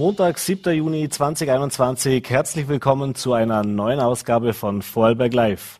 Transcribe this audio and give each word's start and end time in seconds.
Montag, 0.00 0.38
7. 0.38 0.72
Juni 0.72 1.10
2021. 1.10 2.24
Herzlich 2.30 2.68
willkommen 2.68 3.14
zu 3.14 3.34
einer 3.34 3.62
neuen 3.64 4.00
Ausgabe 4.00 4.54
von 4.54 4.80
Vorarlberg 4.80 5.34
Live. 5.34 5.78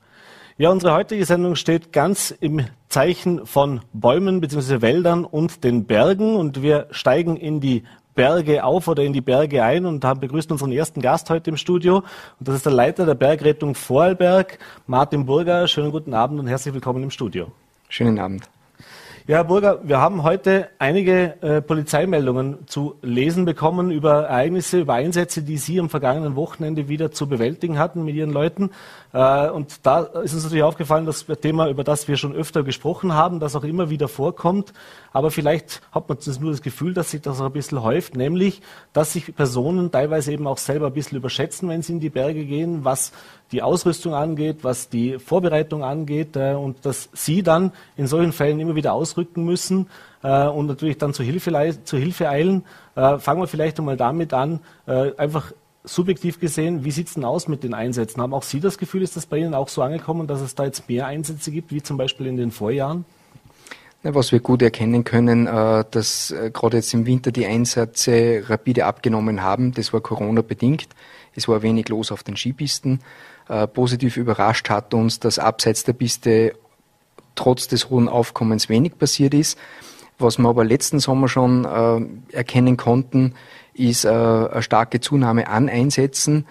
Ja, 0.59 0.69
unsere 0.69 0.93
heutige 0.93 1.25
Sendung 1.25 1.55
steht 1.55 1.91
ganz 1.91 2.31
im 2.31 2.67
Zeichen 2.91 3.47
von 3.47 3.81
Bäumen 3.95 4.43
bzw. 4.43 4.83
Wäldern 4.83 5.25
und 5.25 5.65
den 5.65 5.87
Bergen 5.87 6.37
und 6.37 6.61
wir 6.61 6.89
steigen 6.91 7.39
in 7.39 7.61
die 7.63 7.85
Berge 8.15 8.63
auf 8.63 8.89
oder 8.89 9.05
in 9.05 9.15
die 9.15 9.23
Berge 9.23 9.65
ein 9.65 9.87
und 9.87 10.05
haben 10.05 10.21
begrüßt 10.21 10.53
unseren 10.53 10.73
ersten 10.73 11.01
Gast 11.01 11.31
heute 11.31 11.49
im 11.49 11.57
Studio. 11.57 12.03
Und 12.39 12.47
das 12.47 12.57
ist 12.57 12.67
der 12.67 12.75
Leiter 12.75 13.07
der 13.07 13.15
Bergrettung 13.15 13.75
Vorarlberg, 13.75 14.59
Martin 14.87 15.25
Burger. 15.25 15.67
Schönen 15.67 15.93
guten 15.93 16.13
Abend 16.13 16.39
und 16.39 16.47
herzlich 16.47 16.75
willkommen 16.75 17.03
im 17.03 17.11
Studio. 17.11 17.51
Schönen 17.89 18.19
Abend. 18.19 18.51
Ja, 19.31 19.37
Herr 19.37 19.45
Burger, 19.45 19.79
wir 19.85 20.01
haben 20.01 20.25
heute 20.25 20.71
einige 20.81 21.41
äh, 21.41 21.63
Polizeimeldungen 21.63 22.67
zu 22.67 22.97
lesen 23.01 23.45
bekommen 23.45 23.93
über 23.93 24.25
Ereignisse, 24.25 24.81
über 24.81 24.95
Einsätze, 24.95 25.43
die 25.45 25.57
Sie 25.57 25.79
am 25.79 25.89
vergangenen 25.89 26.35
Wochenende 26.35 26.89
wieder 26.89 27.13
zu 27.13 27.29
bewältigen 27.29 27.79
hatten 27.79 28.05
mit 28.05 28.17
Ihren 28.17 28.33
Leuten. 28.33 28.71
Äh, 29.13 29.51
und 29.51 29.85
da 29.87 30.01
ist 30.01 30.35
uns 30.35 30.45
natürlich 30.45 30.63
aufgefallen, 30.63 31.07
dass 31.07 31.27
das 31.27 31.41
Thema, 31.41 31.69
über 31.69 31.85
das 31.85 32.07
wir 32.07 32.17
schon 32.17 32.35
öfter 32.35 32.63
gesprochen 32.63 33.15
haben, 33.15 33.41
das 33.41 33.57
auch 33.57 33.65
immer 33.65 33.91
wieder 33.91 34.09
vorkommt. 34.09 34.73
Aber 35.13 35.31
vielleicht 35.31 35.83
hat 35.93 36.09
man 36.09 36.19
nur 36.41 36.53
das 36.53 36.63
Gefühl, 36.63 36.95
dass 36.95 37.11
sich 37.11 37.21
das 37.21 37.41
auch 37.41 37.47
ein 37.47 37.53
bisschen 37.53 37.83
häuft, 37.83 38.17
nämlich, 38.17 38.63
dass 38.93 39.13
sich 39.13 39.35
Personen 39.35 39.91
teilweise 39.91 40.33
eben 40.33 40.47
auch 40.47 40.59
selber 40.59 40.87
ein 40.87 40.93
bisschen 40.93 41.19
überschätzen, 41.19 41.69
wenn 41.69 41.83
sie 41.83 41.95
in 41.95 42.01
die 42.01 42.11
Berge 42.11 42.45
gehen, 42.45 42.85
was 42.85 43.13
die 43.51 43.63
Ausrüstung 43.63 44.15
angeht, 44.15 44.59
was 44.63 44.89
die 44.89 45.19
Vorbereitung 45.19 45.83
angeht 45.83 46.37
äh, 46.37 46.55
und 46.55 46.87
dass 46.87 47.09
sie 47.13 47.43
dann 47.43 47.73
in 47.97 48.07
solchen 48.07 48.33
Fällen 48.33 48.61
immer 48.61 48.77
wieder 48.77 48.93
ausrücken 48.93 49.45
müssen 49.45 49.89
äh, 50.23 50.47
und 50.47 50.67
natürlich 50.67 50.99
dann 50.99 51.13
zur 51.15 51.25
Hilfe, 51.25 51.79
zur 51.83 51.99
Hilfe 51.99 52.29
eilen. 52.29 52.65
fangen 52.95 53.41
wir 53.41 53.49
vielleicht 53.49 53.79
einmal 53.79 53.97
damit 53.97 54.33
an, 54.35 54.61
einfach 54.87 55.53
subjektiv 55.85 56.41
gesehen, 56.41 56.85
wie 56.85 56.91
sieht 56.91 57.09
es 57.09 57.15
denn 57.15 57.25
aus 57.25 57.49
mit 57.49 57.63
den 57.63 57.75
Einsätzen? 57.75 58.21
Haben 58.21 58.35
auch 58.35 58.43
Sie 58.43 58.61
das 58.61 58.79
Gefühl, 58.79 59.03
ist 59.03 59.17
das 59.17 59.27
bei 59.27 59.39
Ihnen 59.39 59.55
auch 59.55 59.69
so 59.69 59.83
angekommen, 59.83 60.27
dass 60.27 60.41
es 60.41 60.55
da 60.55 60.65
jetzt 60.65 60.89
mehr 60.89 61.07
Einsätze 61.07 61.51
gibt, 61.51 61.73
wie 61.73 61.83
zum 61.83 61.97
Beispiel 61.97 62.27
in 62.27 62.37
den 62.37 62.51
Vorjahren? 62.51 63.05
Was 64.03 64.33
wir 64.33 64.41
gut 64.41 64.63
erkennen 64.63 65.05
können, 65.05 65.47
äh, 65.47 65.85
dass 65.91 66.31
äh, 66.31 66.51
gerade 66.51 66.79
jetzt 66.79 66.95
im 66.95 67.05
Winter 67.05 67.33
die 67.33 67.45
Einsätze 67.45 68.45
rapide 68.47 68.87
abgenommen 68.87 69.43
haben. 69.43 69.73
Das 69.73 69.93
war 69.93 70.01
Corona 70.01 70.41
bedingt. 70.41 70.89
Es 71.37 71.49
war 71.49 71.61
wenig 71.61 71.91
los 71.91 72.11
auf 72.11 72.23
den 72.23 72.37
Skipisten. 72.37 73.01
Äh, 73.49 73.67
positiv 73.67 74.17
überrascht 74.17 74.71
hat 74.71 74.95
uns, 74.95 75.21
dass 75.21 75.39
abseits 75.39 75.85
der 75.85 75.93
Piste 75.93 76.55
trotz 77.35 77.69
des 77.69 77.91
hohen 77.91 78.09
Aufkommens 78.09 78.71
wenig 78.71 78.99
passiert 78.99 79.35
ist. 79.35 79.59
Was 80.19 80.39
wir 80.39 80.49
aber 80.49 80.65
letzten 80.65 81.01
Sommer 81.01 81.29
schon 81.29 81.65
erkennen 82.31 82.77
konnten, 82.77 83.35
ist 83.75 84.05
äh, 84.05 84.09
eine 84.09 84.63
starke 84.63 85.01
Zunahme 85.01 85.49
an 85.49 85.69
Einsätzen, 85.69 86.47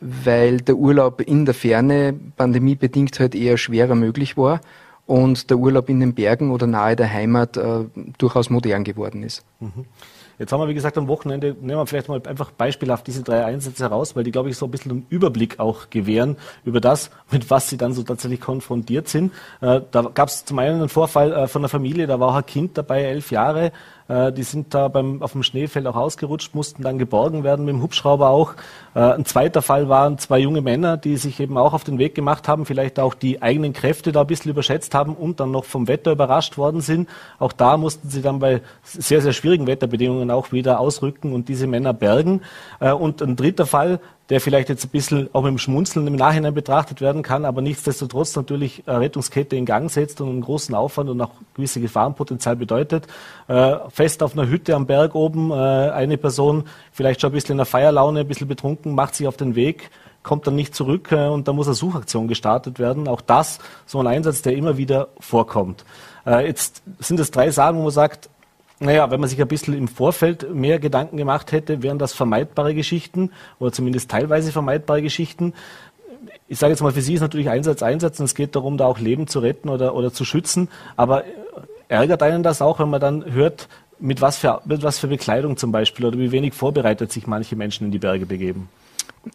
weil 0.00 0.60
der 0.60 0.76
Urlaub 0.76 1.20
in 1.20 1.44
der 1.44 1.54
Ferne 1.54 2.14
pandemiebedingt 2.36 3.18
halt 3.20 3.34
eher 3.34 3.56
schwerer 3.56 3.94
möglich 3.94 4.36
war 4.36 4.60
und 5.06 5.50
der 5.50 5.58
Urlaub 5.58 5.88
in 5.88 6.00
den 6.00 6.14
Bergen 6.14 6.50
oder 6.50 6.66
nahe 6.66 6.96
der 6.96 7.12
Heimat 7.12 7.56
äh, 7.56 7.84
durchaus 8.18 8.50
modern 8.50 8.84
geworden 8.84 9.22
ist. 9.22 9.44
Mhm. 9.60 9.84
Jetzt 10.38 10.50
haben 10.52 10.60
wir, 10.60 10.68
wie 10.68 10.74
gesagt, 10.74 10.98
am 10.98 11.06
Wochenende, 11.06 11.54
nehmen 11.60 11.78
wir 11.78 11.86
vielleicht 11.86 12.08
mal 12.08 12.20
einfach 12.26 12.50
beispielhaft 12.50 13.06
diese 13.06 13.22
drei 13.22 13.44
Einsätze 13.44 13.84
heraus, 13.84 14.16
weil 14.16 14.24
die, 14.24 14.32
glaube 14.32 14.48
ich, 14.48 14.56
so 14.56 14.66
ein 14.66 14.70
bisschen 14.70 14.90
einen 14.90 15.06
Überblick 15.08 15.60
auch 15.60 15.90
gewähren 15.90 16.36
über 16.64 16.80
das, 16.80 17.10
mit 17.30 17.48
was 17.50 17.68
sie 17.68 17.76
dann 17.76 17.92
so 17.92 18.02
tatsächlich 18.02 18.40
konfrontiert 18.40 19.08
sind. 19.08 19.32
Äh, 19.60 19.82
da 19.90 20.02
gab 20.02 20.28
es 20.28 20.44
zum 20.44 20.58
einen 20.58 20.80
einen 20.80 20.88
Vorfall 20.88 21.46
von 21.46 21.62
einer 21.62 21.68
Familie, 21.68 22.06
da 22.06 22.18
war 22.18 22.28
auch 22.30 22.34
ein 22.36 22.46
Kind 22.46 22.76
dabei, 22.76 23.02
elf 23.02 23.30
Jahre, 23.30 23.70
die 24.08 24.42
sind 24.42 24.74
da 24.74 24.88
beim, 24.88 25.22
auf 25.22 25.32
dem 25.32 25.42
Schneefeld 25.42 25.86
auch 25.86 25.96
ausgerutscht, 25.96 26.54
mussten 26.54 26.82
dann 26.82 26.98
geborgen 26.98 27.44
werden 27.44 27.64
mit 27.64 27.74
dem 27.74 27.82
Hubschrauber 27.82 28.30
auch. 28.30 28.54
Äh, 28.94 29.00
ein 29.00 29.24
zweiter 29.24 29.62
Fall 29.62 29.88
waren 29.88 30.18
zwei 30.18 30.38
junge 30.38 30.60
Männer, 30.60 30.96
die 30.96 31.16
sich 31.16 31.40
eben 31.40 31.56
auch 31.56 31.72
auf 31.72 31.84
den 31.84 31.98
Weg 31.98 32.14
gemacht 32.14 32.48
haben, 32.48 32.66
vielleicht 32.66 32.98
auch 32.98 33.14
die 33.14 33.42
eigenen 33.42 33.72
Kräfte 33.72 34.12
da 34.12 34.22
ein 34.22 34.26
bisschen 34.26 34.50
überschätzt 34.50 34.94
haben 34.94 35.14
und 35.14 35.40
dann 35.40 35.50
noch 35.50 35.64
vom 35.64 35.88
Wetter 35.88 36.12
überrascht 36.12 36.58
worden 36.58 36.80
sind. 36.80 37.08
Auch 37.38 37.52
da 37.52 37.76
mussten 37.76 38.08
sie 38.08 38.22
dann 38.22 38.38
bei 38.38 38.60
sehr, 38.82 39.20
sehr 39.22 39.32
schwierigen 39.32 39.66
Wetterbedingungen 39.66 40.30
auch 40.30 40.52
wieder 40.52 40.80
ausrücken 40.80 41.32
und 41.32 41.48
diese 41.48 41.66
Männer 41.66 41.92
bergen. 41.92 42.42
Äh, 42.80 42.92
und 42.92 43.22
ein 43.22 43.36
dritter 43.36 43.66
Fall, 43.66 44.00
der 44.28 44.40
vielleicht 44.40 44.68
jetzt 44.68 44.84
ein 44.84 44.90
bisschen 44.90 45.28
auch 45.34 45.42
mit 45.42 45.50
dem 45.50 45.58
Schmunzeln 45.58 46.06
im 46.06 46.16
Nachhinein 46.16 46.54
betrachtet 46.54 47.00
werden 47.00 47.22
kann, 47.22 47.44
aber 47.44 47.60
nichtsdestotrotz 47.60 48.34
natürlich 48.34 48.82
Rettungskette 48.86 49.56
in 49.56 49.66
Gang 49.66 49.90
setzt 49.90 50.22
und 50.22 50.28
einen 50.30 50.40
großen 50.40 50.74
Aufwand 50.74 51.10
und 51.10 51.20
auch 51.20 51.32
gewisse 51.54 51.80
Gefahrenpotenzial 51.80 52.56
bedeutet. 52.56 53.06
Äh, 53.92 54.02
fest 54.02 54.22
auf 54.22 54.32
einer 54.32 54.48
Hütte 54.48 54.74
am 54.74 54.86
Berg 54.86 55.14
oben, 55.14 55.50
äh, 55.50 55.54
eine 55.54 56.16
Person 56.16 56.64
vielleicht 56.92 57.20
schon 57.20 57.30
ein 57.30 57.34
bisschen 57.34 57.52
in 57.52 57.58
der 57.58 57.66
Feierlaune, 57.66 58.20
ein 58.20 58.28
bisschen 58.28 58.48
betrunken, 58.48 58.94
macht 58.94 59.14
sich 59.14 59.26
auf 59.26 59.36
den 59.36 59.54
Weg, 59.54 59.90
kommt 60.22 60.46
dann 60.46 60.54
nicht 60.54 60.74
zurück 60.74 61.12
äh, 61.12 61.28
und 61.28 61.46
da 61.48 61.52
muss 61.52 61.66
eine 61.66 61.74
Suchaktion 61.74 62.28
gestartet 62.28 62.78
werden. 62.78 63.08
Auch 63.08 63.20
das 63.20 63.58
so 63.86 64.00
ein 64.00 64.06
Einsatz, 64.06 64.42
der 64.42 64.54
immer 64.54 64.76
wieder 64.76 65.08
vorkommt. 65.20 65.84
Äh, 66.26 66.46
jetzt 66.46 66.82
sind 66.98 67.20
es 67.20 67.30
drei 67.30 67.50
Sagen, 67.50 67.78
wo 67.78 67.82
man 67.82 67.90
sagt, 67.90 68.28
naja, 68.80 69.10
wenn 69.10 69.20
man 69.20 69.28
sich 69.28 69.40
ein 69.40 69.46
bisschen 69.46 69.74
im 69.74 69.86
Vorfeld 69.86 70.52
mehr 70.52 70.80
Gedanken 70.80 71.16
gemacht 71.16 71.52
hätte, 71.52 71.82
wären 71.82 71.98
das 71.98 72.14
vermeidbare 72.14 72.74
Geschichten 72.74 73.30
oder 73.60 73.72
zumindest 73.72 74.10
teilweise 74.10 74.50
vermeidbare 74.50 75.02
Geschichten. 75.02 75.54
Ich 76.48 76.58
sage 76.58 76.72
jetzt 76.72 76.82
mal, 76.82 76.92
für 76.92 77.02
Sie 77.02 77.14
ist 77.14 77.20
natürlich 77.20 77.48
Einsatz 77.48 77.82
Einsatz 77.82 78.18
und 78.18 78.24
es 78.24 78.34
geht 78.34 78.56
darum, 78.56 78.78
da 78.78 78.86
auch 78.86 78.98
Leben 78.98 79.28
zu 79.28 79.38
retten 79.38 79.68
oder, 79.68 79.94
oder 79.94 80.12
zu 80.12 80.24
schützen. 80.24 80.68
Aber 80.96 81.24
ärgert 81.92 82.22
einen 82.22 82.42
das 82.42 82.62
auch, 82.62 82.78
wenn 82.78 82.90
man 82.90 83.00
dann 83.00 83.32
hört, 83.32 83.68
mit 84.02 84.20
was, 84.20 84.36
für, 84.38 84.60
mit 84.64 84.82
was 84.82 84.98
für 84.98 85.06
Bekleidung 85.06 85.56
zum 85.56 85.72
Beispiel 85.72 86.04
oder 86.06 86.18
wie 86.18 86.32
wenig 86.32 86.54
vorbereitet 86.54 87.12
sich 87.12 87.26
manche 87.26 87.56
Menschen 87.56 87.86
in 87.86 87.92
die 87.92 87.98
Berge 87.98 88.26
begeben? 88.26 88.68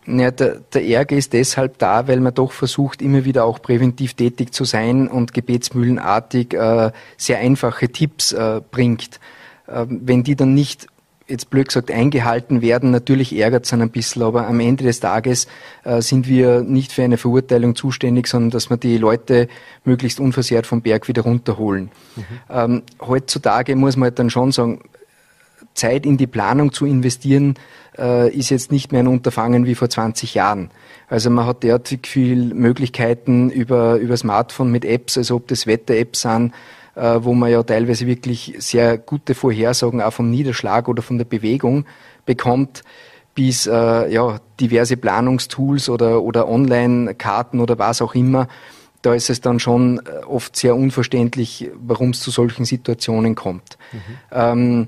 Ja, 0.06 0.32
der, 0.32 0.60
der 0.74 0.86
Ärger 0.86 1.16
ist 1.16 1.32
deshalb 1.32 1.78
da, 1.78 2.08
weil 2.10 2.20
man 2.20 2.34
doch 2.34 2.52
versucht, 2.52 3.02
immer 3.02 3.24
wieder 3.24 3.46
auch 3.46 3.62
präventiv 3.62 4.16
tätig 4.16 4.54
zu 4.54 4.66
sein 4.66 5.08
und 5.08 5.34
gebetsmühlenartig 5.34 6.54
äh, 6.54 6.92
sehr 7.16 7.40
einfache 7.40 7.88
Tipps 7.90 8.34
äh, 8.34 8.60
bringt. 8.70 9.22
Ähm, 9.70 10.02
wenn 10.04 10.24
die 10.24 10.36
dann 10.36 10.54
nicht 10.54 10.88
jetzt 11.28 11.50
blöd 11.50 11.68
gesagt 11.68 11.92
eingehalten 11.92 12.62
werden. 12.62 12.92
Natürlich 12.92 13.38
ärgert 13.38 13.66
es 13.66 13.74
ein 13.74 13.90
bisschen, 13.90 14.24
aber 14.24 14.48
am 14.48 14.60
Ende 14.60 14.84
des 14.84 15.00
Tages 15.00 15.48
äh, 15.84 16.02
sind 16.02 16.28
wir 16.28 16.62
nicht 16.62 16.92
für 16.92 17.04
eine 17.04 17.18
Verurteilung 17.18 17.76
zuständig, 17.76 18.28
sondern 18.28 18.52
dass 18.52 18.70
wir 18.70 18.78
die 18.78 18.98
Leute 18.98 19.48
möglichst 19.84 20.20
unversehrt 20.20 20.66
vom 20.66 20.82
Berg 20.82 21.08
wieder 21.08 21.24
runterholen. 21.24 21.92
Mhm. 22.16 22.24
Ähm, 22.50 22.84
heutzutage 23.02 23.76
muss 23.76 23.98
man 23.98 24.08
halt 24.08 24.20
dann 24.20 24.30
schon 24.30 24.52
sagen, 24.52 24.82
Zeit 25.74 26.06
in 26.06 26.18
die 26.18 26.28
Planung 26.28 26.72
zu 26.74 26.86
investieren, 26.86 27.56
äh, 27.98 28.30
ist 28.34 28.50
jetzt 28.50 28.72
nicht 28.72 28.92
mehr 28.92 29.02
ein 29.02 29.08
Unterfangen 29.08 29.66
wie 29.66 29.76
vor 29.76 29.90
20 29.90 30.34
Jahren. 30.34 30.72
Also 31.08 31.30
man 31.30 31.46
hat 31.46 31.64
derartig 31.64 32.08
viele 32.08 32.54
Möglichkeiten 32.54 33.50
über, 33.50 33.96
über 33.96 34.18
Smartphone 34.18 34.72
mit 34.72 34.86
Apps, 34.86 35.18
also 35.18 35.36
ob 35.36 35.48
das 35.48 35.68
Wetter-Apps 35.68 36.22
sind, 36.22 36.54
wo 36.98 37.34
man 37.34 37.52
ja 37.52 37.62
teilweise 37.64 38.08
wirklich 38.08 38.56
sehr 38.58 38.98
gute 38.98 39.36
Vorhersagen 39.36 40.02
auch 40.02 40.14
vom 40.14 40.32
Niederschlag 40.32 40.88
oder 40.88 41.02
von 41.02 41.18
der 41.18 41.26
Bewegung 41.26 41.86
bekommt, 42.26 42.84
bis 43.38 43.68
äh, 43.68 44.12
ja, 44.12 44.40
diverse 44.60 44.98
Planungstools 44.98 45.90
oder, 45.90 46.24
oder 46.24 46.50
Online-Karten 46.50 47.60
oder 47.60 47.78
was 47.78 48.02
auch 48.02 48.16
immer. 48.16 48.48
Da 49.04 49.14
ist 49.14 49.30
es 49.30 49.42
dann 49.42 49.60
schon 49.60 50.00
äh, 50.00 50.26
oft 50.26 50.56
sehr 50.56 50.76
unverständlich, 50.76 51.70
warum 51.80 52.10
es 52.10 52.22
zu 52.22 52.32
solchen 52.32 52.66
Situationen 52.66 53.36
kommt. 53.36 53.78
Mhm. 53.94 54.00
Ähm, 54.32 54.88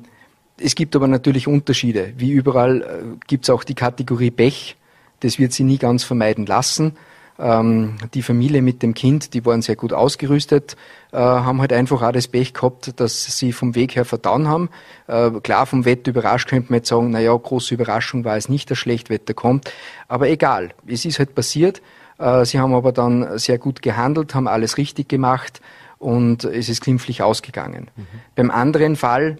es 0.58 0.74
gibt 0.74 0.96
aber 0.96 1.08
natürlich 1.08 1.48
Unterschiede. 1.48 2.14
Wie 2.18 2.32
überall 2.32 2.82
äh, 2.82 2.86
gibt 3.28 3.46
es 3.46 3.52
auch 3.52 3.64
die 3.64 3.76
Kategorie 3.76 4.32
Pech. 4.32 4.76
Das 5.20 5.38
wird 5.38 5.54
sie 5.54 5.64
nie 5.64 5.78
ganz 5.78 6.04
vermeiden 6.04 6.48
lassen. 6.48 6.98
Ähm, 7.40 7.96
die 8.14 8.22
Familie 8.22 8.62
mit 8.62 8.84
dem 8.84 8.94
Kind, 8.94 9.34
die 9.34 9.46
waren 9.46 9.62
sehr 9.62 9.78
gut 9.78 9.94
ausgerüstet, 9.94 10.76
äh, 11.14 11.18
haben 11.18 11.62
halt 11.62 11.72
einfach 11.72 12.02
auch 12.02 12.12
das 12.12 12.28
Pech 12.28 12.54
gehabt, 12.54 13.00
dass 13.00 13.38
sie 13.38 13.54
vom 13.54 13.76
Weg 13.76 13.96
her 13.96 14.04
verdauen 14.04 14.50
haben. 14.50 14.70
Äh, 15.08 15.32
klar, 15.42 15.66
vom 15.66 15.86
Wetter 15.86 16.12
überrascht 16.12 16.50
könnte 16.50 16.72
man 16.72 16.80
jetzt 16.80 16.90
sagen, 16.90 17.12
naja, 17.12 17.34
große 17.34 17.74
Überraschung 17.74 18.26
war 18.26 18.36
es 18.36 18.50
nicht, 18.50 18.70
dass 18.70 18.78
Schlechtwetter 18.78 19.34
kommt. 19.34 19.72
Aber 20.10 20.28
egal, 20.28 20.72
es 20.86 21.06
ist 21.06 21.20
halt 21.20 21.34
passiert. 21.34 21.82
Äh, 22.18 22.44
sie 22.44 22.60
haben 22.60 22.74
aber 22.74 22.92
dann 22.92 23.38
sehr 23.40 23.58
gut 23.58 23.82
gehandelt, 23.82 24.36
haben 24.36 24.50
alles 24.50 24.78
richtig 24.78 25.08
gemacht 25.08 25.62
und 25.98 26.44
es 26.44 26.68
ist 26.68 26.82
glimpflich 26.82 27.24
ausgegangen. 27.24 27.90
Mhm. 27.96 28.06
Beim 28.36 28.52
anderen 28.52 28.98
Fall 28.98 29.38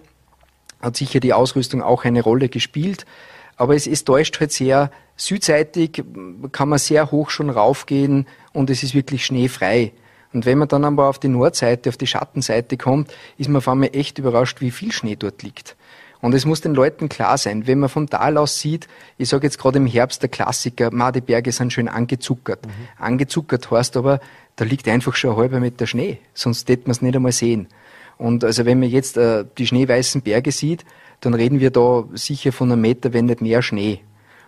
hat 0.80 0.96
sicher 0.96 1.20
die 1.20 1.34
Ausrüstung 1.34 1.82
auch 1.82 2.04
eine 2.04 2.22
Rolle 2.22 2.48
gespielt. 2.48 3.04
Aber 3.60 3.74
es, 3.74 3.86
es 3.86 4.04
täuscht 4.04 4.40
halt 4.40 4.52
sehr. 4.52 4.90
Südseitig 5.16 6.02
kann 6.50 6.70
man 6.70 6.78
sehr 6.78 7.10
hoch 7.10 7.28
schon 7.28 7.50
raufgehen 7.50 8.26
und 8.54 8.70
es 8.70 8.82
ist 8.82 8.94
wirklich 8.94 9.26
schneefrei. 9.26 9.92
Und 10.32 10.46
wenn 10.46 10.56
man 10.56 10.68
dann 10.68 10.82
aber 10.86 11.08
auf 11.08 11.18
die 11.18 11.28
Nordseite, 11.28 11.90
auf 11.90 11.98
die 11.98 12.06
Schattenseite 12.06 12.78
kommt, 12.78 13.12
ist 13.36 13.48
man 13.48 13.58
auf 13.58 13.68
einmal 13.68 13.90
echt 13.92 14.16
überrascht, 14.16 14.62
wie 14.62 14.70
viel 14.70 14.92
Schnee 14.92 15.14
dort 15.14 15.42
liegt. 15.42 15.76
Und 16.22 16.34
es 16.34 16.46
muss 16.46 16.62
den 16.62 16.74
Leuten 16.74 17.10
klar 17.10 17.36
sein, 17.36 17.66
wenn 17.66 17.80
man 17.80 17.90
vom 17.90 18.08
Tal 18.08 18.38
aus 18.38 18.60
sieht, 18.60 18.88
ich 19.18 19.28
sage 19.28 19.46
jetzt 19.46 19.58
gerade 19.58 19.76
im 19.76 19.86
Herbst 19.86 20.22
der 20.22 20.30
Klassiker, 20.30 20.90
Ma, 20.90 21.12
die 21.12 21.20
Berge 21.20 21.52
sind 21.52 21.70
schön 21.70 21.88
angezuckert. 21.88 22.64
Mhm. 22.64 22.70
Angezuckert 22.98 23.70
heißt 23.70 23.98
aber, 23.98 24.20
da 24.56 24.64
liegt 24.64 24.88
einfach 24.88 25.14
schon 25.16 25.32
ein 25.32 25.36
halber 25.36 25.60
Meter 25.60 25.86
Schnee, 25.86 26.18
sonst 26.32 26.66
hätte 26.70 26.84
man 26.84 26.92
es 26.92 27.02
nicht 27.02 27.14
einmal 27.14 27.32
sehen. 27.32 27.68
Und 28.16 28.42
also 28.42 28.64
wenn 28.64 28.80
man 28.80 28.88
jetzt 28.88 29.18
äh, 29.18 29.44
die 29.58 29.66
schneeweißen 29.66 30.22
Berge 30.22 30.50
sieht, 30.50 30.86
dann 31.20 31.34
reden 31.34 31.60
wir 31.60 31.70
da 31.70 32.04
sicher 32.14 32.52
von 32.52 32.72
einem 32.72 32.80
Meter, 32.80 33.12
wenn 33.12 33.26
nicht 33.26 33.40
mehr 33.40 33.62
Schnee. 33.62 34.00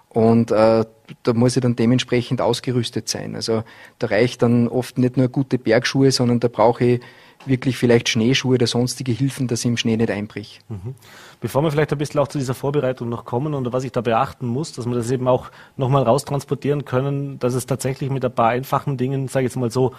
Und 0.09 0.51
äh, 0.51 0.85
da 1.23 1.33
muss 1.33 1.57
ich 1.57 1.63
dann 1.63 1.77
dementsprechend 1.77 2.41
ausgerüstet 2.41 3.09
sein. 3.09 3.35
Also 3.35 3.65
da 3.99 4.09
reicht 4.09 4.43
dann 4.43 4.69
oft 4.69 4.99
nicht 4.99 5.17
nur 5.17 5.29
gute 5.29 5.59
Bergschuhe, 5.59 6.11
sondern 6.11 6.41
da 6.41 6.49
brauche 6.49 6.85
ich 6.85 7.01
wirklich 7.47 7.77
vielleicht 7.77 8.09
Schneeschuhe 8.09 8.55
oder 8.55 8.67
sonstige 8.67 9.13
Hilfen, 9.13 9.49
dass 9.49 9.61
ich 9.61 9.67
im 9.67 9.77
Schnee 9.77 9.97
nicht 9.97 10.11
einbrich. 10.11 10.61
Mhm. 10.69 10.95
Bevor 11.41 11.63
wir 11.63 11.71
vielleicht 11.71 11.93
ein 11.93 11.99
bisschen 11.99 12.21
auch 12.21 12.29
zu 12.29 12.39
dieser 12.39 12.55
Vorbereitung 12.55 13.09
noch 13.09 13.25
kommen 13.25 13.55
und 13.55 13.73
was 13.73 13.85
ich 13.85 13.93
da 13.93 14.01
beachten 14.01 14.47
muss, 14.47 14.73
dass 14.73 14.87
wir 14.87 14.95
das 14.95 15.11
eben 15.11 15.27
auch 15.27 15.51
nochmal 15.77 16.05
raustransportieren 16.05 16.85
können, 16.85 17.39
dass 17.41 17.55
es 17.55 17.67
tatsächlich 17.67 18.11
mit 18.11 18.25
ein 18.25 18.33
paar 18.33 18.51
einfachen 18.51 18.97
Dingen, 18.97 19.29
sage 19.29 19.47
ich 19.47 19.51
jetzt 19.51 19.57
mal 19.57 19.71
so, 19.71 19.93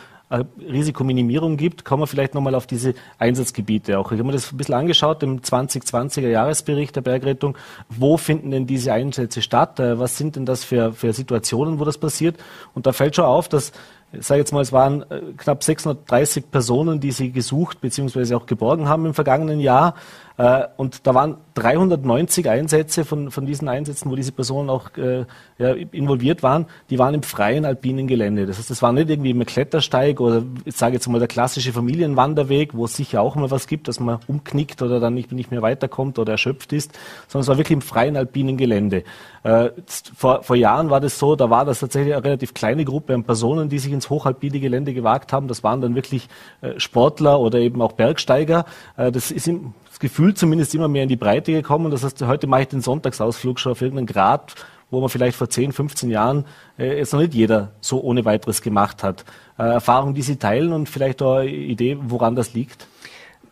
Risikominimierung 0.60 1.58
gibt, 1.58 1.86
kommen 1.86 2.04
wir 2.04 2.08
vielleicht 2.08 2.34
nochmal 2.34 2.56
auf 2.56 2.66
diese 2.66 2.96
Einsatzgebiete 3.20 4.00
auch. 4.00 4.12
Ich 4.12 4.18
habe 4.18 4.24
mir 4.24 4.32
das 4.32 4.52
ein 4.52 4.58
bisschen 4.58 4.74
angeschaut 4.74 5.22
im 5.22 5.42
2020er 5.42 6.28
Jahresbericht 6.28 6.96
der 6.96 7.02
Bergrettung. 7.02 7.58
Wo 7.90 8.18
finden 8.18 8.50
denn 8.50 8.66
diese 8.66 8.94
Einsätze 8.94 9.42
statt? 9.42 9.80
Äh, 9.80 10.00
was 10.00 10.18
sind 10.18 10.36
denn 10.36 10.46
das 10.46 10.64
für, 10.64 10.94
für 11.04 11.12
Situationen, 11.14 11.80
wo 11.80 11.86
das 11.86 11.98
passiert? 11.98 12.38
Und 12.74 12.86
da 12.88 12.94
fällt 12.94 13.18
schon 13.18 13.26
auf, 13.26 13.50
dass 13.50 13.74
ich 14.14 14.26
sage 14.26 14.40
jetzt 14.40 14.54
mal, 14.54 14.62
es 14.62 14.72
waren 14.72 15.02
äh, 15.10 15.22
knapp 15.38 15.64
630 15.64 16.52
Personen, 16.52 17.00
die 17.00 17.12
sie 17.12 17.32
gesucht 17.32 17.82
bzw. 17.82 18.36
auch 18.36 18.46
geborgen 18.46 18.88
haben 18.88 19.06
im 19.08 19.14
vergangenen 19.14 19.60
Jahr. 19.60 19.96
Äh, 20.38 20.66
und 20.78 21.06
da 21.06 21.14
waren 21.14 21.38
390 21.56 22.50
Einsätze 22.50 23.06
von, 23.06 23.30
von 23.30 23.46
diesen 23.46 23.68
Einsätzen, 23.68 24.10
wo 24.10 24.16
diese 24.16 24.32
Personen 24.32 24.70
auch 24.70 24.90
äh, 24.98 25.26
ja, 25.60 25.74
involviert 25.74 26.42
waren, 26.42 26.66
die 26.90 26.98
waren 26.98 27.14
im 27.14 27.24
freien 27.24 27.66
alpinen 27.66 28.08
Gelände. 28.08 28.46
Das 28.46 28.58
heißt, 28.58 28.70
das 28.70 28.82
war 28.82 28.92
nicht 28.92 29.10
irgendwie 29.10 29.30
im 29.30 29.46
Klettersteig 29.46 30.20
oder 30.20 30.44
ich 30.66 30.76
sage 30.76 30.96
jetzt 30.96 31.08
mal 31.08 31.20
der 31.20 31.28
klassische 31.28 31.72
Familienwanderweg, 31.72 32.74
wo 32.74 32.86
es 32.86 32.96
sicher 32.96 33.22
auch 33.22 33.36
mal 33.36 33.52
was 33.52 33.68
gibt, 33.68 33.88
dass 33.88 34.00
man 34.00 34.20
umknickt 34.28 34.82
oder 34.82 35.00
dann 35.00 35.14
nicht, 35.14 35.32
nicht 35.32 35.52
mehr 35.52 35.62
weiterkommt 35.62 36.18
oder 36.18 36.34
erschöpft 36.34 36.74
ist, 36.74 36.94
sondern 37.28 37.44
es 37.44 37.48
war 37.48 37.58
wirklich 37.58 37.76
im 37.76 37.82
freien 37.82 38.18
alpinen 38.18 38.58
Gelände. 38.58 39.04
Äh, 39.44 39.70
vor, 40.16 40.42
vor 40.42 40.56
Jahren 40.56 40.90
war 40.90 41.02
das 41.02 41.20
so, 41.20 41.36
da 41.36 41.50
war 41.50 41.66
das 41.66 41.80
tatsächlich 41.80 42.16
eine 42.16 42.24
relativ 42.24 42.54
kleine 42.56 42.86
Gruppe 42.86 43.14
an 43.14 43.24
Personen, 43.24 43.70
die 43.70 43.78
sich 43.78 43.92
ins 43.92 44.10
hochalpine 44.10 44.60
Gelände 44.60 44.94
gewagt 44.94 45.34
haben. 45.34 45.48
Das 45.48 45.64
waren 45.64 45.82
dann 45.82 45.94
wirklich 45.94 46.28
äh, 46.62 46.80
Sportler 46.80 47.40
oder 47.40 47.60
eben 47.60 47.82
auch 47.82 47.92
Bergsteiger. 47.92 48.66
Äh, 48.98 49.12
das 49.12 49.30
ist 49.30 49.48
im 49.48 49.74
Gefühl 50.04 50.34
zumindest 50.34 50.76
immer 50.76 50.90
mehr 50.90 51.04
in 51.04 51.10
die 51.10 51.16
Breite 51.16 51.54
gekommen. 51.54 51.90
Das 51.90 52.04
heißt, 52.04 52.22
heute 52.24 52.46
mache 52.46 52.64
ich 52.64 52.68
den 52.68 52.82
Sonntagsausflug 52.82 53.58
schon 53.58 53.72
auf 53.72 53.82
irgendeinen 53.82 54.08
Grad, 54.08 54.54
wo 54.92 55.00
man 55.00 55.08
vielleicht 55.08 55.38
vor 55.38 55.50
10, 55.50 55.72
15 55.72 56.10
Jahren 56.10 56.46
äh, 56.78 56.98
jetzt 56.98 57.14
noch 57.14 57.22
nicht 57.22 57.34
jeder 57.34 57.72
so 57.80 58.02
ohne 58.02 58.26
weiteres 58.26 58.62
gemacht 58.62 59.02
hat. 59.02 59.24
Äh, 59.58 59.64
Erfahrung, 59.64 60.14
die 60.14 60.22
Sie 60.22 60.36
teilen 60.36 60.74
und 60.74 60.90
vielleicht 60.90 61.22
auch 61.22 61.38
eine 61.38 61.50
Idee, 61.50 61.98
woran 62.02 62.36
das 62.36 62.54
liegt? 62.54 62.86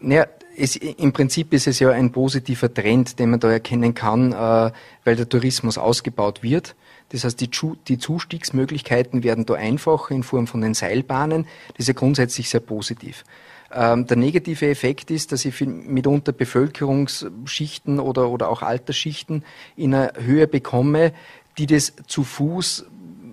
Naja, 0.01 0.25
es, 0.57 0.75
im 0.75 1.13
Prinzip 1.13 1.53
ist 1.53 1.67
es 1.67 1.79
ja 1.79 1.89
ein 1.91 2.11
positiver 2.11 2.73
Trend, 2.73 3.17
den 3.17 3.29
man 3.29 3.39
da 3.39 3.49
erkennen 3.49 3.93
kann, 3.93 4.33
äh, 4.33 4.71
weil 5.05 5.15
der 5.15 5.29
Tourismus 5.29 5.77
ausgebaut 5.77 6.43
wird. 6.43 6.75
Das 7.13 7.23
heißt, 7.23 7.39
die, 7.39 7.49
die 7.87 7.97
Zustiegsmöglichkeiten 7.97 9.23
werden 9.23 9.45
da 9.45 9.53
einfacher 9.53 10.13
in 10.13 10.23
Form 10.23 10.47
von 10.47 10.59
den 10.59 10.73
Seilbahnen. 10.73 11.45
Das 11.69 11.79
ist 11.79 11.87
ja 11.87 11.93
grundsätzlich 11.93 12.49
sehr 12.49 12.59
positiv. 12.59 13.23
Ähm, 13.73 14.05
der 14.07 14.17
negative 14.17 14.69
Effekt 14.69 15.11
ist, 15.11 15.31
dass 15.31 15.45
ich 15.45 15.61
mitunter 15.61 16.31
Bevölkerungsschichten 16.31 17.99
oder, 17.99 18.29
oder 18.29 18.49
auch 18.49 18.61
Altersschichten 18.61 19.43
in 19.75 19.93
einer 19.93 20.13
Höhe 20.17 20.47
bekomme, 20.47 21.13
die 21.57 21.67
das 21.67 21.93
zu 22.07 22.23
Fuß 22.23 22.85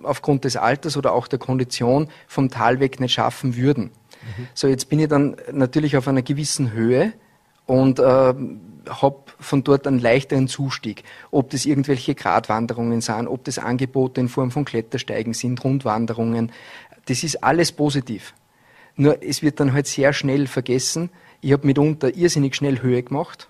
aufgrund 0.02 0.44
des 0.44 0.56
Alters 0.56 0.96
oder 0.96 1.12
auch 1.12 1.26
der 1.28 1.38
Kondition 1.38 2.08
vom 2.26 2.50
Tal 2.50 2.80
weg 2.80 3.00
nicht 3.00 3.14
schaffen 3.14 3.56
würden. 3.56 3.84
Mhm. 3.84 4.48
So, 4.54 4.68
jetzt 4.68 4.88
bin 4.88 5.00
ich 5.00 5.08
dann 5.08 5.36
natürlich 5.52 5.96
auf 5.96 6.06
einer 6.06 6.22
gewissen 6.22 6.72
Höhe 6.72 7.12
und 7.66 7.98
äh, 7.98 8.02
habe 8.02 9.16
von 9.40 9.64
dort 9.64 9.86
einen 9.86 9.98
leichteren 9.98 10.48
Zustieg. 10.48 11.04
Ob 11.30 11.50
das 11.50 11.66
irgendwelche 11.66 12.14
Gratwanderungen 12.14 13.00
sind, 13.00 13.26
ob 13.26 13.44
das 13.44 13.58
Angebote 13.58 14.20
in 14.20 14.28
Form 14.28 14.50
von 14.50 14.64
Klettersteigen 14.64 15.34
sind, 15.34 15.62
Rundwanderungen, 15.62 16.52
das 17.06 17.22
ist 17.24 17.42
alles 17.42 17.72
positiv. 17.72 18.34
Nur 18.98 19.22
es 19.22 19.42
wird 19.42 19.60
dann 19.60 19.72
halt 19.72 19.86
sehr 19.86 20.12
schnell 20.12 20.46
vergessen. 20.48 21.08
Ich 21.40 21.52
habe 21.52 21.66
mitunter 21.66 22.14
irrsinnig 22.14 22.56
schnell 22.56 22.82
Höhe 22.82 23.02
gemacht, 23.02 23.48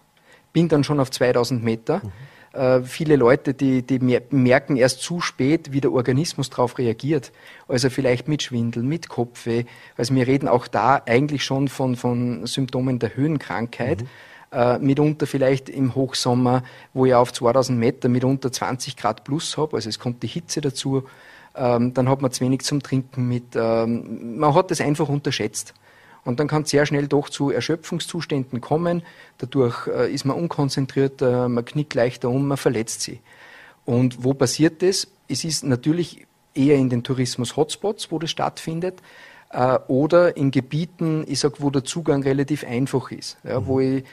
bin 0.52 0.68
dann 0.68 0.84
schon 0.84 1.00
auf 1.00 1.10
2000 1.10 1.64
Meter. 1.64 2.02
Mhm. 2.04 2.12
Äh, 2.60 2.82
viele 2.82 3.16
Leute, 3.16 3.54
die, 3.54 3.82
die 3.82 3.98
merken 3.98 4.76
erst 4.76 5.00
zu 5.00 5.22
spät, 5.22 5.72
wie 5.72 5.80
der 5.80 5.92
Organismus 5.92 6.50
darauf 6.50 6.76
reagiert. 6.76 7.32
Also 7.66 7.88
vielleicht 7.88 8.28
mit 8.28 8.42
Schwindel, 8.42 8.82
mit 8.82 9.08
Kopfweh. 9.08 9.64
Also 9.96 10.14
wir 10.14 10.26
reden 10.26 10.48
auch 10.48 10.68
da 10.68 11.02
eigentlich 11.06 11.44
schon 11.44 11.68
von, 11.68 11.96
von 11.96 12.46
Symptomen 12.46 12.98
der 12.98 13.16
Höhenkrankheit. 13.16 14.02
Mhm. 14.02 14.08
Äh, 14.50 14.78
mitunter 14.78 15.26
vielleicht 15.26 15.70
im 15.70 15.94
Hochsommer, 15.94 16.62
wo 16.92 17.06
ich 17.06 17.14
auf 17.14 17.32
2000 17.32 17.78
Meter 17.78 18.10
mitunter 18.10 18.52
20 18.52 18.96
Grad 18.96 19.24
plus 19.24 19.56
habe. 19.56 19.76
Also 19.76 19.88
es 19.88 19.98
kommt 19.98 20.22
die 20.22 20.26
Hitze 20.26 20.60
dazu 20.60 21.04
ähm, 21.54 21.94
dann 21.94 22.08
hat 22.08 22.22
man 22.22 22.30
zu 22.30 22.44
wenig 22.44 22.62
zum 22.62 22.82
Trinken 22.82 23.28
mit. 23.28 23.54
Ähm, 23.54 24.38
man 24.38 24.54
hat 24.54 24.70
das 24.70 24.80
einfach 24.80 25.08
unterschätzt. 25.08 25.74
Und 26.24 26.40
dann 26.40 26.48
kann 26.48 26.62
es 26.62 26.70
sehr 26.70 26.84
schnell 26.84 27.08
doch 27.08 27.30
zu 27.30 27.50
Erschöpfungszuständen 27.50 28.60
kommen. 28.60 29.02
Dadurch 29.38 29.86
äh, 29.86 30.12
ist 30.12 30.24
man 30.24 30.36
unkonzentriert, 30.36 31.22
äh, 31.22 31.48
man 31.48 31.64
knickt 31.64 31.94
leichter 31.94 32.28
um, 32.28 32.46
man 32.46 32.58
verletzt 32.58 33.00
sich. 33.02 33.20
Und 33.84 34.22
wo 34.24 34.34
passiert 34.34 34.82
das? 34.82 35.08
Es 35.28 35.44
ist 35.44 35.64
natürlich 35.64 36.26
eher 36.54 36.76
in 36.76 36.90
den 36.90 37.02
Tourismus-Hotspots, 37.02 38.10
wo 38.10 38.18
das 38.18 38.30
stattfindet, 38.30 39.00
äh, 39.50 39.78
oder 39.88 40.36
in 40.36 40.50
Gebieten, 40.50 41.24
ich 41.26 41.40
sag, 41.40 41.60
wo 41.60 41.70
der 41.70 41.84
Zugang 41.84 42.22
relativ 42.22 42.64
einfach 42.64 43.10
ist, 43.10 43.38
ja, 43.44 43.60
mhm. 43.60 43.66
wo 43.66 43.80
ich 43.80 44.04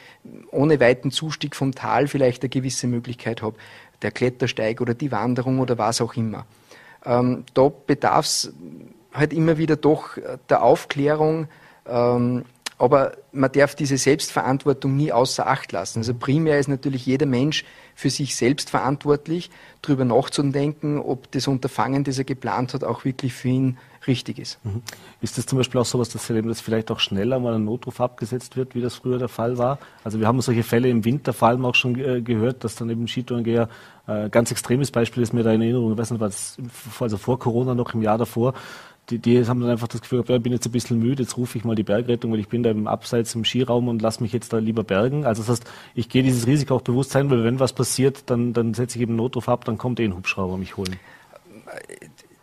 ohne 0.51 0.79
weiten 0.79 1.11
Zustieg 1.11 1.55
vom 1.55 1.75
Tal 1.75 2.07
vielleicht 2.07 2.43
eine 2.43 2.49
gewisse 2.49 2.87
Möglichkeit 2.87 3.41
habe, 3.41 3.57
der 4.01 4.11
Klettersteig 4.11 4.81
oder 4.81 4.93
die 4.93 5.11
Wanderung 5.11 5.59
oder 5.59 5.77
was 5.77 6.01
auch 6.01 6.15
immer. 6.15 6.45
Ähm, 7.06 7.44
da 7.54 7.69
bedarf 7.69 8.25
es 8.25 8.54
halt 9.13 9.34
immer 9.34 9.57
wieder 9.57 9.75
doch 9.75 10.18
der 10.50 10.63
Aufklärung, 10.63 11.48
ähm, 11.88 12.46
aber 12.78 13.13
man 13.31 13.52
darf 13.52 13.74
diese 13.75 13.98
Selbstverantwortung 13.98 14.98
nie 14.98 15.12
außer 15.12 15.48
Acht 15.48 15.72
lassen. 15.72 16.00
Also 16.00 16.13
primär 16.13 16.60
ist 16.60 16.68
natürlich 16.68 17.06
jeder 17.06 17.25
Mensch 17.25 17.63
für 17.94 18.10
sich 18.10 18.36
selbst 18.36 18.69
verantwortlich, 18.69 19.50
darüber 19.81 20.04
nachzudenken, 20.04 21.00
ob 21.00 21.31
das 21.31 21.48
Unterfangen, 21.48 22.04
das 22.04 22.18
er 22.18 22.25
geplant 22.25 22.74
hat, 22.74 22.84
auch 22.84 23.06
wirklich 23.06 23.34
für 23.34 23.48
ihn 23.48 23.78
richtig 24.07 24.40
ist. 24.40 24.63
Mhm. 24.63 24.81
Ist 25.21 25.38
das 25.38 25.45
zum 25.45 25.57
Beispiel 25.57 25.80
auch 25.81 25.85
so 25.85 26.00
was, 26.00 26.09
dass 26.09 26.28
dass 26.28 26.62
vielleicht 26.62 26.92
auch 26.92 27.00
schneller 27.00 27.40
mal 27.40 27.56
ein 27.56 27.66
Notruf 27.66 28.02
abgesetzt 28.02 28.57
wird, 28.57 28.76
wie 28.76 28.81
das 28.81 28.95
früher 28.95 29.18
der 29.18 29.30
Fall 29.30 29.57
war? 29.57 29.80
Also 30.04 30.19
wir 30.19 30.28
haben 30.28 30.42
solche 30.42 30.64
Fälle 30.64 30.90
im 30.90 31.06
Winter 31.06 31.33
vor 31.33 31.50
allem 31.50 31.66
auch 31.66 31.76
schon 31.76 32.00
äh, 32.00 32.21
gehört, 32.21 32.64
dass 32.64 32.76
dann 32.76 32.90
eben 32.90 33.07
Skitourengeher 33.07 33.69
äh, 34.07 34.30
ganz 34.30 34.52
extremes 34.52 34.92
Beispiel 34.92 35.24
ist 35.24 35.33
mir 35.33 35.44
da 35.44 35.52
in 35.52 35.62
Erinnerung, 35.62 35.92
ich 35.94 35.97
weiß 35.97 36.12
nicht, 36.12 36.21
was 36.21 36.57
also 37.00 37.18
vor 37.18 37.40
Corona 37.40 37.76
noch 37.76 37.94
im 37.94 38.02
Jahr 38.02 38.18
davor, 38.18 38.54
die, 39.09 39.19
die 39.19 39.45
haben 39.45 39.62
dann 39.62 39.69
einfach 39.69 39.88
das 39.88 40.02
Gefühl, 40.02 40.24
ja, 40.28 40.35
ich 40.35 40.42
bin 40.42 40.52
jetzt 40.52 40.66
ein 40.66 40.71
bisschen 40.71 41.00
müde, 41.00 41.24
jetzt 41.24 41.38
rufe 41.38 41.57
ich 41.57 41.64
mal 41.64 41.76
die 41.76 41.83
Bergrettung, 41.83 42.31
weil 42.31 42.40
ich 42.40 42.47
bin 42.47 42.64
da 42.64 42.71
im 42.71 42.88
Abseits 42.88 43.35
im 43.35 43.45
Skiraum 43.45 43.88
und 43.88 44.02
lasse 44.02 44.24
mich 44.24 44.33
jetzt 44.33 44.52
da 44.52 44.57
lieber 44.57 44.83
bergen. 44.83 45.26
Also 45.26 45.44
das 45.44 45.50
heißt, 45.50 45.71
ich 45.94 46.09
gehe 46.09 46.24
dieses 46.24 46.47
Risiko 46.47 46.76
auch 46.76 46.81
bewusst 46.81 47.12
sein, 47.12 47.30
weil 47.30 47.44
wenn 47.44 47.59
was 47.59 47.74
passiert, 47.74 48.24
dann, 48.30 48.54
dann 48.54 48.74
setze 48.74 48.97
ich 48.97 49.04
eben 49.04 49.16
Notruf 49.16 49.47
ab, 49.47 49.66
dann 49.66 49.78
kommt 49.78 50.00
eh 50.00 50.06
ein 50.06 50.16
Hubschrauber 50.16 50.57
mich 50.57 50.78
holen. 50.78 50.97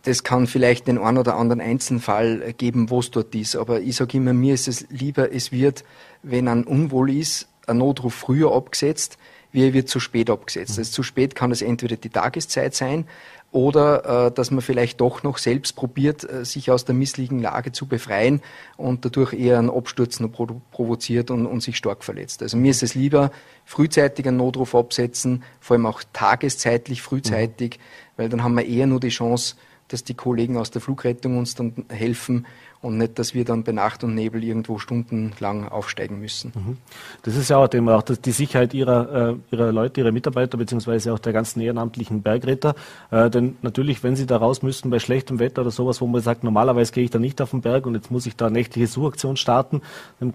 Das 0.03 0.23
kann 0.23 0.47
vielleicht 0.47 0.87
den 0.87 0.97
einen 0.97 1.17
oder 1.17 1.35
anderen 1.35 1.61
Einzelfall 1.61 2.53
geben, 2.57 2.89
wo 2.89 2.99
es 2.99 3.11
dort 3.11 3.33
ist. 3.35 3.55
Aber 3.55 3.81
ich 3.81 3.95
sage 3.95 4.17
immer, 4.17 4.33
mir 4.33 4.53
ist 4.53 4.67
es 4.67 4.85
lieber, 4.89 5.33
es 5.33 5.51
wird, 5.51 5.83
wenn 6.21 6.47
ein 6.47 6.65
Unwohl 6.65 7.09
ist, 7.11 7.47
ein 7.67 7.77
Notruf 7.77 8.13
früher 8.13 8.53
abgesetzt, 8.53 9.17
wie 9.53 9.65
er 9.65 9.73
wird 9.73 9.87
zu 9.87 9.99
spät 9.99 10.29
abgesetzt. 10.29 10.77
Also 10.77 10.91
zu 10.91 11.03
spät 11.03 11.35
kann 11.35 11.51
es 11.51 11.61
entweder 11.61 11.95
die 11.95 12.09
Tageszeit 12.09 12.75
sein, 12.75 13.05
oder 13.53 14.25
äh, 14.27 14.31
dass 14.31 14.49
man 14.49 14.61
vielleicht 14.61 14.99
doch 14.99 15.21
noch 15.21 15.37
selbst 15.37 15.75
probiert, 15.75 16.29
äh, 16.29 16.43
sich 16.43 16.71
aus 16.71 16.85
der 16.85 16.95
misslichen 16.95 17.39
Lage 17.39 17.71
zu 17.71 17.85
befreien 17.85 18.41
und 18.77 19.05
dadurch 19.05 19.33
eher 19.33 19.59
einen 19.59 19.69
Absturz 19.69 20.19
noch 20.19 20.31
provo 20.31 20.59
provoziert 20.71 21.29
und, 21.29 21.45
und, 21.45 21.61
sich 21.61 21.77
stark 21.77 22.03
verletzt. 22.03 22.41
Also 22.41 22.57
mir 22.57 22.71
ist 22.71 22.81
es 22.81 22.95
lieber, 22.95 23.31
frühzeitig 23.63 24.27
einen 24.27 24.37
Notruf 24.37 24.73
absetzen, 24.73 25.43
vor 25.59 25.75
allem 25.75 25.85
auch 25.85 26.01
tageszeitlich 26.13 27.03
frühzeitig, 27.03 27.77
mhm. 27.77 27.81
weil 28.17 28.29
dann 28.29 28.43
haben 28.43 28.55
wir 28.55 28.65
eher 28.65 28.87
nur 28.87 28.99
die 28.99 29.09
Chance, 29.09 29.55
dass 29.87 30.03
die 30.03 30.13
Kollegen 30.13 30.57
aus 30.57 30.71
der 30.71 30.81
Flugrettung 30.81 31.37
uns 31.37 31.55
dann 31.55 31.85
helfen 31.89 32.45
und 32.83 32.97
nicht, 32.97 33.17
dass 33.17 33.33
wir 33.33 33.45
dann 33.45 33.63
bei 33.63 33.71
Nacht 33.71 34.03
und 34.03 34.13
Nebel 34.13 34.43
irgendwo 34.43 34.77
stundenlang 34.77 35.67
aufsteigen 35.69 36.19
müssen. 36.19 36.51
Mhm. 36.53 36.77
Das 37.23 37.35
ist 37.35 37.49
ja 37.49 37.57
auch, 37.57 37.67
Thema, 37.67 37.95
auch 37.95 38.03
die 38.03 38.31
Sicherheit 38.31 38.73
ihrer, 38.73 39.31
äh, 39.31 39.35
ihrer 39.51 39.71
Leute, 39.71 40.01
ihrer 40.01 40.11
Mitarbeiter 40.11 40.57
beziehungsweise 40.57 41.13
auch 41.13 41.19
der 41.19 41.31
ganzen 41.31 41.61
ehrenamtlichen 41.61 42.21
Bergretter. 42.21 42.75
Äh, 43.09 43.29
denn 43.29 43.55
natürlich, 43.61 44.03
wenn 44.03 44.15
sie 44.15 44.25
da 44.25 44.37
raus 44.37 44.61
müssten 44.61 44.89
bei 44.89 44.99
schlechtem 44.99 45.39
Wetter 45.39 45.61
oder 45.61 45.71
sowas, 45.71 46.01
wo 46.01 46.07
man 46.07 46.21
sagt, 46.21 46.43
normalerweise 46.43 46.91
gehe 46.91 47.05
ich 47.05 47.09
da 47.09 47.19
nicht 47.19 47.41
auf 47.41 47.51
den 47.51 47.61
Berg 47.61 47.85
und 47.85 47.95
jetzt 47.95 48.11
muss 48.11 48.25
ich 48.25 48.35
da 48.35 48.47
eine 48.47 48.53
nächtliche 48.53 48.87
Suchaktion 48.87 49.37
starten. 49.37 49.81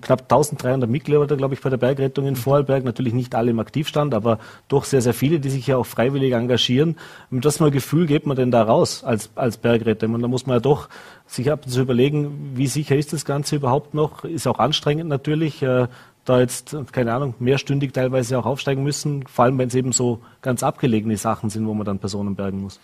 Knapp 0.01 0.23
1300 0.23 0.89
Mitglieder, 0.89 1.27
glaube 1.27 1.53
ich, 1.53 1.61
bei 1.61 1.69
der 1.71 1.77
Bergrettung 1.77 2.27
in 2.27 2.35
mhm. 2.35 2.39
Vorarlberg. 2.39 2.83
Natürlich 2.83 3.13
nicht 3.13 3.35
alle 3.35 3.51
im 3.51 3.61
Aktivstand, 3.61 4.15
aber 4.15 4.39
doch 4.69 4.85
sehr, 4.85 5.03
sehr 5.03 5.15
viele, 5.15 5.39
die 5.39 5.51
sich 5.51 5.67
ja 5.67 5.77
auch 5.77 5.87
freiwillig 5.87 6.33
engagieren. 6.33 6.97
Mit 7.29 7.45
was 7.45 7.59
für 7.59 7.67
ein 7.67 7.73
Gefühl 7.73 8.07
geht 8.07 8.27
man 8.27 8.37
denn 8.37 8.51
da 8.51 8.63
raus 8.63 9.05
als, 9.05 9.31
als 9.35 9.59
Bergretter? 9.59 10.07
Und 10.07 10.23
da 10.23 10.29
muss 10.29 10.47
man 10.47 10.57
ja 10.57 10.61
doch 10.61 10.89
sich 11.27 11.51
ab 11.53 11.67
und 11.67 11.71
zu 11.71 11.83
überlegen, 11.83 12.38
wie 12.55 12.67
sicher 12.67 12.97
ist 12.97 13.13
das 13.13 13.25
Ganze 13.25 13.57
überhaupt 13.57 13.95
noch? 13.95 14.25
Ist 14.25 14.47
auch 14.47 14.59
anstrengend 14.59 15.09
natürlich. 15.09 15.63
Äh, 15.63 15.89
da 16.29 16.41
jetzt, 16.41 16.77
keine 16.93 17.15
Ahnung, 17.15 17.35
mehrstündig 17.39 17.93
teilweise 17.93 18.39
auch 18.39 18.45
aufsteigen 18.45 18.83
müssen, 18.83 19.27
vor 19.27 19.47
allem 19.47 19.59
wenn 19.59 19.69
es 19.69 19.75
eben 19.75 19.93
so 19.93 20.21
ganz 20.43 20.63
abgelegene 20.63 21.17
Sachen 21.17 21.49
sind, 21.49 21.67
wo 21.67 21.73
man 21.73 21.87
dann 21.87 21.99
Personen 21.99 22.37
bergen 22.37 22.61
muss. 22.61 22.81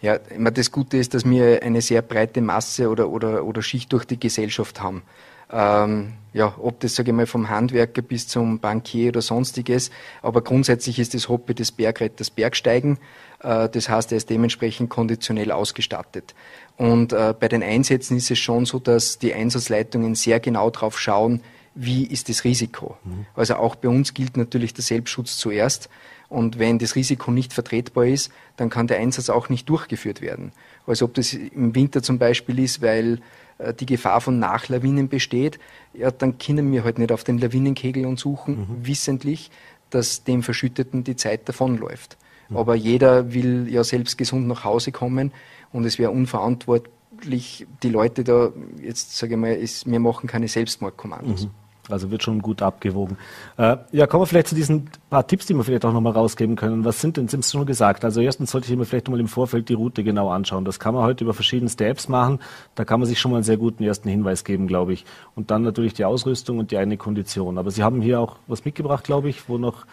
Ja, 0.00 0.14
immer 0.14 0.50
das 0.50 0.70
Gute 0.70 0.96
ist, 0.96 1.14
dass 1.14 1.24
wir 1.24 1.62
eine 1.62 1.80
sehr 1.80 2.02
breite 2.02 2.40
Masse 2.40 2.88
oder, 2.88 3.08
oder, 3.08 3.44
oder 3.44 3.62
Schicht 3.62 3.92
durch 3.92 4.04
die 4.04 4.18
Gesellschaft 4.18 4.80
haben. 4.80 5.02
Ähm, 5.50 6.14
ja, 6.34 6.54
ob 6.60 6.80
das, 6.80 6.94
sage 6.94 7.10
ich 7.10 7.16
mal, 7.16 7.26
vom 7.26 7.48
Handwerker 7.48 8.02
bis 8.02 8.28
zum 8.28 8.60
Bankier 8.60 9.08
oder 9.08 9.22
sonstiges. 9.22 9.90
Aber 10.22 10.42
grundsätzlich 10.42 10.98
ist 10.98 11.14
das 11.14 11.28
Hobby 11.28 11.54
des 11.54 11.72
Bergretters 11.72 12.30
Bergsteigen. 12.30 12.98
Äh, 13.40 13.68
das 13.68 13.88
heißt, 13.88 14.12
er 14.12 14.18
ist 14.18 14.30
dementsprechend 14.30 14.90
konditionell 14.90 15.50
ausgestattet. 15.50 16.34
Und 16.78 17.12
äh, 17.12 17.34
bei 17.38 17.48
den 17.48 17.62
Einsätzen 17.62 18.16
ist 18.16 18.30
es 18.30 18.38
schon 18.38 18.64
so, 18.64 18.78
dass 18.78 19.18
die 19.18 19.34
Einsatzleitungen 19.34 20.14
sehr 20.14 20.38
genau 20.38 20.70
drauf 20.70 20.98
schauen, 20.98 21.42
wie 21.74 22.06
ist 22.06 22.28
das 22.28 22.44
Risiko. 22.44 22.96
Mhm. 23.04 23.26
Also 23.34 23.56
auch 23.56 23.74
bei 23.74 23.88
uns 23.88 24.14
gilt 24.14 24.36
natürlich 24.36 24.74
der 24.74 24.84
Selbstschutz 24.84 25.36
zuerst. 25.36 25.90
Und 26.28 26.58
wenn 26.58 26.78
das 26.78 26.94
Risiko 26.94 27.32
nicht 27.32 27.52
vertretbar 27.52 28.06
ist, 28.06 28.30
dann 28.56 28.70
kann 28.70 28.86
der 28.86 28.98
Einsatz 28.98 29.28
auch 29.28 29.48
nicht 29.48 29.68
durchgeführt 29.68 30.20
werden. 30.20 30.52
Also 30.86 31.06
ob 31.06 31.14
das 31.14 31.32
im 31.34 31.74
Winter 31.74 32.02
zum 32.02 32.18
Beispiel 32.18 32.60
ist, 32.60 32.80
weil 32.80 33.20
äh, 33.58 33.74
die 33.74 33.86
Gefahr 33.86 34.20
von 34.20 34.38
Nachlawinen 34.38 35.08
besteht, 35.08 35.58
ja, 35.94 36.12
dann 36.12 36.38
können 36.38 36.70
wir 36.70 36.84
halt 36.84 36.98
nicht 36.98 37.10
auf 37.10 37.24
den 37.24 37.38
Lawinenkegel 37.38 38.06
und 38.06 38.20
suchen, 38.20 38.58
mhm. 38.58 38.86
wissentlich, 38.86 39.50
dass 39.90 40.22
dem 40.22 40.44
Verschütteten 40.44 41.02
die 41.02 41.16
Zeit 41.16 41.48
davonläuft. 41.48 42.18
Mhm. 42.48 42.56
Aber 42.56 42.74
jeder 42.76 43.32
will 43.32 43.68
ja 43.68 43.82
selbst 43.82 44.16
gesund 44.16 44.46
nach 44.46 44.62
Hause 44.64 44.92
kommen 44.92 45.32
und 45.72 45.84
es 45.84 45.98
wäre 45.98 46.10
unverantwortlich, 46.10 47.66
die 47.82 47.90
Leute 47.90 48.24
da, 48.24 48.50
jetzt 48.82 49.16
sage 49.16 49.34
ich 49.34 49.40
mal, 49.40 49.52
ist, 49.52 49.90
wir 49.90 50.00
machen 50.00 50.26
keine 50.28 50.48
Selbstmordkommandos. 50.48 51.44
Mhm. 51.44 51.50
Also 51.90 52.10
wird 52.10 52.22
schon 52.22 52.42
gut 52.42 52.60
abgewogen. 52.60 53.16
Äh, 53.56 53.78
ja, 53.92 54.06
kommen 54.06 54.22
wir 54.22 54.26
vielleicht 54.26 54.48
zu 54.48 54.54
diesen 54.54 54.90
paar 55.08 55.26
Tipps, 55.26 55.46
die 55.46 55.54
wir 55.54 55.64
vielleicht 55.64 55.84
auch 55.84 55.92
nochmal 55.92 56.12
rausgeben 56.12 56.56
können. 56.56 56.84
Was 56.84 57.00
sind 57.00 57.16
denn, 57.16 57.28
Sie 57.28 57.36
haben 57.36 57.40
es 57.40 57.50
schon 57.50 57.64
gesagt, 57.64 58.04
also 58.04 58.20
erstens 58.20 58.50
sollte 58.50 58.70
ich 58.70 58.76
mir 58.76 58.84
vielleicht 58.84 59.08
mal 59.08 59.18
im 59.18 59.28
Vorfeld 59.28 59.68
die 59.68 59.74
Route 59.74 60.04
genau 60.04 60.30
anschauen. 60.30 60.64
Das 60.64 60.78
kann 60.78 60.94
man 60.94 61.04
heute 61.04 61.24
über 61.24 61.34
verschiedenste 61.34 61.86
Apps 61.86 62.08
machen. 62.08 62.40
Da 62.74 62.84
kann 62.84 63.00
man 63.00 63.08
sich 63.08 63.18
schon 63.18 63.30
mal 63.30 63.38
einen 63.38 63.44
sehr 63.44 63.56
guten 63.56 63.82
ersten 63.82 64.08
Hinweis 64.08 64.44
geben, 64.44 64.66
glaube 64.66 64.92
ich. 64.92 65.04
Und 65.34 65.50
dann 65.50 65.62
natürlich 65.62 65.94
die 65.94 66.04
Ausrüstung 66.04 66.58
und 66.58 66.70
die 66.70 66.76
eine 66.76 66.96
Kondition. 66.96 67.58
Aber 67.58 67.70
Sie 67.70 67.82
haben 67.82 68.02
hier 68.02 68.20
auch 68.20 68.36
was 68.46 68.64
mitgebracht, 68.64 69.04
glaube 69.04 69.30
ich, 69.30 69.48
wo 69.48 69.56
noch 69.56 69.86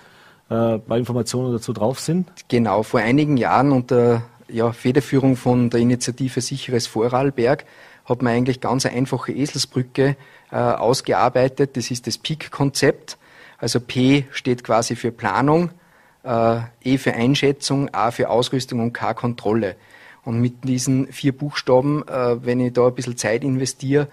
äh, 0.49 0.77
bei 0.77 0.97
Informationen 0.97 1.53
dazu 1.53 1.71
drauf 1.71 1.99
sind. 1.99 2.29
Genau, 2.49 2.83
vor 2.83 2.99
einigen 2.99 3.37
Jahren 3.37 3.71
unter 3.71 4.23
ja, 4.47 4.71
Federführung 4.71 5.35
von 5.35 5.69
der 5.69 5.79
Initiative 5.79 6.41
Sicheres 6.41 6.87
Vorarlberg 6.87 7.65
hat 8.05 8.21
man 8.21 8.33
eigentlich 8.33 8.61
ganz 8.61 8.85
eine 8.85 8.95
einfache 8.95 9.31
Eselsbrücke 9.31 10.15
äh, 10.51 10.55
ausgearbeitet. 10.55 11.75
Das 11.75 11.91
ist 11.91 12.07
das 12.07 12.17
PEAK-Konzept. 12.17 13.17
Also 13.57 13.79
P 13.79 14.25
steht 14.31 14.63
quasi 14.63 14.95
für 14.95 15.11
Planung, 15.11 15.71
äh, 16.23 16.59
E 16.83 16.97
für 16.97 17.13
Einschätzung, 17.13 17.93
A 17.93 18.11
für 18.11 18.29
Ausrüstung 18.29 18.79
und 18.79 18.93
K 18.93 19.13
Kontrolle. 19.13 19.75
Und 20.23 20.39
mit 20.39 20.63
diesen 20.63 21.07
vier 21.11 21.35
Buchstaben, 21.35 22.07
äh, 22.07 22.43
wenn 22.45 22.59
ich 22.59 22.73
da 22.73 22.87
ein 22.87 22.95
bisschen 22.95 23.17
Zeit 23.17 23.43
investiere, 23.43 24.07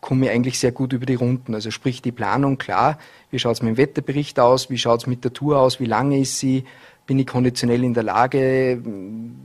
komme 0.00 0.26
ich 0.26 0.32
eigentlich 0.32 0.58
sehr 0.58 0.72
gut 0.72 0.92
über 0.92 1.06
die 1.06 1.14
Runden. 1.14 1.54
Also 1.54 1.70
sprich 1.70 2.02
die 2.02 2.10
Planung, 2.10 2.58
klar, 2.58 2.98
wie 3.30 3.38
schaut 3.38 3.54
es 3.54 3.62
mit 3.62 3.76
dem 3.76 3.76
Wetterbericht 3.76 4.38
aus, 4.40 4.68
wie 4.68 4.78
schaut 4.78 5.00
es 5.00 5.06
mit 5.06 5.22
der 5.24 5.32
Tour 5.32 5.58
aus, 5.58 5.78
wie 5.78 5.86
lange 5.86 6.18
ist 6.18 6.38
sie, 6.38 6.64
bin 7.12 7.18
ich 7.18 7.26
konditionell 7.26 7.84
in 7.84 7.92
der 7.92 8.04
Lage, 8.04 8.80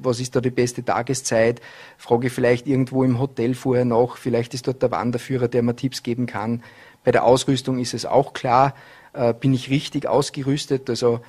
was 0.02 0.22
ist 0.22 0.34
da 0.34 0.40
die 0.40 0.52
beste 0.52 0.86
Tageszeit, 0.86 1.60
frage 1.98 2.30
vielleicht 2.30 2.66
irgendwo 2.66 3.04
im 3.04 3.20
Hotel 3.20 3.56
vorher 3.56 3.84
nach, 3.84 4.16
vielleicht 4.16 4.54
ist 4.54 4.68
dort 4.68 4.82
der 4.82 4.92
Wanderführer, 4.92 5.50
der 5.50 5.64
mir 5.64 5.76
Tipps 5.76 6.02
geben 6.02 6.28
kann. 6.28 6.64
Bei 7.04 7.12
der 7.12 7.26
Ausrüstung 7.26 7.78
ist 7.78 7.94
es 7.94 8.06
auch 8.06 8.32
klar, 8.32 8.74
äh, 9.12 9.34
bin 9.34 9.54
ich 9.54 9.70
richtig 9.70 10.08
ausgerüstet, 10.08 10.90
also 10.90 11.20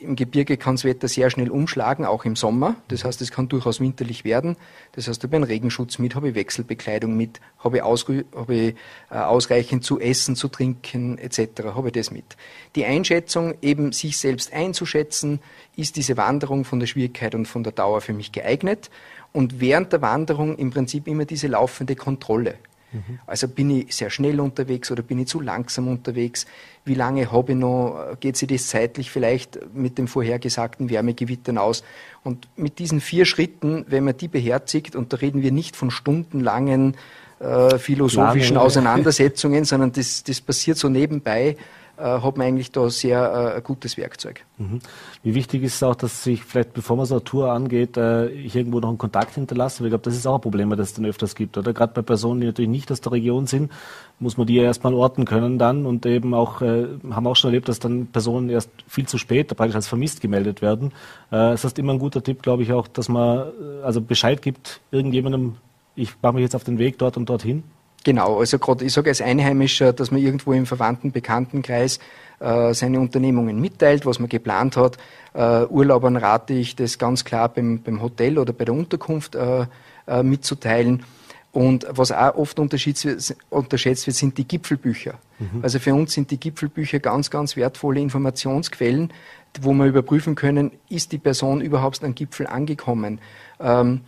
im 0.00 0.16
Gebirge 0.16 0.56
kann 0.56 0.76
das 0.76 0.84
Wetter 0.84 1.08
sehr 1.08 1.30
schnell 1.30 1.50
umschlagen, 1.50 2.04
auch 2.04 2.24
im 2.24 2.36
Sommer. 2.36 2.76
Das 2.88 3.04
heißt, 3.04 3.20
es 3.22 3.30
kann 3.30 3.48
durchaus 3.48 3.80
winterlich 3.80 4.24
werden. 4.24 4.56
Das 4.92 5.08
heißt, 5.08 5.22
habe 5.22 5.34
ich 5.34 5.36
einen 5.36 5.44
Regenschutz 5.44 5.98
mit, 5.98 6.14
habe 6.14 6.30
ich 6.30 6.34
Wechselbekleidung 6.34 7.16
mit, 7.16 7.40
habe 7.58 7.78
ich, 7.78 7.82
habe 7.82 8.54
ich 8.54 8.74
äh, 9.10 9.16
ausreichend 9.16 9.84
zu 9.84 9.98
essen, 9.98 10.36
zu 10.36 10.48
trinken 10.48 11.18
etc. 11.18 11.64
habe 11.74 11.88
ich 11.88 11.94
das 11.94 12.10
mit. 12.10 12.36
Die 12.74 12.84
Einschätzung, 12.84 13.54
eben 13.62 13.92
sich 13.92 14.18
selbst 14.18 14.52
einzuschätzen, 14.52 15.40
ist 15.76 15.96
diese 15.96 16.16
Wanderung 16.16 16.64
von 16.64 16.80
der 16.80 16.86
Schwierigkeit 16.86 17.34
und 17.34 17.46
von 17.46 17.62
der 17.62 17.72
Dauer 17.72 18.00
für 18.00 18.12
mich 18.12 18.32
geeignet. 18.32 18.90
Und 19.32 19.60
während 19.60 19.92
der 19.92 20.02
Wanderung 20.02 20.56
im 20.56 20.70
Prinzip 20.70 21.06
immer 21.08 21.24
diese 21.24 21.48
laufende 21.48 21.96
Kontrolle. 21.96 22.54
Mhm. 22.92 23.18
Also 23.26 23.48
bin 23.48 23.70
ich 23.70 23.94
sehr 23.94 24.10
schnell 24.10 24.40
unterwegs 24.40 24.90
oder 24.90 25.02
bin 25.02 25.18
ich 25.18 25.28
zu 25.28 25.40
langsam 25.40 25.88
unterwegs? 25.88 26.46
Wie 26.84 26.94
lange 26.94 27.30
habe 27.32 27.52
ich 27.52 27.58
noch? 27.58 28.16
Geht 28.20 28.36
sich 28.36 28.48
das 28.48 28.68
zeitlich 28.68 29.10
vielleicht 29.10 29.58
mit 29.74 29.98
dem 29.98 30.08
vorhergesagten 30.08 30.88
Wärmegewittern 30.90 31.58
aus? 31.58 31.82
Und 32.22 32.48
mit 32.56 32.78
diesen 32.78 33.00
vier 33.00 33.24
Schritten, 33.24 33.84
wenn 33.88 34.04
man 34.04 34.16
die 34.16 34.28
beherzigt, 34.28 34.96
und 34.96 35.12
da 35.12 35.18
reden 35.18 35.42
wir 35.42 35.52
nicht 35.52 35.76
von 35.76 35.90
stundenlangen 35.90 36.96
äh, 37.38 37.78
philosophischen 37.78 38.54
Planung. 38.54 38.66
Auseinandersetzungen, 38.66 39.64
sondern 39.64 39.92
das, 39.92 40.22
das 40.24 40.40
passiert 40.40 40.78
so 40.78 40.88
nebenbei, 40.88 41.56
hat 42.02 42.36
man 42.36 42.46
eigentlich 42.46 42.72
da 42.72 42.88
sehr 42.90 43.20
äh, 43.20 43.56
ein 43.56 43.62
gutes 43.62 43.96
Werkzeug. 43.96 44.44
Mhm. 44.58 44.80
Wie 45.22 45.34
wichtig 45.34 45.62
ist 45.62 45.76
es 45.76 45.82
auch, 45.82 45.94
dass 45.94 46.22
sich 46.22 46.44
vielleicht, 46.44 46.72
bevor 46.74 46.96
man 46.96 47.06
so 47.06 47.14
eine 47.14 47.24
Tour 47.24 47.52
angeht, 47.52 47.96
äh, 47.96 48.28
ich 48.28 48.54
irgendwo 48.54 48.80
noch 48.80 48.88
einen 48.88 48.98
Kontakt 48.98 49.34
hinterlasse? 49.34 49.80
Weil 49.80 49.86
ich 49.86 49.90
glaube, 49.92 50.04
das 50.04 50.14
ist 50.14 50.26
auch 50.26 50.36
ein 50.36 50.40
Problem, 50.40 50.70
das 50.70 50.88
es 50.88 50.94
dann 50.94 51.06
öfters 51.06 51.34
gibt. 51.34 51.56
Oder 51.56 51.72
gerade 51.72 51.92
bei 51.94 52.02
Personen, 52.02 52.40
die 52.40 52.46
natürlich 52.46 52.70
nicht 52.70 52.92
aus 52.92 53.00
der 53.00 53.12
Region 53.12 53.46
sind, 53.46 53.72
muss 54.18 54.36
man 54.36 54.46
die 54.46 54.54
ja 54.54 54.62
erstmal 54.62 54.94
orten 54.94 55.24
können 55.24 55.58
dann 55.58 55.86
und 55.86 56.06
eben 56.06 56.34
auch, 56.34 56.62
äh, 56.62 56.86
haben 57.10 57.26
auch 57.26 57.36
schon 57.36 57.48
erlebt, 57.48 57.68
dass 57.68 57.78
dann 57.78 58.06
Personen 58.06 58.48
erst 58.48 58.70
viel 58.86 59.06
zu 59.06 59.18
spät 59.18 59.54
praktisch 59.56 59.76
als 59.76 59.88
vermisst 59.88 60.20
gemeldet 60.20 60.62
werden. 60.62 60.88
Äh, 61.30 61.52
das 61.52 61.64
heißt 61.64 61.78
immer 61.78 61.92
ein 61.92 61.98
guter 61.98 62.22
Tipp, 62.22 62.42
glaube 62.42 62.62
ich, 62.62 62.72
auch, 62.72 62.88
dass 62.88 63.08
man 63.08 63.38
äh, 63.38 63.84
also 63.84 64.00
Bescheid 64.00 64.42
gibt 64.42 64.80
irgendjemandem, 64.90 65.56
ich 65.94 66.12
mache 66.22 66.34
mich 66.34 66.42
jetzt 66.42 66.54
auf 66.54 66.64
den 66.64 66.78
Weg 66.78 66.98
dort 66.98 67.16
und 67.16 67.28
dorthin. 67.28 67.62
Genau, 68.06 68.38
also 68.38 68.60
gerade 68.60 68.84
ich 68.84 68.92
sage 68.92 69.10
als 69.10 69.20
Einheimischer, 69.20 69.92
dass 69.92 70.12
man 70.12 70.20
irgendwo 70.20 70.52
im 70.52 70.64
verwandten 70.64 71.10
Bekanntenkreis 71.10 71.98
äh, 72.38 72.72
seine 72.72 73.00
Unternehmungen 73.00 73.60
mitteilt, 73.60 74.06
was 74.06 74.20
man 74.20 74.28
geplant 74.28 74.76
hat. 74.76 74.96
Äh, 75.34 75.64
Urlaubern 75.64 76.16
rate 76.16 76.54
ich 76.54 76.76
das 76.76 76.98
ganz 76.98 77.24
klar 77.24 77.48
beim, 77.48 77.82
beim 77.82 78.00
Hotel 78.00 78.38
oder 78.38 78.52
bei 78.52 78.64
der 78.64 78.74
Unterkunft 78.74 79.34
äh, 79.34 79.66
äh 80.06 80.22
mitzuteilen. 80.22 81.02
Und 81.50 81.84
was 81.90 82.12
auch 82.12 82.36
oft 82.36 82.60
unterschätzt 82.60 83.06
wird, 84.06 84.14
sind 84.14 84.38
die 84.38 84.46
Gipfelbücher. 84.46 85.14
Mhm. 85.40 85.62
Also 85.62 85.80
für 85.80 85.92
uns 85.92 86.12
sind 86.12 86.30
die 86.30 86.38
Gipfelbücher 86.38 87.00
ganz, 87.00 87.28
ganz 87.28 87.56
wertvolle 87.56 87.98
Informationsquellen, 87.98 89.12
wo 89.60 89.72
wir 89.72 89.86
überprüfen 89.86 90.36
können, 90.36 90.70
ist 90.88 91.10
die 91.10 91.18
Person 91.18 91.60
überhaupt 91.60 92.04
an 92.04 92.14
Gipfel 92.14 92.46
angekommen. 92.46 93.18
Ähm, 93.58 94.02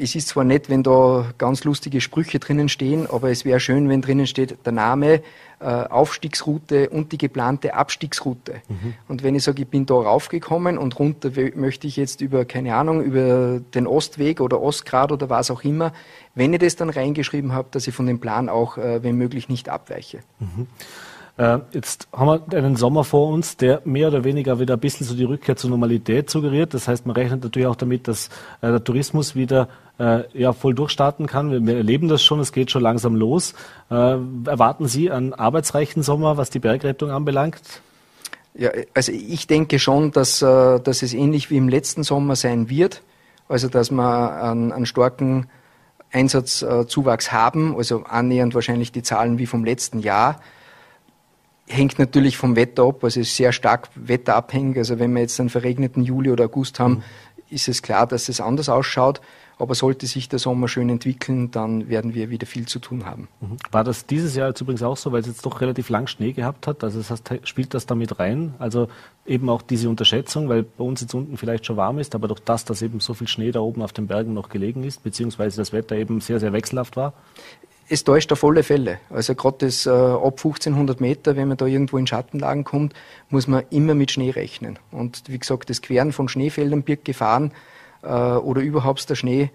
es 0.00 0.14
ist 0.14 0.28
zwar 0.28 0.44
nett, 0.44 0.70
wenn 0.70 0.82
da 0.82 1.32
ganz 1.36 1.64
lustige 1.64 2.00
Sprüche 2.00 2.38
drinnen 2.38 2.68
stehen, 2.68 3.06
aber 3.10 3.30
es 3.30 3.44
wäre 3.44 3.60
schön, 3.60 3.88
wenn 3.88 4.00
drinnen 4.00 4.26
steht 4.26 4.56
der 4.64 4.72
Name, 4.72 5.22
äh, 5.60 5.64
Aufstiegsroute 5.64 6.88
und 6.88 7.12
die 7.12 7.18
geplante 7.18 7.74
Abstiegsroute. 7.74 8.62
Mhm. 8.68 8.94
Und 9.08 9.22
wenn 9.22 9.34
ich 9.34 9.44
sage, 9.44 9.62
ich 9.62 9.68
bin 9.68 9.84
da 9.84 9.94
raufgekommen 9.94 10.78
und 10.78 10.98
runter 10.98 11.30
möchte 11.54 11.86
ich 11.86 11.96
jetzt 11.96 12.22
über, 12.22 12.46
keine 12.46 12.74
Ahnung, 12.74 13.02
über 13.02 13.60
den 13.74 13.86
Ostweg 13.86 14.40
oder 14.40 14.60
Ostgrad 14.60 15.12
oder 15.12 15.28
was 15.28 15.50
auch 15.50 15.62
immer, 15.62 15.92
wenn 16.34 16.54
ich 16.54 16.60
das 16.60 16.76
dann 16.76 16.88
reingeschrieben 16.88 17.52
habe, 17.52 17.68
dass 17.70 17.86
ich 17.86 17.94
von 17.94 18.06
dem 18.06 18.20
Plan 18.20 18.48
auch, 18.48 18.78
äh, 18.78 19.02
wenn 19.02 19.16
möglich, 19.16 19.48
nicht 19.50 19.68
abweiche. 19.68 20.20
Mhm. 20.38 20.66
Äh, 21.40 21.60
jetzt 21.72 22.06
haben 22.12 22.26
wir 22.50 22.58
einen 22.58 22.76
Sommer 22.76 23.02
vor 23.02 23.28
uns, 23.28 23.56
der 23.56 23.80
mehr 23.86 24.08
oder 24.08 24.24
weniger 24.24 24.60
wieder 24.60 24.74
ein 24.74 24.80
bisschen 24.80 25.06
so 25.06 25.14
die 25.14 25.24
Rückkehr 25.24 25.56
zur 25.56 25.70
Normalität 25.70 26.28
suggeriert. 26.28 26.74
Das 26.74 26.86
heißt, 26.86 27.06
man 27.06 27.16
rechnet 27.16 27.42
natürlich 27.42 27.66
auch 27.66 27.76
damit, 27.76 28.08
dass 28.08 28.28
äh, 28.60 28.68
der 28.68 28.84
Tourismus 28.84 29.34
wieder 29.34 29.70
äh, 29.98 30.24
ja, 30.38 30.52
voll 30.52 30.74
durchstarten 30.74 31.26
kann. 31.26 31.66
Wir, 31.66 31.76
erleben 31.78 32.08
das 32.08 32.22
schon, 32.22 32.40
es 32.40 32.52
geht 32.52 32.70
schon 32.70 32.82
langsam 32.82 33.16
los. 33.16 33.54
Erwarten 33.88 34.86
Sie 34.86 35.10
einen 35.10 35.32
arbeitsreichen 35.32 36.02
Sommer, 36.02 36.36
was 36.36 36.50
die 36.50 36.58
Bergrettung 36.58 37.10
anbelangt? 37.10 37.60
Ja, 38.54 38.70
also 38.94 39.10
ich 39.10 39.46
denke 39.46 39.78
schon, 39.78 40.10
dass, 40.10 40.40
dass 40.40 41.02
es 41.02 41.12
ähnlich 41.12 41.50
wie 41.50 41.56
im 41.56 41.68
letzten 41.68 42.02
Sommer 42.02 42.36
sein 42.36 42.68
wird. 42.68 43.02
Also 43.48 43.68
dass 43.68 43.90
wir 43.90 44.42
einen, 44.42 44.72
einen 44.72 44.86
starken 44.86 45.48
Einsatzzuwachs 46.12 47.32
haben, 47.32 47.76
also 47.76 48.04
annähernd 48.04 48.54
wahrscheinlich 48.54 48.92
die 48.92 49.02
Zahlen 49.02 49.38
wie 49.38 49.46
vom 49.46 49.64
letzten 49.64 50.00
Jahr 50.00 50.40
hängt 51.70 51.98
natürlich 51.98 52.36
vom 52.36 52.56
Wetter 52.56 52.84
ab, 52.84 53.04
also 53.04 53.20
ist 53.20 53.36
sehr 53.36 53.52
stark 53.52 53.88
wetterabhängig. 53.94 54.78
Also 54.78 54.98
wenn 54.98 55.12
wir 55.14 55.22
jetzt 55.22 55.38
einen 55.40 55.50
verregneten 55.50 56.02
Juli 56.02 56.30
oder 56.30 56.44
August 56.44 56.80
haben, 56.80 56.94
mhm. 56.94 57.02
ist 57.50 57.68
es 57.68 57.82
klar, 57.82 58.06
dass 58.06 58.28
es 58.28 58.40
anders 58.40 58.68
ausschaut. 58.68 59.20
Aber 59.58 59.74
sollte 59.74 60.06
sich 60.06 60.30
der 60.30 60.38
Sommer 60.38 60.68
schön 60.68 60.88
entwickeln, 60.88 61.50
dann 61.50 61.90
werden 61.90 62.14
wir 62.14 62.30
wieder 62.30 62.46
viel 62.46 62.66
zu 62.66 62.78
tun 62.78 63.04
haben. 63.04 63.28
Mhm. 63.42 63.58
War 63.70 63.84
das 63.84 64.06
dieses 64.06 64.34
Jahr 64.34 64.48
jetzt 64.48 64.60
übrigens 64.62 64.82
auch 64.82 64.96
so, 64.96 65.12
weil 65.12 65.20
es 65.20 65.26
jetzt 65.26 65.44
doch 65.44 65.60
relativ 65.60 65.90
lang 65.90 66.06
Schnee 66.06 66.32
gehabt 66.32 66.66
hat? 66.66 66.82
Also 66.82 66.98
das 66.98 67.10
heißt, 67.10 67.30
spielt 67.44 67.74
das 67.74 67.84
damit 67.84 68.18
rein? 68.18 68.54
Also 68.58 68.88
eben 69.26 69.50
auch 69.50 69.60
diese 69.60 69.90
Unterschätzung, 69.90 70.48
weil 70.48 70.62
bei 70.62 70.82
uns 70.82 71.02
jetzt 71.02 71.14
unten 71.14 71.36
vielleicht 71.36 71.66
schon 71.66 71.76
warm 71.76 71.98
ist, 71.98 72.14
aber 72.14 72.26
durch 72.26 72.40
das, 72.40 72.64
dass 72.64 72.80
eben 72.80 73.00
so 73.00 73.12
viel 73.12 73.28
Schnee 73.28 73.52
da 73.52 73.60
oben 73.60 73.82
auf 73.82 73.92
den 73.92 74.06
Bergen 74.06 74.32
noch 74.32 74.48
gelegen 74.48 74.82
ist, 74.82 75.02
beziehungsweise 75.02 75.58
das 75.58 75.74
Wetter 75.74 75.94
eben 75.94 76.22
sehr, 76.22 76.40
sehr 76.40 76.54
wechselhaft 76.54 76.96
war? 76.96 77.12
Es 77.90 78.04
täuscht 78.04 78.32
auf 78.32 78.44
alle 78.44 78.62
Fälle. 78.62 78.98
Also 79.10 79.34
gerade 79.34 79.66
das 79.66 79.84
äh, 79.84 79.90
ab 79.90 80.38
1500 80.38 81.00
Meter, 81.00 81.36
wenn 81.36 81.48
man 81.48 81.56
da 81.56 81.66
irgendwo 81.66 81.98
in 81.98 82.06
Schattenlagen 82.06 82.64
kommt, 82.64 82.94
muss 83.30 83.48
man 83.48 83.64
immer 83.70 83.94
mit 83.94 84.12
Schnee 84.12 84.30
rechnen. 84.30 84.78
Und 84.92 85.24
wie 85.26 85.38
gesagt, 85.38 85.68
das 85.70 85.82
Queren 85.82 86.12
von 86.12 86.28
Schneefeldern 86.28 86.82
birgt 86.82 87.04
Gefahren 87.04 87.50
äh, 88.02 88.08
oder 88.08 88.62
überhaupt 88.62 89.10
der 89.10 89.16
Schnee. 89.16 89.50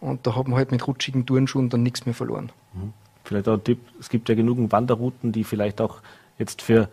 Und 0.00 0.26
da 0.26 0.36
hat 0.36 0.46
man 0.46 0.56
halt 0.56 0.70
mit 0.70 0.86
rutschigen 0.86 1.26
Turnschuhen 1.26 1.68
dann 1.68 1.82
nichts 1.82 2.06
mehr 2.06 2.14
verloren. 2.14 2.52
Mhm. 2.74 2.92
Vielleicht 3.24 3.48
auch 3.48 3.54
ein 3.54 3.64
Tipp, 3.64 3.80
es 3.98 4.08
gibt 4.08 4.28
ja 4.28 4.34
genug 4.34 4.58
Wanderrouten, 4.70 5.32
die 5.32 5.44
vielleicht 5.44 5.80
auch 5.80 5.98
jetzt 6.38 6.62
für 6.62 6.88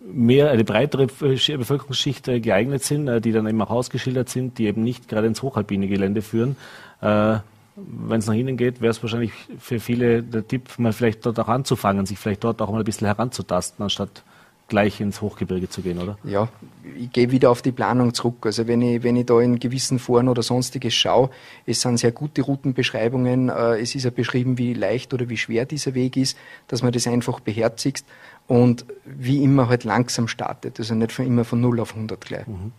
mehr 0.00 0.50
eine 0.50 0.64
breitere 0.64 1.06
Bevölkerungsschicht 1.06 2.28
äh, 2.28 2.40
geeignet 2.40 2.82
sind, 2.82 3.06
äh, 3.06 3.20
die 3.20 3.32
dann 3.32 3.46
eben 3.46 3.62
auch 3.62 3.70
ausgeschildert 3.70 4.28
sind, 4.28 4.58
die 4.58 4.66
eben 4.66 4.82
nicht 4.82 5.08
gerade 5.08 5.28
ins 5.28 5.42
hochalpine 5.42 5.86
Gelände 5.86 6.22
führen. 6.22 6.56
Äh, 7.00 7.38
wenn 7.76 8.18
es 8.18 8.26
nach 8.26 8.34
innen 8.34 8.56
geht, 8.56 8.80
wäre 8.80 8.90
es 8.90 9.02
wahrscheinlich 9.02 9.32
für 9.58 9.80
viele 9.80 10.22
der 10.22 10.46
Tipp, 10.46 10.78
mal 10.78 10.92
vielleicht 10.92 11.26
dort 11.26 11.38
auch 11.40 11.48
anzufangen, 11.48 12.06
sich 12.06 12.18
vielleicht 12.18 12.44
dort 12.44 12.62
auch 12.62 12.70
mal 12.70 12.78
ein 12.78 12.84
bisschen 12.84 13.06
heranzutasten, 13.06 13.82
anstatt 13.82 14.22
gleich 14.66 15.00
ins 15.00 15.20
Hochgebirge 15.20 15.68
zu 15.68 15.82
gehen, 15.82 15.98
oder? 15.98 16.16
Ja, 16.24 16.48
ich 16.96 17.12
gehe 17.12 17.30
wieder 17.30 17.50
auf 17.50 17.60
die 17.60 17.72
Planung 17.72 18.14
zurück. 18.14 18.46
Also 18.46 18.66
wenn 18.66 18.80
ich, 18.80 19.02
wenn 19.02 19.14
ich 19.14 19.26
da 19.26 19.38
in 19.40 19.58
gewissen 19.58 19.98
Foren 19.98 20.26
oder 20.26 20.42
sonstiges 20.42 20.94
schaue, 20.94 21.28
es 21.66 21.82
sind 21.82 21.98
sehr 21.98 22.12
gute 22.12 22.40
Routenbeschreibungen, 22.40 23.50
es 23.50 23.94
ist 23.94 24.04
ja 24.04 24.10
beschrieben, 24.10 24.56
wie 24.56 24.72
leicht 24.72 25.12
oder 25.12 25.28
wie 25.28 25.36
schwer 25.36 25.66
dieser 25.66 25.92
Weg 25.94 26.16
ist, 26.16 26.38
dass 26.68 26.82
man 26.82 26.92
das 26.92 27.06
einfach 27.06 27.40
beherzigt 27.40 28.06
und 28.46 28.86
wie 29.04 29.42
immer 29.42 29.68
halt 29.68 29.84
langsam 29.84 30.28
startet, 30.28 30.78
also 30.78 30.94
nicht 30.94 31.12
von 31.12 31.26
immer 31.26 31.44
von 31.44 31.60
0 31.60 31.80
auf 31.80 31.94
100 31.94 32.20
gleich. 32.20 32.46
Mhm. 32.46 32.72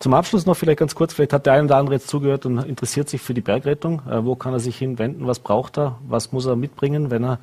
Zum 0.00 0.14
Abschluss 0.14 0.46
noch 0.46 0.56
vielleicht 0.56 0.78
ganz 0.78 0.94
kurz, 0.94 1.12
vielleicht 1.12 1.34
hat 1.34 1.44
der 1.44 1.52
eine 1.52 1.64
oder 1.64 1.76
andere 1.76 1.96
jetzt 1.96 2.08
zugehört 2.08 2.46
und 2.46 2.58
interessiert 2.58 3.10
sich 3.10 3.20
für 3.20 3.34
die 3.34 3.42
Bergrettung. 3.42 4.00
Äh, 4.10 4.24
wo 4.24 4.34
kann 4.34 4.54
er 4.54 4.58
sich 4.58 4.78
hinwenden? 4.78 5.26
Was 5.26 5.40
braucht 5.40 5.78
er? 5.78 5.98
Was 6.08 6.32
muss 6.32 6.46
er 6.46 6.56
mitbringen, 6.56 7.10
wenn 7.10 7.22
er 7.22 7.38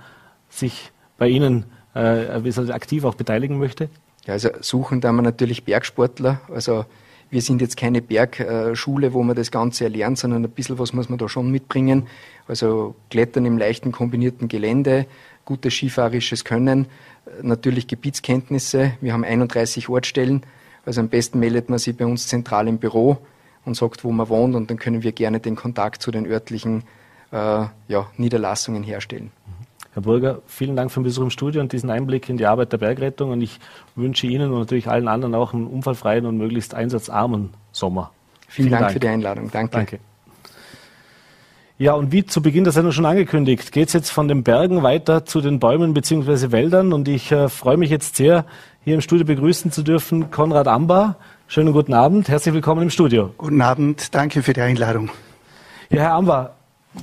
sich 0.50 0.92
bei 1.20 1.28
Ihnen 1.28 1.66
äh, 1.94 2.26
aktiv 2.72 3.04
auch 3.04 3.14
beteiligen 3.14 3.60
möchte? 3.60 3.90
Ja, 4.26 4.34
also 4.34 4.50
suchen 4.60 5.02
da 5.02 5.12
wir 5.12 5.22
natürlich 5.22 5.66
Bergsportler. 5.66 6.42
Also 6.52 6.86
wir 7.30 7.44
sind 7.44 7.62
jetzt 7.62 7.78
keine 7.78 8.02
Bergschule, 8.02 9.14
wo 9.14 9.22
man 9.22 9.36
das 9.36 9.52
Ganze 9.52 9.84
erlernt, 9.84 10.18
sondern 10.18 10.44
ein 10.44 10.50
bisschen 10.50 10.80
was 10.80 10.94
muss 10.94 11.10
man 11.10 11.20
da 11.20 11.30
schon 11.30 11.52
mitbringen. 11.52 12.08
Also 12.48 12.96
Klettern 13.12 13.46
im 13.46 13.60
leichten 13.60 13.92
kombinierten 13.92 14.48
Gelände, 14.48 15.06
gutes 15.46 15.76
skifahrisches 15.76 16.44
Können, 16.44 16.88
natürlich 17.44 17.88
Gebietskenntnisse. 17.88 18.94
Wir 19.00 19.14
haben 19.14 19.24
31 19.24 19.90
Ortsstellen. 19.90 20.44
Also 20.88 21.02
am 21.02 21.10
besten 21.10 21.40
meldet 21.40 21.70
man 21.70 21.80
sich 21.80 21.98
bei 21.98 22.06
uns 22.06 22.28
zentral 22.28 22.68
im 22.68 22.78
Büro 22.78 23.18
und 23.66 23.76
sagt, 23.76 24.06
wo 24.06 24.12
man 24.12 24.30
wohnt 24.30 24.56
und 24.56 24.70
dann 24.70 24.80
können 24.80 25.04
wir 25.04 25.12
gerne 25.12 25.42
den 25.42 25.58
Kontakt 25.58 26.02
zu 26.02 26.12
den 26.12 26.26
örtlichen 26.26 26.84
äh, 27.32 27.66
ja, 27.90 28.08
Niederlassungen 28.16 28.84
herstellen. 28.84 29.32
Herr 29.92 30.04
Burger, 30.04 30.42
vielen 30.48 30.78
Dank 30.78 30.90
für 30.90 31.02
den 31.02 31.04
Besuch 31.04 31.24
im 31.24 31.30
Studio 31.30 31.60
und 31.60 31.74
diesen 31.74 31.90
Einblick 31.90 32.30
in 32.30 32.38
die 32.38 32.46
Arbeit 32.46 32.72
der 32.72 32.78
Bergrettung 32.78 33.32
und 33.32 33.42
ich 33.42 33.60
wünsche 33.96 34.28
Ihnen 34.28 34.54
und 34.54 34.60
natürlich 34.60 34.88
allen 34.88 35.10
anderen 35.10 35.36
auch 35.36 35.54
einen 35.54 35.68
unfallfreien 35.68 36.26
und 36.26 36.38
möglichst 36.38 36.74
einsatzarmen 36.74 37.50
Sommer. 37.74 38.12
Vielen, 38.48 38.70
vielen 38.70 38.72
Dank, 38.72 38.82
Dank, 38.84 38.94
für 38.94 39.00
die 39.02 39.08
Einladung. 39.10 39.52
Danke. 39.52 39.72
Danke. 39.72 40.00
Ja, 41.80 41.94
und 41.94 42.12
wie 42.12 42.26
zu 42.26 42.42
Beginn 42.42 42.64
der 42.64 42.74
Sendung 42.74 42.92
schon 42.92 43.06
angekündigt, 43.06 43.72
geht 43.72 43.90
es 43.90 43.94
jetzt 43.94 44.10
von 44.10 44.28
den 44.28 44.42
Bergen 44.42 44.82
weiter 44.82 45.26
zu 45.26 45.42
den 45.42 45.60
Bäumen 45.60 45.94
bzw. 45.94 46.52
Wäldern. 46.52 46.92
Und 46.92 47.08
ich 47.08 47.32
äh, 47.32 47.50
freue 47.50 47.78
mich 47.78 47.92
jetzt 47.92 48.16
sehr, 48.16 48.46
hier 48.84 48.96
im 48.96 49.02
Studio 49.02 49.28
begrüßen 49.28 49.72
zu 49.72 49.84
dürfen 49.84 50.32
Konrad 50.32 50.68
Amba. 50.68 51.18
Schönen 51.46 51.74
guten 51.74 51.94
Abend, 51.94 52.30
herzlich 52.30 52.56
willkommen 52.56 52.82
im 52.82 52.90
Studio. 52.90 53.32
Guten 53.38 53.62
Abend, 53.62 54.16
danke 54.16 54.42
für 54.42 54.54
die 54.54 54.62
Einladung. 54.62 55.12
Ja, 55.92 56.02
Herr 56.02 56.14
Amba, 56.14 56.56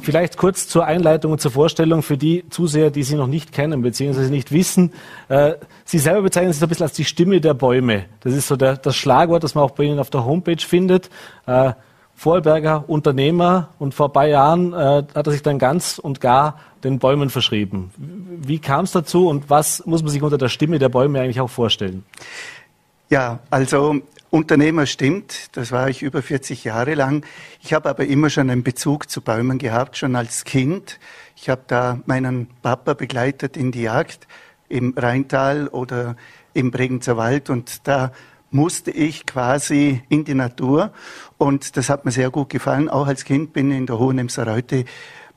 vielleicht 0.02 0.37
kurz 0.38 0.66
zur 0.66 0.85
Einleitung 0.85 1.31
und 1.31 1.40
zur 1.40 1.52
Vorstellung 1.52 2.02
für 2.02 2.16
die 2.16 2.45
Zuseher, 2.50 2.90
die 2.90 3.04
Sie 3.04 3.14
noch 3.14 3.28
nicht 3.28 3.52
kennen 3.52 3.81
bzw. 3.81 4.28
nicht 4.28 4.50
wissen. 4.50 4.93
Äh, 5.28 5.52
Sie 5.84 6.00
selber 6.00 6.23
bezeichnen 6.23 6.52
sich 6.52 6.58
so 6.58 6.67
ein 6.67 6.69
bisschen 6.69 6.87
als 6.87 6.95
die 6.95 7.04
Stimme 7.04 7.41
der 7.41 7.54
Bäume. 7.54 8.06
Das 8.23 8.34
ist 8.34 8.49
so 8.49 8.56
der, 8.56 8.76
das 8.76 8.97
Schlagwort, 8.97 9.45
das 9.45 9.54
man 9.54 9.63
auch 9.63 9.71
bei 9.71 9.84
Ihnen 9.84 10.00
auf 10.00 10.10
der 10.10 10.25
Homepage 10.25 10.58
findet. 10.58 11.10
Äh, 11.47 11.75
Vorarlberger 12.16 12.84
Unternehmer 12.88 13.68
und 13.78 13.94
vor 13.94 14.08
ein 14.08 14.12
paar 14.12 14.26
Jahren 14.26 14.72
äh, 14.72 15.04
hat 15.14 15.26
er 15.26 15.32
sich 15.32 15.42
dann 15.42 15.58
ganz 15.58 15.98
und 15.98 16.20
gar 16.20 16.60
den 16.84 16.98
Bäumen 16.98 17.30
verschrieben. 17.30 17.90
Wie 17.96 18.58
kam 18.58 18.84
es 18.84 18.92
dazu 18.92 19.28
und 19.28 19.50
was 19.50 19.84
muss 19.86 20.02
man 20.02 20.10
sich 20.10 20.22
unter 20.22 20.38
der 20.38 20.48
Stimme 20.48 20.78
der 20.78 20.88
Bäume 20.88 21.20
eigentlich 21.20 21.40
auch 21.40 21.50
vorstellen? 21.50 22.04
Ja, 23.10 23.40
also 23.50 24.00
Unternehmer 24.30 24.86
stimmt, 24.86 25.56
das 25.56 25.70
war 25.70 25.88
ich 25.88 26.02
über 26.02 26.22
40 26.22 26.64
Jahre 26.64 26.94
lang. 26.94 27.24
Ich 27.62 27.72
habe 27.72 27.88
aber 27.88 28.04
immer 28.06 28.30
schon 28.30 28.50
einen 28.50 28.64
Bezug 28.64 29.08
zu 29.08 29.20
Bäumen 29.20 29.58
gehabt, 29.58 29.96
schon 29.96 30.16
als 30.16 30.44
Kind. 30.44 30.98
Ich 31.36 31.48
habe 31.48 31.62
da 31.66 32.00
meinen 32.06 32.48
Papa 32.62 32.94
begleitet 32.94 33.56
in 33.56 33.70
die 33.70 33.82
Jagd 33.82 34.26
im 34.68 34.94
Rheintal 34.96 35.68
oder 35.68 36.16
im 36.52 36.70
Bregenzer 36.70 37.16
Wald 37.16 37.50
und 37.50 37.86
da 37.86 38.12
musste 38.54 38.93
ich 38.93 39.26
quasi 39.26 40.02
in 40.08 40.25
die 40.25 40.34
Natur 40.34 40.93
und 41.38 41.76
das 41.76 41.90
hat 41.90 42.04
mir 42.04 42.12
sehr 42.12 42.30
gut 42.30 42.50
gefallen. 42.50 42.88
Auch 42.88 43.08
als 43.08 43.25
Kind 43.25 43.52
bin 43.52 43.71
ich 43.73 43.78
in 43.78 43.86
der 43.86 43.99
Hohen 43.99 44.17
Emseraute 44.17 44.84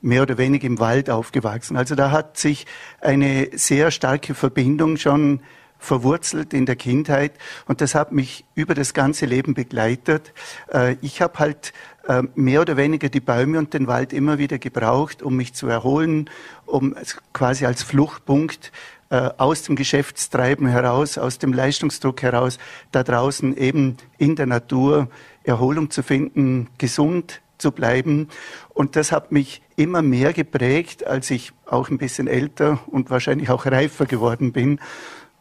mehr 0.02 0.22
oder 0.22 0.38
weniger 0.38 0.68
im 0.68 0.80
Wald 0.80 1.10
aufgewachsen. 1.10 1.78
Also 1.78 1.96
da 1.96 2.12
hat 2.12 2.38
sich 2.38 2.68
eine 3.02 3.50
sehr 3.54 3.90
starke 3.90 4.36
Verbindung 4.36 4.98
schon 4.98 5.42
verwurzelt 5.80 6.54
in 6.54 6.68
der 6.68 6.76
Kindheit 6.76 7.34
und 7.66 7.82
das 7.82 7.96
hat 7.96 8.12
mich 8.12 8.46
über 8.54 8.76
das 8.76 8.94
ganze 8.94 9.26
Leben 9.26 9.56
begleitet. 9.56 10.34
Äh, 10.72 10.96
ich 11.02 11.22
habe 11.22 11.40
halt 11.40 11.74
äh, 12.08 12.24
mehr 12.36 12.62
oder 12.62 12.78
weniger 12.78 13.10
die 13.10 13.20
Bäume 13.20 13.58
und 13.58 13.74
den 13.74 13.88
Wald 13.88 14.14
immer 14.14 14.38
wieder 14.38 14.60
gebraucht, 14.60 15.24
um 15.24 15.36
mich 15.36 15.54
zu 15.54 15.68
erholen, 15.68 16.30
um 16.66 16.96
quasi 17.34 17.66
als 17.66 17.82
Fluchtpunkt 17.84 18.72
äh, 19.10 19.30
aus 19.38 19.64
dem 19.64 19.76
Geschäftstreiben 19.76 20.68
heraus, 20.68 21.18
aus 21.18 21.40
dem 21.40 21.54
Leistungsdruck 21.54 22.22
heraus, 22.22 22.58
da 22.92 23.04
draußen 23.04 23.56
eben 23.58 23.98
in 24.18 24.36
der 24.36 24.46
Natur 24.46 25.08
Erholung 25.44 25.90
zu 25.92 26.04
finden, 26.04 26.68
gesund 26.78 27.42
zu 27.58 27.72
bleiben. 27.72 28.28
Und 28.74 28.96
das 28.96 29.12
hat 29.12 29.32
mich 29.32 29.62
immer 29.76 30.02
mehr 30.02 30.34
geprägt, 30.34 31.08
als 31.08 31.32
ich 31.32 31.54
auch 31.66 31.90
ein 31.90 31.98
bisschen 31.98 32.28
älter 32.28 32.80
und 32.88 33.10
wahrscheinlich 33.10 33.50
auch 33.50 33.66
reifer 33.66 34.06
geworden 34.06 34.52
bin. 34.52 34.80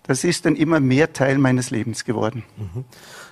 Das 0.05 0.23
ist 0.23 0.47
dann 0.47 0.57
immer 0.57 0.81
mehr 0.81 1.13
Teil 1.13 1.39
meines 1.39 1.71
Lebens 1.71 2.05
geworden. 2.05 2.45
Mhm. 2.57 2.85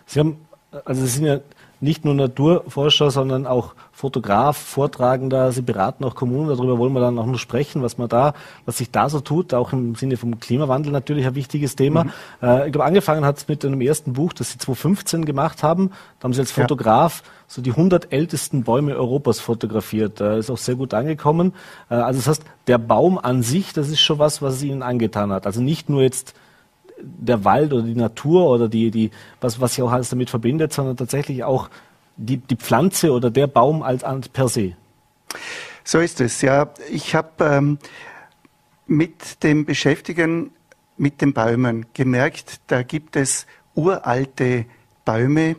Sie 0.07 0.19
haben, 0.19 0.37
also 0.85 1.03
Sie 1.03 1.13
sind 1.13 1.27
ja 1.27 1.41
nicht 1.81 2.05
nur 2.05 2.15
Naturforscher, 2.15 3.11
sondern 3.11 3.47
auch 3.47 3.75
Fotograf, 3.95 4.57
Vortragender. 4.57 5.53
Sie 5.53 5.63
beraten 5.63 6.03
auch 6.03 6.17
Kommunen. 6.17 6.49
Darüber 6.49 6.79
wollen 6.79 6.93
wir 6.93 7.01
dann 7.01 7.17
auch 7.17 7.27
noch 7.27 7.39
sprechen, 7.39 7.81
was 7.81 7.97
man 7.97 8.09
da, 8.09 8.35
was 8.67 8.79
sich 8.79 8.91
da 8.91 9.09
so 9.09 9.21
tut, 9.21 9.55
auch 9.55 9.73
im 9.73 9.95
Sinne 9.95 10.17
vom 10.17 10.41
Klimawandel 10.41 10.91
natürlich 10.91 11.25
ein 11.27 11.37
wichtiges 11.37 11.77
Thema. 11.77 12.05
Mhm. 12.05 12.11
Äh, 12.43 12.67
ich 12.67 12.73
glaube, 12.73 12.87
angefangen 12.87 13.25
hat 13.25 13.39
es 13.39 13.47
mit 13.47 13.65
einem 13.65 13.81
ersten 13.81 14.15
Buch, 14.15 14.33
das 14.33 14.51
Sie 14.51 14.59
2015 14.59 15.25
gemacht 15.25 15.63
haben. 15.63 15.91
Da 16.19 16.25
haben 16.25 16.33
Sie 16.33 16.41
als 16.41 16.51
Fotograf 16.51 17.23
ja. 17.25 17.31
so 17.47 17.63
die 17.63 17.71
100 17.71 18.13
ältesten 18.13 18.65
Bäume 18.65 18.97
Europas 18.97 19.39
fotografiert. 19.39 20.21
Äh, 20.21 20.41
ist 20.41 20.51
auch 20.51 20.59
sehr 20.59 20.75
gut 20.75 20.93
angekommen. 20.93 21.55
Äh, 21.89 21.95
also 21.95 22.19
das 22.19 22.27
heißt, 22.27 22.43
der 22.67 22.79
Baum 22.79 23.17
an 23.17 23.45
sich, 23.45 23.75
das 23.75 23.89
ist 23.91 24.01
schon 24.01 24.19
was, 24.19 24.43
was 24.43 24.55
es 24.55 24.65
Ihnen 24.65 24.83
angetan 24.83 25.31
hat. 25.31 25.47
Also 25.47 25.63
nicht 25.63 25.89
nur 25.89 26.03
jetzt 26.03 26.35
der 27.01 27.45
Wald 27.45 27.73
oder 27.73 27.83
die 27.83 27.95
Natur 27.95 28.49
oder 28.49 28.69
die, 28.69 28.91
die, 28.91 29.13
was, 29.41 29.61
was 29.61 29.75
sich 29.75 29.85
auch 29.85 29.93
alles 29.93 30.09
damit 30.09 30.31
verbindet, 30.31 30.73
sondern 30.73 30.97
tatsächlich 30.97 31.45
auch 31.45 31.69
die, 32.17 32.39
die 32.39 32.57
Pflanze 32.57 33.13
oder 33.13 33.31
der 33.31 33.47
Baum 33.47 33.83
als, 33.83 34.05
als 34.05 34.29
per 34.29 34.49
se. 34.49 34.77
So 35.83 35.99
ist 36.01 36.21
es, 36.21 36.41
ja. 36.43 36.73
Ich 36.91 37.15
habe 37.15 37.45
ähm, 37.45 37.79
mit 38.87 39.43
dem 39.43 39.65
Beschäftigen 39.65 40.51
mit 40.97 41.21
den 41.21 41.33
Bäumen 41.33 41.87
gemerkt, 41.93 42.61
da 42.69 42.83
gibt 42.83 43.17
es 43.17 43.47
uralte 43.75 44.67
Bäume 45.05 45.57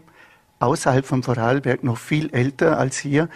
außerhalb 0.60 1.06
von 1.06 1.24
Vorarlberg, 1.24 1.84
noch 1.84 1.98
viel 1.98 2.34
älter 2.34 2.80
als 2.80 2.98
hier, 2.98 3.30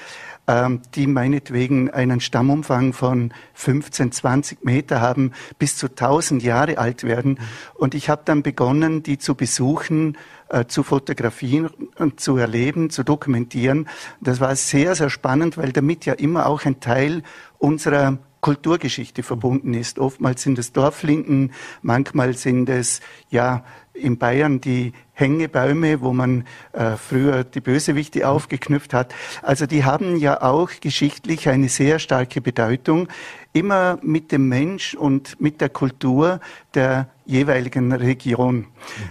die 0.95 1.05
meinetwegen 1.05 1.91
einen 1.91 2.21
Stammumfang 2.21 2.93
von 2.93 3.33
15, 3.53 4.12
20 4.12 4.65
Meter 4.65 4.99
haben, 4.99 5.33
bis 5.59 5.77
zu 5.77 5.88
1000 5.88 6.41
Jahre 6.41 6.77
alt 6.77 7.03
werden. 7.03 7.39
Und 7.75 7.93
ich 7.93 8.09
habe 8.09 8.23
dann 8.25 8.41
begonnen, 8.41 9.03
die 9.03 9.19
zu 9.19 9.35
besuchen, 9.35 10.17
äh, 10.49 10.65
zu 10.65 10.81
fotografieren 10.81 11.69
und 11.97 12.19
zu 12.19 12.38
erleben, 12.38 12.89
zu 12.89 13.03
dokumentieren. 13.03 13.88
Das 14.21 14.39
war 14.39 14.55
sehr, 14.55 14.95
sehr 14.95 15.09
spannend, 15.09 15.57
weil 15.57 15.71
damit 15.71 16.05
ja 16.05 16.13
immer 16.13 16.47
auch 16.47 16.65
ein 16.65 16.79
Teil 16.79 17.21
unserer 17.59 18.17
Kulturgeschichte 18.41 19.21
verbunden 19.21 19.73
ist. 19.73 19.99
Oftmals 19.99 20.41
sind 20.41 20.57
es 20.57 20.71
Dorflinken, 20.71 21.51
manchmal 21.81 22.33
sind 22.35 22.69
es 22.69 23.01
ja 23.29 23.63
in 23.93 24.17
Bayern 24.17 24.62
die 24.62 24.93
Hängebäume, 25.19 26.01
wo 26.01 26.13
man 26.13 26.45
äh, 26.73 26.95
früher 26.95 27.43
die 27.43 27.62
Bösewichte 27.62 28.27
aufgeknüpft 28.27 28.93
hat. 28.93 29.13
Also 29.41 29.65
die 29.65 29.84
haben 29.84 30.17
ja 30.17 30.41
auch 30.41 30.69
geschichtlich 30.82 31.49
eine 31.49 31.69
sehr 31.69 31.99
starke 31.99 32.41
Bedeutung, 32.41 33.08
immer 33.53 33.99
mit 34.01 34.32
dem 34.32 34.47
Mensch 34.47 34.93
und 34.93 35.39
mit 35.41 35.62
der 35.62 35.69
Kultur 35.69 36.39
der 36.73 37.08
jeweiligen 37.29 37.91
Region. 37.91 38.65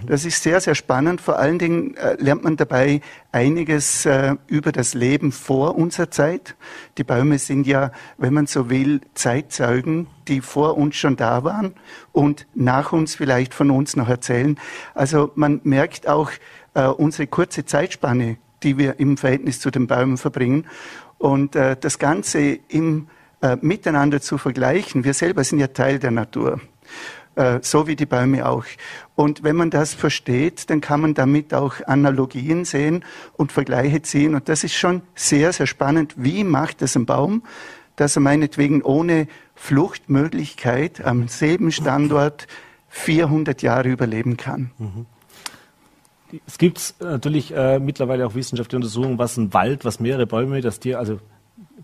Das 0.05 0.25
ist 0.25 0.43
sehr, 0.43 0.59
sehr 0.59 0.75
spannend. 0.75 1.21
Vor 1.21 1.39
allen 1.39 1.57
Dingen 1.57 1.95
äh, 1.95 2.15
lernt 2.19 2.43
man 2.43 2.57
dabei 2.57 2.99
einiges 3.31 4.05
äh, 4.05 4.35
über 4.47 4.73
das 4.73 4.93
Leben 4.93 5.31
vor 5.31 5.75
unserer 5.75 6.11
Zeit. 6.11 6.55
Die 6.97 7.05
Bäume 7.05 7.39
sind 7.39 7.65
ja, 7.65 7.91
wenn 8.17 8.33
man 8.33 8.45
so 8.45 8.69
will, 8.69 8.99
Zeitzeugen, 9.13 10.07
die 10.27 10.41
vor 10.41 10.77
uns 10.77 10.97
schon 10.97 11.15
da 11.15 11.45
waren 11.45 11.73
und 12.11 12.45
nach 12.55 12.91
uns 12.91 13.15
vielleicht 13.15 13.53
von 13.53 13.71
uns 13.71 13.95
noch 13.95 14.09
erzählen. 14.09 14.59
Also 14.93 15.31
man 15.35 15.61
merkt 15.63 16.09
auch 16.09 16.31
äh, 16.73 16.87
unsere 16.87 17.25
kurze 17.25 17.65
Zeitspanne, 17.65 18.35
die 18.63 18.77
wir 18.77 18.99
im 18.99 19.15
Verhältnis 19.15 19.61
zu 19.61 19.71
den 19.71 19.87
Bäumen 19.87 20.17
verbringen. 20.17 20.67
Und 21.17 21.55
das 21.55 21.99
Ganze 21.99 22.59
im 22.69 23.07
Miteinander 23.59 24.21
zu 24.21 24.37
vergleichen. 24.37 25.03
Wir 25.03 25.13
selber 25.13 25.43
sind 25.43 25.59
ja 25.59 25.67
Teil 25.67 25.99
der 25.99 26.11
Natur 26.11 26.61
äh, 27.39 27.59
so 27.61 27.87
wie 27.87 27.95
die 27.95 28.05
Bäume 28.05 28.45
auch. 28.45 28.65
Und 29.15 29.43
wenn 29.43 29.55
man 29.55 29.69
das 29.69 29.93
versteht, 29.93 30.69
dann 30.69 30.81
kann 30.81 30.99
man 30.99 31.13
damit 31.13 31.53
auch 31.53 31.75
Analogien 31.87 32.65
sehen 32.65 33.05
und 33.37 33.53
Vergleiche 33.53 34.01
ziehen. 34.01 34.35
Und 34.35 34.49
das 34.49 34.65
ist 34.65 34.75
schon 34.75 35.01
sehr, 35.15 35.53
sehr 35.53 35.65
spannend. 35.65 36.15
Wie 36.17 36.43
macht 36.43 36.81
das 36.81 36.97
ein 36.97 37.05
Baum, 37.05 37.43
dass 37.95 38.17
er 38.17 38.21
meinetwegen 38.21 38.81
ohne 38.81 39.27
Fluchtmöglichkeit 39.55 41.05
am 41.05 41.29
selben 41.29 41.71
Standort 41.71 42.47
400 42.89 43.61
Jahre 43.61 43.87
überleben 43.87 44.35
kann? 44.35 44.71
Mhm. 44.77 45.05
Es 46.45 46.57
gibt 46.57 46.95
natürlich 46.99 47.55
äh, 47.55 47.79
mittlerweile 47.79 48.27
auch 48.27 48.35
wissenschaftliche 48.35 48.75
Untersuchungen, 48.75 49.17
was 49.17 49.37
ein 49.37 49.53
Wald, 49.53 49.85
was 49.85 50.01
mehrere 50.01 50.27
Bäume, 50.27 50.59
dass 50.59 50.79
die, 50.79 50.93
also 50.93 51.19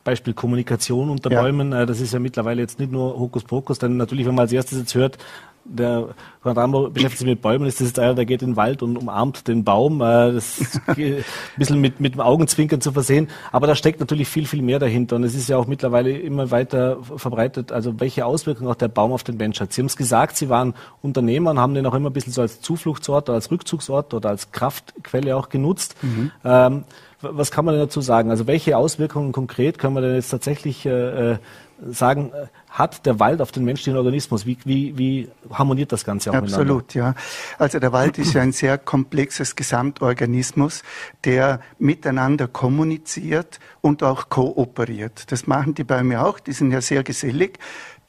Beispiel 0.03 0.33
Kommunikation 0.33 1.09
unter 1.09 1.31
ja. 1.31 1.41
Bäumen, 1.41 1.73
äh, 1.73 1.85
das 1.85 1.99
ist 1.99 2.13
ja 2.13 2.19
mittlerweile 2.19 2.61
jetzt 2.61 2.79
nicht 2.79 2.91
nur 2.91 3.17
Hokuspokus, 3.19 3.79
denn 3.79 3.97
natürlich, 3.97 4.25
wenn 4.25 4.35
man 4.35 4.43
als 4.43 4.51
erstes 4.51 4.79
jetzt 4.79 4.95
hört, 4.95 5.17
der 5.65 6.09
Juan 6.43 6.57
Rambo 6.57 6.89
beschäftigt 6.89 7.19
sich 7.19 7.27
mit 7.27 7.41
Bäumen, 7.41 7.65
ist 7.65 7.81
das 7.81 7.87
jetzt 7.87 7.99
einer, 7.99 8.13
der 8.13 8.25
geht 8.25 8.43
in 8.43 8.51
den 8.51 8.55
Wald 8.55 8.83
und 8.83 8.97
umarmt 8.97 9.47
den 9.47 9.63
Baum. 9.63 9.99
Äh, 10.01 10.33
das 10.33 10.59
ist 10.59 10.81
ein 10.87 11.23
bisschen 11.57 11.81
mit, 11.81 11.99
mit 11.99 12.13
dem 12.13 12.21
Augenzwinkern 12.21 12.81
zu 12.81 12.91
versehen. 12.91 13.29
Aber 13.51 13.67
da 13.67 13.75
steckt 13.75 13.99
natürlich 13.99 14.27
viel, 14.27 14.45
viel 14.45 14.61
mehr 14.61 14.79
dahinter. 14.79 15.15
Und 15.15 15.23
es 15.23 15.35
ist 15.35 15.49
ja 15.49 15.57
auch 15.57 15.67
mittlerweile 15.67 16.17
immer 16.17 16.51
weiter 16.51 16.97
verbreitet, 17.17 17.71
also 17.71 17.99
welche 17.99 18.25
Auswirkungen 18.25 18.69
auch 18.69 18.75
der 18.75 18.87
Baum 18.87 19.11
auf 19.11 19.23
den 19.23 19.37
Mensch 19.37 19.59
hat. 19.59 19.73
Sie 19.73 19.81
haben 19.81 19.87
es 19.87 19.97
gesagt, 19.97 20.37
Sie 20.37 20.49
waren 20.49 20.75
Unternehmer 21.01 21.51
und 21.51 21.59
haben 21.59 21.73
den 21.73 21.85
auch 21.85 21.95
immer 21.95 22.09
ein 22.09 22.13
bisschen 22.13 22.33
so 22.33 22.41
als 22.41 22.61
Zufluchtsort 22.61 23.29
oder 23.29 23.35
als 23.35 23.49
Rückzugsort 23.49 24.13
oder 24.13 24.29
als 24.29 24.51
Kraftquelle 24.51 25.35
auch 25.35 25.49
genutzt. 25.49 25.95
Mhm. 26.03 26.31
Ähm, 26.43 26.83
was 27.21 27.49
kann 27.49 27.65
man 27.65 27.73
denn 27.73 27.83
dazu 27.83 28.01
sagen? 28.01 28.29
Also 28.29 28.45
welche 28.45 28.77
Auswirkungen 28.77 29.31
konkret 29.31 29.79
können 29.79 29.95
wir 29.95 30.01
denn 30.01 30.15
jetzt 30.15 30.29
tatsächlich 30.29 30.85
äh, 30.85 31.31
äh 31.31 31.37
sagen, 31.81 32.31
hat 32.69 33.05
der 33.05 33.19
Wald 33.19 33.41
auf 33.41 33.51
den 33.51 33.63
menschlichen 33.63 33.97
Organismus? 33.97 34.45
Wie, 34.45 34.57
wie, 34.65 34.97
wie 34.97 35.29
harmoniert 35.51 35.91
das 35.91 36.05
Ganze 36.05 36.31
auch 36.31 36.35
Absolut, 36.35 36.93
ja. 36.93 37.15
Also 37.57 37.79
der 37.79 37.91
Wald 37.91 38.17
ist 38.17 38.33
ja 38.33 38.41
ein 38.41 38.51
sehr 38.51 38.77
komplexes 38.77 39.55
Gesamtorganismus, 39.55 40.83
der 41.23 41.59
miteinander 41.79 42.47
kommuniziert 42.47 43.59
und 43.81 44.03
auch 44.03 44.29
kooperiert. 44.29 45.31
Das 45.31 45.47
machen 45.47 45.73
die 45.75 45.83
Bäume 45.83 46.25
auch, 46.25 46.39
die 46.39 46.53
sind 46.53 46.71
ja 46.71 46.81
sehr 46.81 47.03
gesellig. 47.03 47.59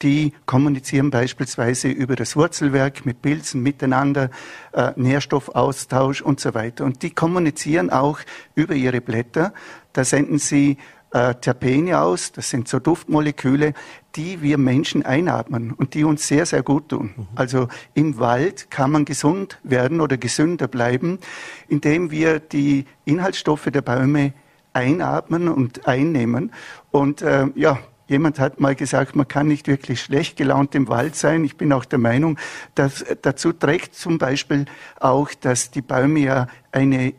Die 0.03 0.33
kommunizieren 0.45 1.09
beispielsweise 1.09 1.87
über 1.87 2.15
das 2.15 2.35
Wurzelwerk 2.35 3.05
mit 3.05 3.23
Pilzen 3.23 3.63
miteinander, 3.63 4.29
äh, 4.71 4.91
Nährstoffaustausch 4.95 6.21
und 6.21 6.39
so 6.39 6.53
weiter. 6.53 6.85
Und 6.85 7.01
die 7.01 7.09
kommunizieren 7.09 7.89
auch 7.89 8.19
über 8.53 8.75
ihre 8.75 9.01
Blätter. 9.01 9.53
Da 9.93 10.03
senden 10.03 10.37
sie 10.37 10.77
äh, 11.11 11.35
Terpene 11.35 11.99
aus, 11.99 12.31
das 12.31 12.49
sind 12.49 12.67
so 12.67 12.79
Duftmoleküle, 12.79 13.73
die 14.15 14.41
wir 14.41 14.57
Menschen 14.57 15.05
einatmen 15.05 15.71
und 15.71 15.93
die 15.93 16.03
uns 16.03 16.27
sehr, 16.27 16.45
sehr 16.45 16.63
gut 16.63 16.89
tun. 16.89 17.13
Mhm. 17.15 17.27
Also 17.35 17.67
im 17.93 18.19
Wald 18.19 18.69
kann 18.69 18.91
man 18.91 19.05
gesund 19.05 19.59
werden 19.63 20.01
oder 20.01 20.17
gesünder 20.17 20.67
bleiben, 20.67 21.19
indem 21.67 22.11
wir 22.11 22.39
die 22.39 22.85
Inhaltsstoffe 23.05 23.69
der 23.71 23.81
Bäume 23.81 24.33
einatmen 24.73 25.47
und 25.47 25.87
einnehmen. 25.87 26.51
Und 26.91 27.21
äh, 27.21 27.47
ja, 27.55 27.79
Jemand 28.09 28.39
hat 28.39 28.61
mal 28.61 28.73
gesagt, 28.73 29.17
man 29.17 29.27
kann 29.27 29.49
nicht 29.49 29.67
wirklich 29.67 30.01
schlecht 30.01 30.37
gelaunt 30.37 30.73
im 30.75 30.87
Wald 30.87 31.15
sein. 31.15 31.43
Ich 31.43 31.57
bin 31.57 31.73
auch 31.73 31.83
der 31.83 31.99
Meinung, 31.99 32.39
dass 32.73 33.03
dazu 33.21 33.51
trägt 33.51 33.95
zum 33.95 34.17
Beispiel 34.17 34.65
auch, 34.99 35.29
dass 35.33 35.71
die 35.71 35.81
Bäume 35.81 36.19
ja 36.19 36.47
eine 36.71 37.13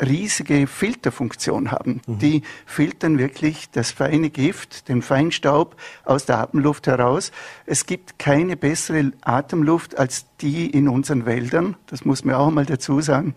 riesige 0.00 0.66
Filterfunktion 0.66 1.72
haben. 1.72 2.00
Mhm. 2.06 2.18
Die 2.18 2.42
filtern 2.66 3.18
wirklich 3.18 3.70
das 3.70 3.90
feine 3.90 4.30
Gift, 4.30 4.88
den 4.88 5.02
Feinstaub 5.02 5.76
aus 6.04 6.24
der 6.26 6.38
Atemluft 6.38 6.86
heraus. 6.86 7.32
Es 7.66 7.86
gibt 7.86 8.18
keine 8.18 8.56
bessere 8.56 9.12
Atemluft 9.22 9.98
als 9.98 10.26
die 10.40 10.70
in 10.70 10.88
unseren 10.88 11.26
Wäldern. 11.26 11.76
Das 11.86 12.04
muss 12.04 12.24
man 12.24 12.36
auch 12.36 12.50
mal 12.50 12.66
dazu 12.66 13.00
sagen. 13.00 13.34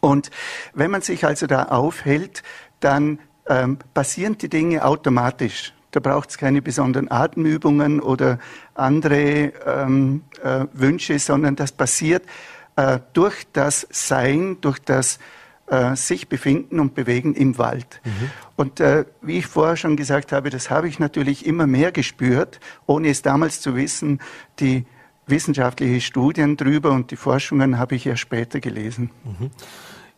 Und 0.00 0.30
wenn 0.74 0.90
man 0.90 1.02
sich 1.02 1.24
also 1.24 1.46
da 1.46 1.64
aufhält, 1.64 2.42
dann 2.80 3.18
ähm, 3.46 3.78
passieren 3.94 4.38
die 4.38 4.48
Dinge 4.48 4.84
automatisch. 4.84 5.74
Da 5.90 6.00
braucht 6.00 6.30
es 6.30 6.38
keine 6.38 6.62
besonderen 6.62 7.10
Atemübungen 7.10 8.00
oder 8.00 8.38
andere 8.74 9.52
ähm, 9.66 10.22
äh, 10.42 10.66
Wünsche, 10.72 11.18
sondern 11.18 11.56
das 11.56 11.72
passiert 11.72 12.22
äh, 12.76 13.00
durch 13.12 13.46
das 13.52 13.86
Sein, 13.90 14.58
durch 14.60 14.78
das 14.78 15.18
äh, 15.70 15.96
sich 15.96 16.28
befinden 16.28 16.80
und 16.80 16.94
bewegen 16.94 17.34
im 17.34 17.56
Wald. 17.56 18.00
Mhm. 18.04 18.30
Und 18.56 18.80
äh, 18.80 19.04
wie 19.22 19.38
ich 19.38 19.46
vorher 19.46 19.76
schon 19.76 19.96
gesagt 19.96 20.32
habe, 20.32 20.50
das 20.50 20.68
habe 20.68 20.88
ich 20.88 20.98
natürlich 20.98 21.46
immer 21.46 21.66
mehr 21.66 21.92
gespürt, 21.92 22.60
ohne 22.86 23.08
es 23.08 23.22
damals 23.22 23.60
zu 23.60 23.76
wissen. 23.76 24.20
Die 24.58 24.84
wissenschaftlichen 25.26 26.00
Studien 26.00 26.56
drüber 26.56 26.90
und 26.90 27.10
die 27.10 27.16
Forschungen 27.16 27.78
habe 27.78 27.94
ich 27.94 28.04
ja 28.04 28.16
später 28.16 28.60
gelesen. 28.60 29.10
Mhm. 29.24 29.50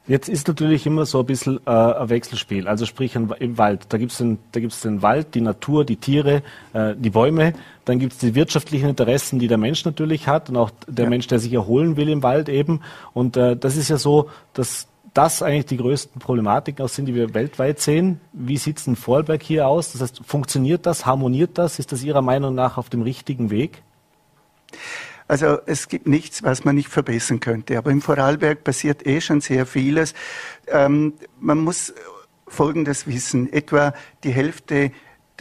Jetzt 0.08 0.28
ist 0.28 0.48
natürlich 0.48 0.84
immer 0.84 1.06
so 1.06 1.20
ein 1.20 1.26
bisschen 1.26 1.60
äh, 1.64 1.70
ein 1.70 2.08
Wechselspiel. 2.08 2.66
Also 2.66 2.86
sprich 2.86 3.14
im 3.14 3.58
Wald. 3.58 3.86
Da 3.90 3.98
gibt 3.98 4.10
es 4.10 4.18
den, 4.18 4.38
da 4.50 4.58
gibt's 4.58 4.80
den 4.80 5.00
Wald, 5.00 5.34
die 5.36 5.40
Natur, 5.40 5.84
die 5.84 5.96
Tiere, 5.96 6.42
äh, 6.72 6.96
die 6.96 7.10
Bäume. 7.10 7.52
Dann 7.84 8.00
gibt 8.00 8.14
es 8.14 8.18
die 8.18 8.34
wirtschaftlichen 8.34 8.88
Interessen, 8.88 9.38
die 9.38 9.46
der 9.46 9.58
Mensch 9.58 9.84
natürlich 9.84 10.26
hat 10.26 10.50
und 10.50 10.56
auch 10.56 10.70
der 10.88 11.04
ja. 11.04 11.08
Mensch, 11.08 11.28
der 11.28 11.38
sich 11.38 11.52
erholen 11.52 11.96
will 11.96 12.08
im 12.08 12.24
Wald 12.24 12.48
eben. 12.48 12.80
Und 13.12 13.36
äh, 13.36 13.56
das 13.56 13.76
ist 13.76 13.90
ja 13.90 13.96
so, 13.96 14.28
dass 14.54 14.88
das 15.14 15.42
eigentlich 15.42 15.66
die 15.66 15.76
größten 15.76 16.20
Problematiken 16.20 16.84
aus 16.84 16.94
sind, 16.94 17.06
die 17.06 17.14
wir 17.14 17.34
weltweit 17.34 17.80
sehen. 17.80 18.20
Wie 18.32 18.56
sieht 18.56 18.78
es 18.78 18.86
in 18.86 18.96
Vorarlberg 18.96 19.42
hier 19.42 19.68
aus? 19.68 19.92
Das 19.92 20.00
heißt, 20.00 20.22
funktioniert 20.24 20.86
das, 20.86 21.04
harmoniert 21.04 21.58
das? 21.58 21.78
Ist 21.78 21.92
das 21.92 22.02
Ihrer 22.02 22.22
Meinung 22.22 22.54
nach 22.54 22.78
auf 22.78 22.88
dem 22.88 23.02
richtigen 23.02 23.50
Weg? 23.50 23.82
Also 25.28 25.58
es 25.66 25.88
gibt 25.88 26.06
nichts, 26.06 26.42
was 26.42 26.64
man 26.64 26.74
nicht 26.74 26.88
verbessern 26.88 27.40
könnte. 27.40 27.78
Aber 27.78 27.90
im 27.90 28.00
Vorarlberg 28.00 28.64
passiert 28.64 29.06
eh 29.06 29.20
schon 29.20 29.40
sehr 29.40 29.66
vieles. 29.66 30.14
Ähm, 30.66 31.14
man 31.40 31.58
muss 31.58 31.92
Folgendes 32.46 33.06
wissen. 33.06 33.52
Etwa 33.52 33.94
die 34.24 34.32
Hälfte 34.32 34.92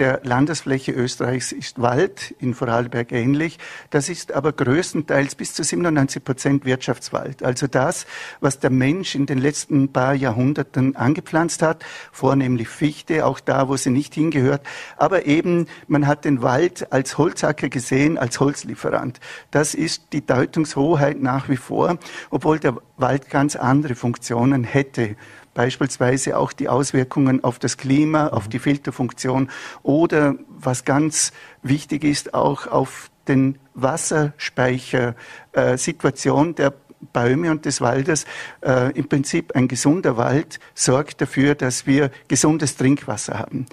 der 0.02 0.20
Landesfläche 0.24 0.94
Österreichs 0.94 1.52
ist 1.52 1.80
Wald, 1.80 2.34
in 2.40 2.56
Vorarlberg 2.56 3.12
ähnlich. 3.12 3.60
Das 3.92 4.10
ist 4.10 4.32
aber 4.32 4.52
größtenteils 4.52 5.36
bis 5.36 5.54
zu 5.54 5.64
97 5.64 6.24
Prozent 6.24 6.66
Wirtschaftswald. 6.66 7.44
Also 7.44 7.68
das, 7.68 8.08
was 8.40 8.58
der 8.58 8.72
Mensch 8.72 9.14
in 9.14 9.28
den 9.28 9.38
letzten 9.38 9.94
paar 9.94 10.16
Jahrhunderten 10.16 10.96
angepflanzt 10.96 11.62
hat, 11.62 11.86
vornehmlich 12.12 12.68
Fichte, 12.68 13.28
auch 13.28 13.40
da, 13.40 13.70
wo 13.70 13.78
sie 13.78 13.92
nicht 13.92 14.16
hingehört. 14.16 14.66
Aber 14.98 15.28
eben, 15.28 15.68
man 15.88 16.08
hat 16.08 16.26
den 16.26 16.42
Wald 16.42 16.92
als 16.92 17.20
Holzacker 17.20 17.70
gesehen, 17.70 18.18
als 18.18 18.40
Holzlieferant. 18.40 19.20
Das 19.52 19.76
ist 19.76 20.14
die 20.14 20.26
Deutungshoheit 20.26 21.22
nach 21.22 21.48
wie 21.48 21.58
vor, 21.58 22.00
obwohl 22.32 22.58
der 22.58 22.76
Wald 22.98 23.30
ganz 23.30 23.56
andere 23.56 23.94
Funktionen 23.94 24.64
hätte 24.64 25.16
beispielsweise 25.54 26.38
auch 26.38 26.54
die 26.54 26.70
Auswirkungen 26.70 27.44
auf 27.44 27.60
das 27.60 27.78
Klima, 27.78 28.28
auf 28.28 28.48
die 28.48 28.60
Filterfunktion 28.60 29.50
oder 29.84 30.36
was 30.48 30.86
ganz 30.86 31.34
wichtig 31.62 32.04
ist, 32.04 32.34
auch 32.34 32.66
auf 32.68 33.12
den 33.28 33.60
Wasserspeichersituation 33.74 36.52
äh, 36.52 36.54
der 36.54 36.74
Bäume 37.14 37.50
und 37.52 37.66
des 37.66 37.82
Waldes. 37.82 38.26
Äh, 38.62 38.92
Im 38.92 39.10
Prinzip 39.10 39.56
ein 39.56 39.68
gesunder 39.68 40.16
Wald 40.18 40.60
sorgt 40.76 41.20
dafür, 41.22 41.56
dass 41.56 41.88
wir 41.88 42.12
gesundes 42.28 42.78
Trinkwasser 42.78 43.40
haben. 43.40 43.60
Mhm. 43.60 43.66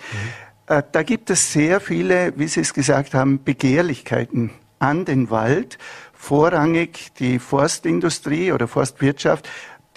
Äh, 0.67 0.83
da 0.93 1.03
gibt 1.03 1.29
es 1.31 1.53
sehr 1.53 1.81
viele, 1.81 2.33
wie 2.37 2.47
Sie 2.49 2.61
es 2.61 2.75
gesagt 2.75 3.15
haben, 3.15 3.43
Begehrlichkeiten 3.43 4.51
an 4.79 5.05
den 5.05 5.31
Wald. 5.31 5.79
Vorrangig 6.13 7.13
die 7.19 7.39
Forstindustrie 7.39 8.53
oder 8.53 8.69
Forstwirtschaft 8.69 9.49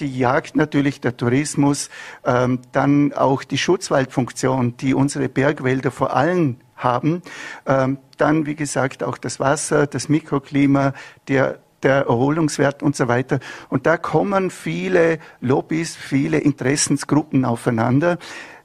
die 0.02 0.18
Jagd 0.18 0.56
natürlich, 0.56 1.00
der 1.00 1.16
Tourismus, 1.16 1.90
ähm, 2.26 2.60
dann 2.72 3.14
auch 3.14 3.44
die 3.44 3.58
Schutzwaldfunktion, 3.58 4.76
die 4.78 4.94
unsere 4.94 5.30
Bergwälder 5.30 5.92
vor 5.92 6.16
allem 6.16 6.58
haben. 6.76 7.22
Ähm, 7.66 8.00
dann, 8.18 8.46
wie 8.46 8.56
gesagt, 8.56 9.04
auch 9.04 9.18
das 9.18 9.40
Wasser, 9.40 9.88
das 9.88 10.10
Mikroklima, 10.10 10.94
der 11.28 11.60
der 11.84 12.06
Erholungswert 12.06 12.84
und 12.84 12.96
so 12.96 13.08
weiter. 13.08 13.40
Und 13.70 13.88
da 13.88 13.98
kommen 13.98 14.52
viele 14.52 15.18
Lobbys, 15.40 15.96
viele 15.96 16.38
Interessensgruppen 16.38 17.44
aufeinander. 17.44 18.20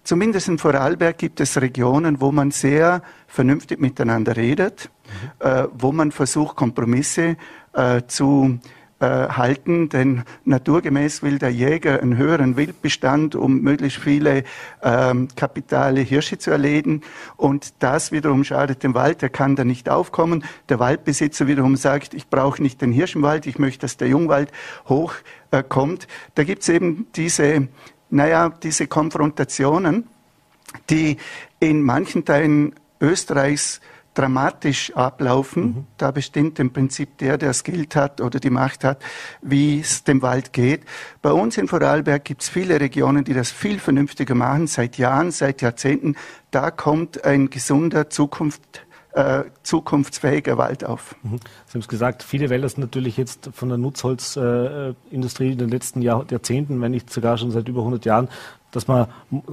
Zumindest 0.04 0.48
in 0.48 0.58
Vorarlberg 0.58 1.18
gibt 1.18 1.40
es 1.40 1.60
Regionen, 1.60 2.20
wo 2.20 2.30
man 2.30 2.50
sehr 2.50 3.02
vernünftig 3.26 3.80
miteinander 3.80 4.36
redet, 4.36 4.90
mhm. 5.40 5.46
äh, 5.46 5.66
wo 5.72 5.92
man 5.92 6.12
versucht, 6.12 6.56
Kompromisse 6.56 7.36
äh, 7.72 8.02
zu 8.06 8.58
äh, 8.98 9.06
halten, 9.06 9.90
denn 9.90 10.22
naturgemäß 10.46 11.22
will 11.22 11.38
der 11.38 11.50
Jäger 11.50 12.00
einen 12.00 12.16
höheren 12.16 12.56
Wildbestand, 12.56 13.34
um 13.34 13.60
möglichst 13.60 13.98
viele 13.98 14.44
ähm, 14.82 15.28
kapitale 15.36 16.00
Hirsche 16.00 16.38
zu 16.38 16.50
erlegen. 16.50 17.02
Und 17.36 17.74
das 17.80 18.10
wiederum 18.10 18.42
schadet 18.42 18.82
dem 18.82 18.94
Wald, 18.94 19.22
er 19.22 19.28
kann 19.28 19.54
da 19.54 19.64
nicht 19.64 19.90
aufkommen. 19.90 20.44
Der 20.70 20.78
Waldbesitzer 20.78 21.46
wiederum 21.46 21.76
sagt, 21.76 22.14
ich 22.14 22.28
brauche 22.28 22.62
nicht 22.62 22.80
den 22.80 22.90
Hirschenwald, 22.90 23.46
ich 23.46 23.58
möchte, 23.58 23.82
dass 23.82 23.98
der 23.98 24.08
Jungwald 24.08 24.50
hochkommt. 24.88 26.04
Äh, 26.04 26.08
da 26.34 26.44
gibt's 26.44 26.68
eben 26.70 27.06
diese, 27.16 27.68
naja, 28.08 28.48
diese 28.62 28.86
Konfrontationen, 28.86 30.06
die 30.88 31.18
in 31.60 31.82
manchen 31.82 32.24
Teilen 32.24 32.74
Österreichs 33.00 33.80
dramatisch 34.16 34.92
ablaufen. 34.94 35.62
Mhm. 35.62 35.86
Da 35.98 36.10
bestimmt 36.10 36.58
im 36.58 36.72
Prinzip 36.72 37.18
der, 37.18 37.38
der 37.38 37.50
das 37.50 37.62
Geld 37.62 37.94
hat 37.94 38.20
oder 38.20 38.40
die 38.40 38.50
Macht 38.50 38.82
hat, 38.82 39.02
wie 39.42 39.80
es 39.80 40.04
dem 40.04 40.22
Wald 40.22 40.52
geht. 40.52 40.82
Bei 41.22 41.32
uns 41.32 41.56
in 41.56 41.68
Vorarlberg 41.68 42.24
gibt 42.24 42.42
es 42.42 42.48
viele 42.48 42.80
Regionen, 42.80 43.24
die 43.24 43.34
das 43.34 43.50
viel 43.50 43.78
vernünftiger 43.78 44.34
machen, 44.34 44.66
seit 44.66 44.98
Jahren, 44.98 45.30
seit 45.30 45.62
Jahrzehnten. 45.62 46.16
Da 46.50 46.70
kommt 46.70 47.24
ein 47.24 47.50
gesunder 47.50 48.10
Zukunft 48.10 48.86
äh, 49.12 49.44
zukunftsfähiger 49.62 50.58
Wald 50.58 50.84
auf. 50.84 51.16
Mhm. 51.22 51.40
Sie 51.66 51.72
haben 51.72 51.80
es 51.80 51.88
gesagt, 51.88 52.22
viele 52.22 52.50
Wälder 52.50 52.68
sind 52.68 52.80
natürlich 52.80 53.16
jetzt 53.16 53.48
von 53.54 53.70
der 53.70 53.78
Nutzholzindustrie 53.78 55.52
in 55.52 55.58
den 55.58 55.70
letzten 55.70 56.02
Jahr, 56.02 56.26
Jahrzehnten, 56.30 56.82
wenn 56.82 56.90
nicht 56.90 57.10
sogar 57.10 57.38
schon 57.38 57.50
seit 57.50 57.66
über 57.66 57.80
100 57.80 58.04
Jahren, 58.04 58.28
dass 58.76 58.86
man 58.88 59.06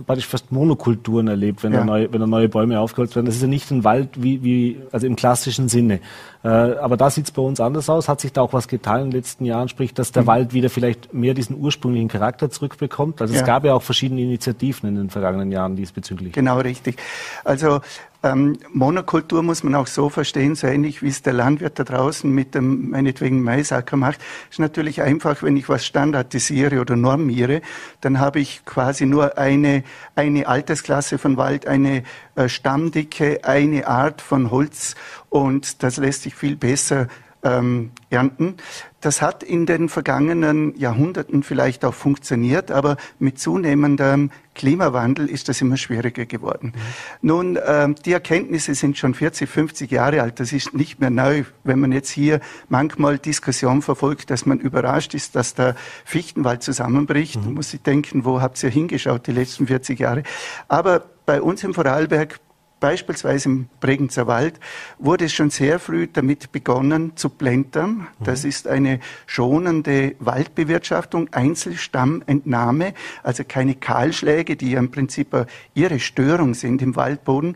praktisch 0.05 0.27
fast 0.27 0.51
Monokulturen 0.51 1.27
erlebt, 1.27 1.63
wenn, 1.63 1.71
ja. 1.71 1.79
da, 1.79 1.85
neue, 1.85 2.11
wenn 2.11 2.19
da 2.19 2.27
neue 2.27 2.49
Bäume 2.49 2.79
aufgeholzt 2.79 3.15
werden. 3.15 3.25
Das 3.25 3.35
ist 3.35 3.41
ja 3.41 3.47
nicht 3.47 3.71
ein 3.71 3.85
Wald 3.85 4.21
wie, 4.21 4.43
wie 4.43 4.81
also 4.91 5.07
im 5.07 5.15
klassischen 5.15 5.69
Sinne. 5.69 6.01
Äh, 6.43 6.49
aber 6.49 6.97
da 6.97 7.09
sieht 7.09 7.25
es 7.25 7.31
bei 7.31 7.41
uns 7.41 7.61
anders 7.61 7.89
aus. 7.89 8.09
Hat 8.09 8.19
sich 8.19 8.33
da 8.33 8.41
auch 8.41 8.51
was 8.51 8.67
getan 8.67 9.01
in 9.01 9.11
den 9.11 9.13
letzten 9.13 9.45
Jahren, 9.45 9.69
sprich, 9.69 9.93
dass 9.93 10.11
der 10.11 10.23
mhm. 10.23 10.27
Wald 10.27 10.53
wieder 10.53 10.69
vielleicht 10.69 11.13
mehr 11.13 11.33
diesen 11.33 11.57
ursprünglichen 11.57 12.09
Charakter 12.09 12.49
zurückbekommt? 12.49 13.21
Also 13.21 13.33
ja. 13.33 13.39
es 13.39 13.45
gab 13.45 13.63
ja 13.63 13.73
auch 13.73 13.81
verschiedene 13.81 14.21
Initiativen 14.21 14.89
in 14.89 14.95
den 14.95 15.09
vergangenen 15.09 15.51
Jahren 15.53 15.77
diesbezüglich. 15.77 16.33
Genau, 16.33 16.59
richtig. 16.59 16.97
Also 17.45 17.79
ähm, 18.23 18.57
Monokultur 18.71 19.43
muss 19.43 19.63
man 19.63 19.75
auch 19.75 19.87
so 19.87 20.09
verstehen, 20.09 20.55
so 20.55 20.67
ähnlich 20.67 21.01
wie 21.01 21.09
es 21.09 21.21
der 21.21 21.33
Landwirt 21.33 21.77
da 21.77 21.83
draußen 21.83 22.29
mit 22.31 22.55
dem 22.55 22.91
meinetwegen 22.91 23.43
Maisacker 23.43 23.97
macht. 23.97 24.19
Ist 24.49 24.59
natürlich 24.59 25.01
einfach, 25.01 25.43
wenn 25.43 25.57
ich 25.57 25.67
was 25.67 25.85
standardisiere 25.85 26.79
oder 26.79 26.95
normiere, 26.95 27.61
dann 27.99 28.19
habe 28.19 28.39
ich 28.39 28.63
quasi 28.65 29.05
nur 29.05 29.37
eine, 29.37 29.83
eine 30.15 30.47
Altersklasse 30.47 31.17
von 31.17 31.35
Wald, 31.35 31.67
eine 31.67 32.03
äh, 32.35 32.47
Stammdicke, 32.47 33.41
eine 33.43 33.87
Art 33.87 34.21
von 34.21 34.51
Holz 34.51 34.95
und 35.29 35.83
das 35.83 35.97
lässt 35.97 36.23
sich 36.23 36.33
viel 36.33 36.55
besser 36.55 37.07
ähm, 37.43 37.91
ernten. 38.09 38.55
Das 39.03 39.21
hat 39.21 39.43
in 39.43 39.65
den 39.65 39.89
vergangenen 39.89 40.77
Jahrhunderten 40.77 41.43
vielleicht 41.43 41.83
auch 41.83 41.93
funktioniert, 41.93 42.71
aber 42.71 42.95
mit 43.19 43.37
zunehmendem 43.37 44.31
Klimawandel 44.55 45.29
ist 45.29 45.49
das 45.49 45.59
immer 45.59 45.75
schwieriger 45.75 46.25
geworden. 46.25 46.71
Mhm. 46.73 46.79
Nun, 47.21 47.59
ähm, 47.67 47.95
die 48.05 48.13
Erkenntnisse 48.13 48.73
sind 48.75 48.97
schon 48.97 49.13
40, 49.13 49.49
50 49.49 49.91
Jahre 49.91 50.21
alt. 50.21 50.39
Das 50.39 50.53
ist 50.53 50.73
nicht 50.73 51.01
mehr 51.01 51.09
neu. 51.09 51.43
Wenn 51.65 51.81
man 51.81 51.91
jetzt 51.91 52.11
hier 52.11 52.39
manchmal 52.69 53.17
Diskussion 53.17 53.81
verfolgt, 53.81 54.29
dass 54.29 54.45
man 54.45 54.59
überrascht 54.59 55.13
ist, 55.15 55.35
dass 55.35 55.53
der 55.53 55.75
Fichtenwald 56.05 56.63
zusammenbricht, 56.63 57.43
mhm. 57.43 57.55
muss 57.55 57.73
ich 57.73 57.81
denken, 57.81 58.23
wo 58.23 58.39
habt 58.39 58.63
ihr 58.63 58.69
hingeschaut 58.69 59.27
die 59.27 59.33
letzten 59.33 59.67
40 59.67 59.99
Jahre? 59.99 60.23
Aber 60.69 61.03
bei 61.25 61.41
uns 61.41 61.61
im 61.65 61.73
Vorarlberg 61.73 62.39
beispielsweise 62.83 63.47
im 63.47 63.69
Bregenzer 63.79 64.27
Wald, 64.27 64.59
wurde 64.99 65.23
es 65.25 65.33
schon 65.33 65.49
sehr 65.49 65.79
früh 65.79 66.05
damit 66.11 66.51
begonnen 66.51 67.15
zu 67.15 67.29
plantern. 67.29 68.09
Mhm. 68.19 68.25
Das 68.25 68.43
ist 68.43 68.67
eine 68.67 68.99
schonende 69.25 70.15
Waldbewirtschaftung, 70.19 71.29
Einzelstammentnahme, 71.31 72.93
also 73.23 73.45
keine 73.47 73.75
Kahlschläge, 73.75 74.57
die 74.57 74.71
ja 74.71 74.79
im 74.79 74.91
Prinzip 74.91 75.33
ihre 75.73 76.01
Störung 76.01 76.55
sind 76.55 76.81
im 76.81 76.97
Waldboden. 76.97 77.55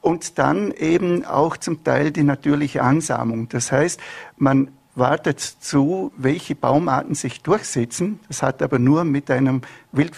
Und 0.00 0.40
dann 0.40 0.72
eben 0.72 1.24
auch 1.24 1.56
zum 1.56 1.84
Teil 1.84 2.10
die 2.10 2.24
natürliche 2.24 2.82
Ansamung. 2.82 3.48
Das 3.48 3.70
heißt, 3.70 4.00
man 4.38 4.72
wartet 4.96 5.38
zu, 5.38 6.10
welche 6.16 6.56
Baumarten 6.56 7.14
sich 7.14 7.42
durchsetzen. 7.42 8.18
Das 8.26 8.42
hat 8.42 8.60
aber 8.60 8.80
nur 8.80 9.04
mit 9.04 9.30
einem 9.30 9.62
äh, 9.92 10.08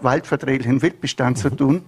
waldverträglichen 0.00 0.80
Wildbestand 0.80 1.36
mhm. 1.36 1.40
zu 1.42 1.50
tun. 1.50 1.84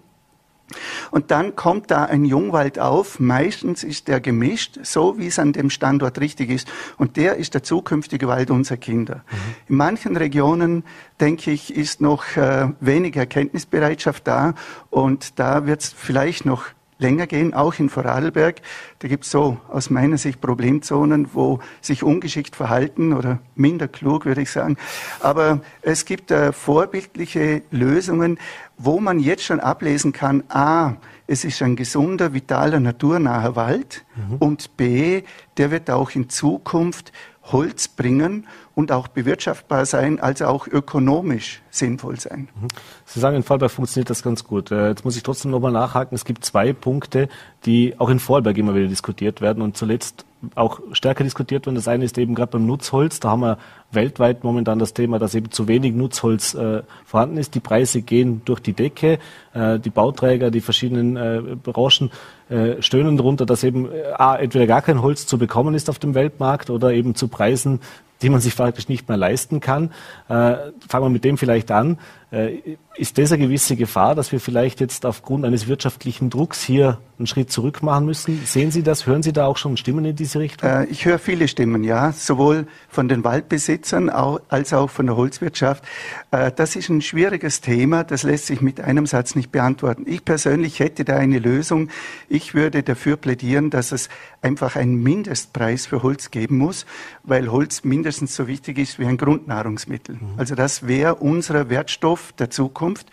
Und 1.13 1.31
dann 1.31 1.55
kommt 1.55 1.91
da 1.91 2.07
ein 2.07 2.25
Jungwald 2.25 2.79
auf. 2.79 3.21
Meistens 3.21 3.85
ist 3.85 4.09
der 4.09 4.19
gemischt, 4.19 4.79
so 4.83 5.19
wie 5.19 5.27
es 5.27 5.39
an 5.39 5.53
dem 5.53 5.69
Standort 5.69 6.19
richtig 6.19 6.49
ist. 6.49 6.67
Und 6.97 7.19
der 7.19 7.37
ist 7.37 7.53
der 7.53 7.63
zukünftige 7.63 8.29
Wald 8.29 8.51
unserer 8.51 8.79
Kinder. 8.79 9.17
Mhm. 9.17 9.37
In 9.69 9.77
manchen 9.77 10.17
Regionen, 10.17 10.85
denke 11.21 11.51
ich, 11.51 11.77
ist 11.77 12.01
noch 12.01 12.25
äh, 12.37 12.69
wenig 12.81 13.15
Erkenntnisbereitschaft 13.15 14.27
da. 14.27 14.55
Und 14.89 15.39
da 15.39 15.67
wird 15.67 15.83
es 15.83 15.93
vielleicht 15.93 16.47
noch 16.47 16.65
länger 17.03 17.27
gehen, 17.27 17.53
auch 17.53 17.75
in 17.79 17.91
Vorarlberg. 17.91 18.63
Da 19.01 19.09
gibt 19.09 19.25
es 19.25 19.31
so 19.31 19.59
aus 19.69 19.91
meiner 19.91 20.17
Sicht 20.17 20.41
Problemzonen, 20.41 21.29
wo 21.35 21.59
sich 21.81 22.03
ungeschickt 22.03 22.57
verhalten 22.57 23.13
oder 23.13 23.41
minder 23.55 23.89
klug, 23.89 24.25
würde 24.25 24.43
ich 24.43 24.51
sagen. 24.51 24.77
Aber 25.21 25.61
es 25.83 26.05
gibt 26.07 26.31
äh, 26.31 26.53
vorbildliche 26.53 27.63
Lösungen, 27.71 28.39
wo 28.79 29.01
man 29.01 29.21
jetzt 29.21 29.45
schon 29.45 29.61
ablesen 29.61 30.13
kann, 30.13 30.43
a, 30.49 30.97
es 31.27 31.45
ist 31.45 31.63
ein 31.63 31.77
gesunder, 31.77 32.33
vitaler, 32.33 32.81
naturnaher 32.81 33.55
Wald 33.55 34.05
mhm. 34.17 34.37
und 34.37 34.77
b, 34.77 35.23
der 35.57 35.71
wird 35.71 35.91
auch 35.91 36.11
in 36.11 36.29
Zukunft 36.29 37.13
Holz 37.45 37.89
bringen 37.89 38.47
und 38.75 38.93
auch 38.93 39.09
bewirtschaftbar 39.09 39.85
sein, 39.85 40.21
also 40.21 40.47
auch 40.47 40.67
ökonomisch 40.67 41.61
sinnvoll 41.71 42.19
sein. 42.19 42.49
Mhm. 42.55 42.69
Sie 43.05 43.21
sagen, 43.21 43.37
in 43.37 43.43
Vorarlberg 43.43 43.71
funktioniert 43.71 44.11
das 44.11 44.23
ganz 44.23 44.45
gut. 44.45 44.71
Äh, 44.71 44.89
jetzt 44.89 45.05
muss 45.05 45.17
ich 45.17 45.23
trotzdem 45.23 45.51
nochmal 45.51 45.73
nachhaken. 45.73 46.15
Es 46.15 46.25
gibt 46.25 46.45
zwei 46.45 46.73
Punkte, 46.73 47.29
die 47.65 47.95
auch 47.99 48.09
in 48.09 48.19
Vorarlberg 48.19 48.57
immer 48.59 48.75
wieder 48.75 48.89
diskutiert 48.89 49.41
werden 49.41 49.63
und 49.63 49.77
zuletzt 49.77 50.25
auch 50.55 50.81
stärker 50.93 51.25
diskutiert 51.25 51.67
werden. 51.67 51.77
Das 51.77 51.89
eine 51.89 52.05
ist 52.05 52.19
eben 52.19 52.35
gerade 52.35 52.53
beim 52.53 52.67
Nutzholz. 52.67 53.21
Da 53.21 53.31
haben 53.31 53.41
wir 53.41 53.59
weltweit 53.93 54.43
momentan 54.45 54.79
das 54.79 54.95
Thema, 54.95 55.19
dass 55.19 55.35
eben 55.35 55.51
zu 55.51 55.69
wenig 55.69 55.95
Nutzholz 55.95 56.55
äh, 56.55 56.83
vorhanden 57.05 57.39
ist. 57.39 57.55
Die 57.55 57.61
Preise 57.61 58.03
gehen 58.03 58.43
durch 58.45 58.61
die 58.61 58.73
Decke. 58.73 59.19
Äh, 59.53 59.79
die 59.79 59.91
Bauträger, 59.91 60.51
die 60.51 60.61
verschiedenen 60.61 61.17
äh, 61.17 61.57
Branchen 61.63 62.11
äh, 62.53 62.83
stöhnen 62.83 63.17
darunter, 63.17 63.47
dass 63.47 63.65
eben 63.65 63.91
äh, 63.91 64.13
A, 64.19 64.37
entweder 64.37 64.67
gar 64.67 64.83
kein 64.83 65.01
Holz 65.01 65.27
zu 65.27 65.39
bekommen 65.39 65.75
ist 65.75 65.89
auf 65.89 65.99
dem 65.99 66.15
Weltmarkt 66.15 66.69
oder 66.69 66.93
eben 66.93 67.15
zu 67.15 67.29
Preisen, 67.29 67.81
die 68.21 68.29
man 68.29 68.41
sich 68.41 68.55
faktisch 68.55 68.89
nicht 68.89 69.09
mehr 69.09 69.17
leisten 69.17 69.61
kann. 69.61 69.91
Äh, 70.29 70.57
fangen 70.87 71.07
wir 71.07 71.09
mit 71.09 71.25
dem 71.25 71.39
vielleicht 71.39 71.71
an. 71.71 71.99
Äh, 72.33 72.77
ist 72.97 73.19
das 73.19 73.31
eine 73.31 73.45
gewisse 73.45 73.77
Gefahr, 73.77 74.15
dass 74.15 74.33
wir 74.33 74.41
vielleicht 74.41 74.81
jetzt 74.81 75.05
aufgrund 75.07 75.45
eines 75.45 75.67
wirtschaftlichen 75.67 76.31
Drucks 76.31 76.63
hier 76.63 76.99
einen 77.19 77.27
Schritt 77.27 77.53
zurück 77.53 77.83
machen 77.83 78.07
müssen? 78.07 78.41
Sehen 78.45 78.71
Sie 78.71 78.83
das? 78.83 79.07
Hören 79.07 79.23
Sie 79.23 79.33
da 79.33 79.47
auch 79.47 79.59
schon 79.59 79.77
Stimmen 79.77 80.05
in 80.05 80.17
diese 80.17 80.41
Richtung? 80.41 80.69
Äh, 80.69 80.87
ich 80.87 81.05
höre 81.05 81.19
viele 81.19 81.47
Stimmen, 81.47 81.85
ja, 81.85 82.13
sowohl 82.13 82.67
von 82.89 83.09
den 83.09 83.23
Waldbesitzern 83.23 84.09
als 84.09 84.73
auch 84.73 84.89
von 84.89 85.07
der 85.07 85.17
Holzwirtschaft. 85.17 85.85
Äh, 86.31 86.53
das 86.53 86.75
ist 86.75 86.89
ein 86.89 87.03
schwieriges 87.03 87.61
Thema, 87.61 88.03
das 88.03 88.23
lässt 88.23 88.47
sich 88.47 88.63
mit 88.63 88.81
einem 88.81 89.05
Satz 89.05 89.35
nicht 89.35 89.53
beantworten. 89.53 90.05
Ich 90.07 90.25
persönlich 90.25 90.81
hätte 90.81 91.05
da 91.05 91.17
eine 91.17 91.39
Lösung. 91.39 91.91
Ich 92.31 92.55
würde 92.55 92.83
dafür 92.83 93.19
plädieren, 93.19 93.69
dass 93.69 93.93
es 93.93 94.09
einfach 94.41 94.77
einen 94.77 95.03
Mindestpreis 95.03 95.85
für 95.87 96.03
Holz 96.03 96.31
geben 96.31 96.57
muss, 96.59 96.87
weil 97.25 97.51
Holz 97.51 97.85
mindestens 97.85 98.35
so 98.35 98.47
wichtig 98.47 98.79
ist 98.79 98.99
wie 98.99 99.05
ein 99.05 99.19
Grundnahrungsmittel. 99.19 100.17
Mhm. 100.17 100.39
Also 100.39 100.55
das 100.55 100.87
wäre 100.87 101.17
unser 101.17 101.69
Wertstoff 101.69 102.22
der 102.39 102.51
Zukunft. 102.51 103.09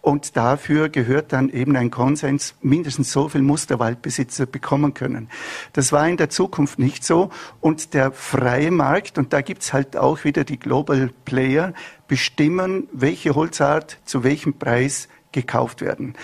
Und 0.00 0.36
dafür 0.36 0.90
gehört 0.90 1.32
dann 1.32 1.48
eben 1.48 1.76
ein 1.76 1.90
Konsens, 1.90 2.54
mindestens 2.60 3.10
so 3.10 3.28
viel 3.30 3.40
muss 3.40 3.66
der 3.66 3.78
Waldbesitzer 3.78 4.44
bekommen 4.44 4.92
können. 4.92 5.30
Das 5.72 5.92
war 5.92 6.06
in 6.06 6.18
der 6.18 6.28
Zukunft 6.28 6.78
nicht 6.78 7.04
so. 7.04 7.30
Und 7.60 7.94
der 7.94 8.12
freie 8.12 8.70
Markt, 8.70 9.16
und 9.16 9.32
da 9.32 9.40
gibt's 9.40 9.72
halt 9.72 9.96
auch 9.96 10.24
wieder 10.24 10.44
die 10.44 10.58
Global 10.58 11.10
Player, 11.24 11.72
bestimmen, 12.06 12.86
welche 12.92 13.34
Holzart 13.34 13.98
zu 14.04 14.24
welchem 14.24 14.58
Preis 14.58 15.08
gekauft 15.32 15.80
werden. 15.80 16.14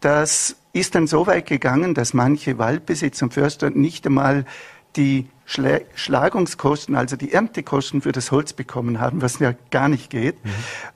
Das 0.00 0.56
ist 0.72 0.94
dann 0.94 1.06
so 1.06 1.26
weit 1.26 1.46
gegangen, 1.46 1.94
dass 1.94 2.14
manche 2.14 2.58
Waldbesitzer 2.58 3.24
und 3.24 3.34
Förster 3.34 3.70
nicht 3.70 4.06
einmal 4.06 4.44
die 4.96 5.26
Schla 5.50 5.80
Schlagungskosten, 5.96 6.94
also 6.94 7.16
die 7.16 7.32
Erntekosten 7.32 8.02
für 8.02 8.12
das 8.12 8.30
Holz 8.30 8.52
bekommen 8.52 9.00
haben, 9.00 9.20
was 9.20 9.40
ja 9.40 9.52
gar 9.72 9.88
nicht 9.88 10.08
geht. 10.08 10.36
Mhm. 10.44 10.50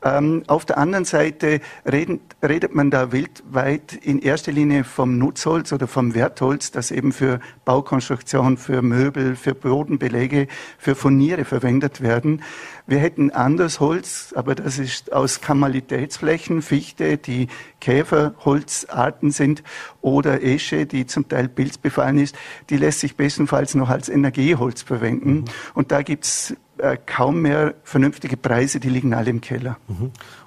Ähm, 0.04 0.42
auf 0.46 0.64
der 0.64 0.78
anderen 0.78 1.04
Seite 1.04 1.60
reden, 1.90 2.20
redet 2.40 2.72
man 2.72 2.92
da 2.92 3.10
weltweit 3.10 3.94
in 3.94 4.20
erster 4.20 4.52
Linie 4.52 4.84
vom 4.84 5.18
Nutzholz 5.18 5.72
oder 5.72 5.88
vom 5.88 6.14
Wertholz, 6.14 6.70
das 6.70 6.92
eben 6.92 7.10
für 7.10 7.40
Baukonstruktion, 7.64 8.56
für 8.56 8.80
Möbel, 8.80 9.34
für 9.34 9.56
Bodenbelege, 9.56 10.46
für 10.78 10.94
Furniere 10.94 11.44
verwendet 11.44 12.00
werden. 12.00 12.40
Wir 12.86 12.98
hätten 12.98 13.30
anderes 13.30 13.80
Holz, 13.80 14.32
aber 14.36 14.54
das 14.54 14.78
ist 14.78 15.12
aus 15.12 15.40
Kamalitätsflächen, 15.40 16.62
Fichte, 16.62 17.18
die 17.18 17.48
Käferholzarten 17.80 19.30
sind, 19.30 19.62
oder 20.00 20.42
Esche, 20.42 20.86
die 20.86 21.06
zum 21.06 21.28
Teil 21.28 21.48
pilzbefallen 21.48 22.18
ist. 22.18 22.36
Die 22.70 22.76
lässt 22.76 23.00
sich 23.00 23.16
bestenfalls 23.16 23.74
noch 23.74 23.88
als 23.90 24.08
Energie 24.08 24.54
Stehholz 24.54 24.82
verwenden. 24.82 25.30
Mhm. 25.30 25.44
Und 25.74 25.92
da 25.92 26.02
gibt's 26.02 26.54
äh, 26.78 26.96
kaum 27.04 27.42
mehr 27.42 27.74
vernünftige 27.82 28.36
Preise, 28.36 28.78
die 28.78 28.88
liegen 28.88 29.14
alle 29.14 29.30
im 29.30 29.40
Keller. 29.40 29.78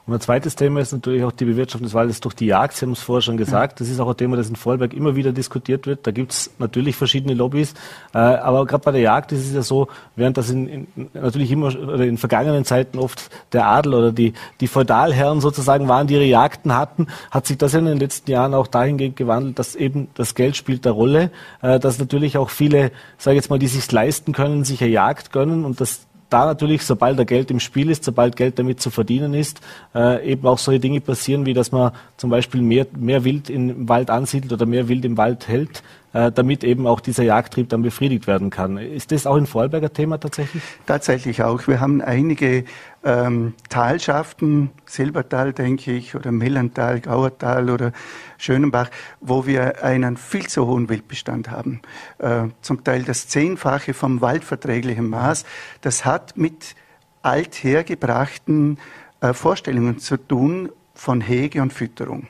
Und 0.08 0.13
ein 0.13 0.22
zweites 0.22 0.56
Thema 0.56 0.80
ist 0.80 0.93
natürlich 0.93 1.26
auch 1.26 1.34
die 1.34 1.43
Bewirtschaftung 1.43 1.84
des 1.84 1.93
Waldes 1.93 2.22
durch 2.22 2.34
die 2.34 2.46
Jagd. 2.46 2.78
Sie 2.78 2.86
haben 2.86 2.93
es 2.93 3.02
vorher 3.02 3.22
schon 3.22 3.36
gesagt. 3.36 3.82
Das 3.82 3.89
ist 3.89 4.00
auch 4.00 4.08
ein 4.08 4.15
Thema, 4.15 4.38
das 4.38 4.48
in 4.48 4.56
Vorarlberg 4.56 4.93
immer 4.93 5.17
wieder 5.17 5.34
diskutiert 5.34 5.86
wird. 5.86 6.08
Da 6.08 6.12
gibt 6.12 6.32
es 6.32 6.50
natürlich 6.60 6.96
verschiedene 6.96 7.34
Lobbys. 7.34 7.74
Äh, 8.13 8.20
aber 8.20 8.65
gerade 8.65 8.86
bei 8.86 8.91
der 8.91 9.02
Jagd 9.02 9.34
ist 9.34 9.46
es 9.46 9.54
ja 9.54 9.62
so, 9.62 9.89
während 10.15 10.38
das 10.38 10.50
in, 10.50 10.88
in, 10.96 11.10
natürlich 11.13 11.52
immer 11.52 11.67
oder 11.67 12.06
in 12.06 12.17
vergangenen 12.17 12.63
Zeiten 12.63 13.00
oft 13.00 13.30
der 13.52 13.67
Adel 13.67 13.93
oder 13.93 14.12
die, 14.13 14.32
die 14.62 14.67
Feudalherren 14.67 15.41
sozusagen 15.41 15.89
waren, 15.89 16.08
die 16.08 16.13
ihre 16.13 16.24
Jagden 16.24 16.74
hatten, 16.74 17.08
hat 17.30 17.46
sich 17.46 17.58
das 17.58 17.74
ja 17.74 17.80
in 17.80 17.86
den 17.86 18.00
letzten 18.00 18.32
Jahren 18.32 18.54
auch 18.54 18.67
dahingehend 18.67 19.17
gewandelt, 19.17 19.60
dass 19.60 19.76
eben 19.76 20.08
das 20.13 20.36
Geld 20.36 20.56
spielt 20.56 20.88
eine 20.88 20.96
Rolle, 20.96 21.32
äh, 21.62 21.82
dass 21.82 22.00
natürlich 22.00 22.38
auch 22.38 22.50
viele, 22.50 22.91
sage 23.17 23.36
ich 23.36 23.43
jetzt 23.43 23.50
mal, 23.50 23.60
die 23.60 23.67
sich 23.67 23.91
leisten 23.91 24.32
können, 24.32 24.63
sich 24.63 24.82
eine 24.82 24.89
Jagd 24.91 25.34
gönnen 25.34 25.65
und 25.65 25.82
das 25.82 26.07
da 26.29 26.45
natürlich, 26.45 26.83
sobald 26.83 27.17
da 27.17 27.23
Geld 27.23 27.51
im 27.51 27.59
Spiel 27.59 27.89
ist, 27.89 28.03
sobald 28.03 28.35
Geld 28.35 28.59
damit 28.59 28.81
zu 28.81 28.89
verdienen 28.89 29.33
ist, 29.33 29.61
äh, 29.95 30.31
eben 30.31 30.45
auch 30.47 30.57
solche 30.57 30.79
Dinge 30.79 31.01
passieren, 31.01 31.45
wie 31.45 31.53
dass 31.53 31.71
man 31.71 31.91
zum 32.17 32.29
Beispiel 32.29 32.61
mehr, 32.61 32.85
mehr 32.97 33.23
Wild 33.23 33.49
im 33.49 33.87
Wald 33.87 34.09
ansiedelt 34.09 34.51
oder 34.51 34.65
mehr 34.65 34.87
Wild 34.87 35.05
im 35.05 35.17
Wald 35.17 35.47
hält, 35.47 35.83
damit 36.32 36.63
eben 36.63 36.88
auch 36.88 36.99
dieser 36.99 37.23
Jagdtrieb 37.23 37.69
dann 37.69 37.82
befriedigt 37.82 38.27
werden 38.27 38.49
kann. 38.49 38.77
Ist 38.77 39.12
das 39.12 39.27
auch 39.27 39.36
ein 39.36 39.45
Vorarlberger 39.45 39.93
Thema 39.93 40.19
tatsächlich? 40.19 40.63
Tatsächlich 40.86 41.43
auch. 41.43 41.67
Wir 41.67 41.80
haben 41.80 42.01
einige 42.01 42.65
ähm, 43.03 43.53
Talschaften, 43.69 44.71
Silbertal 44.86 45.53
denke 45.53 45.91
ich, 45.91 46.15
oder 46.15 46.32
Mellental, 46.32 46.99
Gauertal 47.01 47.69
oder 47.69 47.91
Schönenbach, 48.38 48.89
wo 49.21 49.45
wir 49.45 49.84
einen 49.84 50.17
viel 50.17 50.47
zu 50.47 50.65
hohen 50.65 50.89
Wildbestand 50.89 51.51
haben. 51.51 51.82
Äh, 52.17 52.45
zum 52.62 52.84
Teil 52.84 53.03
das 53.03 53.27
Zehnfache 53.27 53.93
vom 53.93 54.21
waldverträglichen 54.21 55.10
Maß. 55.10 55.45
Das 55.82 56.06
hat 56.06 56.38
mit 56.38 56.75
althergebrachten 57.21 58.80
äh, 59.21 59.34
Vorstellungen 59.34 59.99
zu 59.99 60.17
tun 60.17 60.69
von 60.93 61.21
Hege 61.21 61.62
und 61.62 61.73
Fütterung 61.73 62.27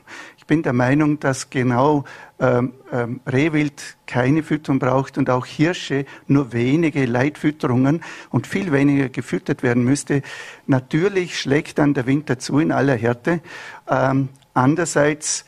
bin 0.48 0.64
der 0.64 0.72
Meinung, 0.72 1.20
dass 1.20 1.50
genau 1.50 2.02
ähm, 2.40 2.72
ähm, 2.90 3.20
Rehwild 3.30 3.96
keine 4.06 4.42
Fütterung 4.42 4.80
braucht 4.80 5.16
und 5.16 5.30
auch 5.30 5.46
Hirsche 5.46 6.06
nur 6.26 6.52
wenige 6.52 7.06
Leitfütterungen 7.06 8.02
und 8.30 8.48
viel 8.48 8.72
weniger 8.72 9.08
gefüttert 9.10 9.62
werden 9.62 9.84
müsste. 9.84 10.22
Natürlich 10.66 11.38
schlägt 11.38 11.78
dann 11.78 11.94
der 11.94 12.06
Winter 12.06 12.40
zu 12.40 12.58
in 12.58 12.72
aller 12.72 12.96
Härte. 12.96 13.40
Ähm, 13.88 14.30
andererseits 14.54 15.44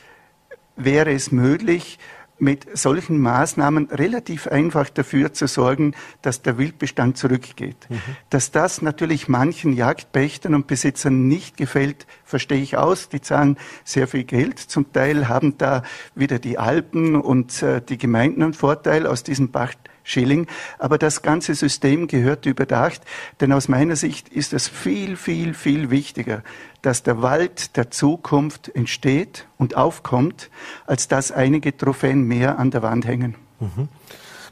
wäre 0.77 1.11
es 1.11 1.31
möglich, 1.31 1.99
mit 2.41 2.75
solchen 2.75 3.19
Maßnahmen 3.19 3.89
relativ 3.91 4.47
einfach 4.47 4.89
dafür 4.89 5.31
zu 5.31 5.47
sorgen, 5.47 5.93
dass 6.23 6.41
der 6.41 6.57
Wildbestand 6.57 7.15
zurückgeht. 7.15 7.77
Mhm. 7.87 7.99
Dass 8.31 8.49
das 8.49 8.81
natürlich 8.81 9.27
manchen 9.27 9.73
Jagdpächtern 9.73 10.55
und 10.55 10.65
Besitzern 10.65 11.27
nicht 11.27 11.55
gefällt, 11.55 12.07
verstehe 12.25 12.61
ich 12.61 12.77
aus. 12.77 13.09
Die 13.09 13.21
zahlen 13.21 13.57
sehr 13.83 14.07
viel 14.07 14.23
Geld. 14.23 14.57
Zum 14.57 14.91
Teil 14.91 15.27
haben 15.29 15.59
da 15.59 15.83
wieder 16.15 16.39
die 16.39 16.57
Alpen 16.57 17.15
und 17.15 17.61
äh, 17.61 17.79
die 17.79 17.99
Gemeinden 17.99 18.41
einen 18.41 18.53
Vorteil 18.53 19.05
aus 19.05 19.21
diesem 19.21 19.51
Pacht 19.51 19.77
Schilling. 20.03 20.47
Aber 20.79 20.97
das 20.97 21.21
ganze 21.21 21.55
System 21.55 22.07
gehört 22.07 22.45
überdacht, 22.45 23.01
denn 23.39 23.51
aus 23.53 23.67
meiner 23.67 23.95
Sicht 23.95 24.29
ist 24.29 24.53
es 24.53 24.67
viel, 24.67 25.15
viel, 25.15 25.53
viel 25.53 25.89
wichtiger, 25.89 26.43
dass 26.81 27.03
der 27.03 27.21
Wald 27.21 27.77
der 27.77 27.91
Zukunft 27.91 28.73
entsteht 28.73 29.47
und 29.57 29.75
aufkommt, 29.75 30.49
als 30.85 31.07
dass 31.07 31.31
einige 31.31 31.75
Trophäen 31.75 32.23
mehr 32.23 32.59
an 32.59 32.71
der 32.71 32.81
Wand 32.81 33.05
hängen. 33.05 33.35
Mhm. 33.59 33.87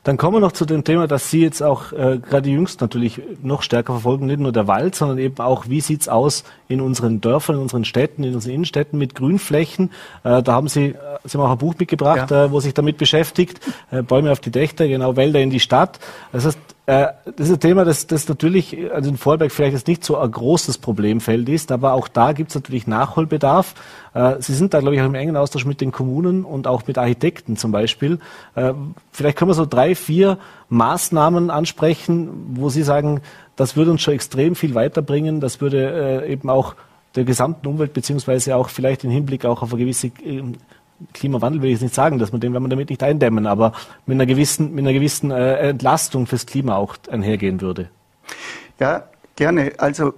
Dann 0.04 0.18
kommen 0.18 0.38
wir 0.38 0.40
noch 0.40 0.54
zu 0.54 0.66
dem 0.66 0.84
Thema, 0.84 1.08
dass 1.08 1.30
Sie 1.30 1.42
jetzt 1.42 1.62
auch 1.62 1.92
äh, 1.92 2.20
gerade 2.20 2.50
jüngst 2.50 2.82
natürlich 2.82 3.22
noch 3.44 3.62
stärker 3.62 3.94
verfolgen, 3.94 4.28
nicht 4.28 4.40
nur 4.40 4.52
der 4.52 4.68
Wald, 4.68 4.96
sondern 4.96 5.18
eben 5.18 5.38
auch, 5.40 5.68
wie 5.68 5.82
sieht's 5.82 6.08
aus 6.08 6.44
in 6.68 6.82
unseren 6.82 7.22
Dörfern, 7.22 7.58
in 7.58 7.62
unseren 7.64 7.86
Städten, 7.86 8.24
in 8.24 8.34
unseren 8.34 8.54
Innenstädten 8.54 8.98
mit 8.98 9.16
Grünflächen. 9.16 9.92
Äh, 10.24 10.42
da 10.42 10.54
haben 10.54 10.68
Sie, 10.68 10.96
Sie 11.26 11.38
haben 11.38 11.46
auch 11.46 11.52
ein 11.52 11.58
Buch 11.58 11.76
mitgebracht, 11.78 12.32
ja. 12.32 12.46
äh, 12.46 12.52
wo 12.52 12.60
sich 12.60 12.74
damit 12.74 12.98
beschäftigt. 12.98 13.60
Äh, 13.92 14.02
Bäume 14.02 14.32
auf 14.32 14.40
die 14.40 14.52
Dächter, 14.52 14.88
genau, 14.88 15.16
Wälder 15.16 15.42
in 15.42 15.50
die 15.50 15.60
Stadt. 15.60 16.00
Das 16.32 16.46
heißt, 16.46 16.60
das 16.90 17.48
ist 17.48 17.52
ein 17.52 17.60
Thema, 17.60 17.86
das, 17.86 18.08
das 18.08 18.28
natürlich 18.28 18.92
also 18.92 19.10
in 19.12 19.18
Vorarlberg 19.18 19.52
vielleicht 19.52 19.74
jetzt 19.74 19.88
nicht 19.88 20.04
so 20.04 20.18
ein 20.18 20.32
großes 20.32 20.80
Problemfeld 20.80 21.48
ist, 21.48 21.72
aber 21.72 21.94
auch 21.94 22.08
da 22.08 22.32
gibt 22.32 22.50
es 22.50 22.56
natürlich 22.56 22.88
Nachholbedarf. 22.88 23.76
Äh, 24.16 24.38
Sie 24.40 24.54
sind 24.54 24.74
da, 24.74 24.80
glaube 24.80 24.96
ich, 24.96 25.02
auch 25.02 25.06
im 25.06 25.14
engen 25.14 25.38
Austausch 25.38 25.66
mit 25.66 25.82
den 25.82 25.92
Kommunen 25.92 26.46
und 26.46 26.66
auch 26.66 26.88
mit 26.88 26.98
Architekten 26.98 27.58
zum 27.58 27.72
Beispiel. 27.72 28.18
Äh, 28.56 28.74
vielleicht 29.12 29.38
können 29.38 29.52
wir 29.52 29.56
so 29.56 29.68
drei, 29.68 29.94
vier 29.94 30.40
Maßnahmen 30.70 31.52
ansprechen, 31.52 32.30
wo 32.54 32.70
Sie 32.70 32.82
sagen, 32.82 33.22
das 33.56 33.76
würde 33.76 33.92
uns 33.92 34.02
schon 34.02 34.16
extrem 34.16 34.56
viel 34.56 34.74
weiterbringen. 34.74 35.42
Das 35.42 35.62
würde 35.62 36.26
eben 36.28 36.50
auch 36.50 36.76
der 37.16 37.24
gesamten 37.24 37.68
Umwelt 37.68 37.94
beziehungsweise 37.94 38.56
auch 38.56 38.70
vielleicht 38.70 39.04
im 39.04 39.12
Hinblick 39.12 39.46
auch 39.46 39.62
auf 39.62 39.74
eine 39.74 39.84
gewisse 39.84 40.12
ähm, 40.24 40.54
Klimawandel 41.14 41.62
will 41.62 41.70
ich 41.70 41.76
jetzt 41.76 41.82
nicht 41.84 41.96
sagen, 41.96 42.20
dass 42.20 42.32
man 42.32 42.42
den, 42.42 42.54
wenn 42.54 42.62
man 42.62 42.70
damit 42.70 42.90
nicht 42.90 43.04
eindämmen, 43.04 43.48
aber 43.48 43.74
mit 44.06 44.16
einer 44.16 44.26
gewissen, 44.26 44.74
mit 44.74 44.84
einer 44.84 44.94
gewissen 44.94 45.32
äh, 45.32 45.70
Entlastung 45.70 46.28
fürs 46.28 46.46
Klima 46.46 46.76
auch 46.76 46.98
einhergehen 47.10 47.62
würde. 47.62 47.90
Ja, 48.80 49.06
gerne. 49.36 49.74
Also 49.78 50.14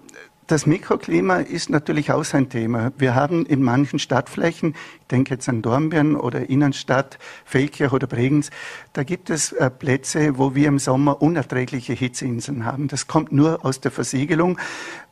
das 0.48 0.66
Mikroklima 0.66 1.38
ist 1.38 1.70
natürlich 1.70 2.12
auch 2.12 2.26
ein 2.34 2.50
Thema. 2.50 2.92
Wir 2.98 3.16
haben 3.16 3.46
in 3.46 3.62
manchen 3.62 4.00
Stadtflächen, 4.00 4.76
ich 5.02 5.08
denke 5.08 5.36
jetzt 5.36 5.48
an 5.48 5.62
Dornbirn 5.62 6.16
oder 6.16 6.50
Innenstadt, 6.50 7.20
Feldkirch 7.46 7.94
oder 7.94 8.08
Bregenz, 8.08 8.50
da 8.94 9.04
gibt 9.04 9.30
es 9.30 9.54
äh, 9.54 9.70
Plätze, 9.70 10.38
wo 10.38 10.54
wir 10.54 10.68
im 10.68 10.80
Sommer 10.80 11.22
unerträgliche 11.22 11.94
Hitzeinseln 11.94 12.66
haben. 12.66 12.88
Das 12.88 13.08
kommt 13.08 13.32
nur 13.32 13.66
aus 13.66 13.80
der 13.80 13.92
Versiegelung. 13.92 14.58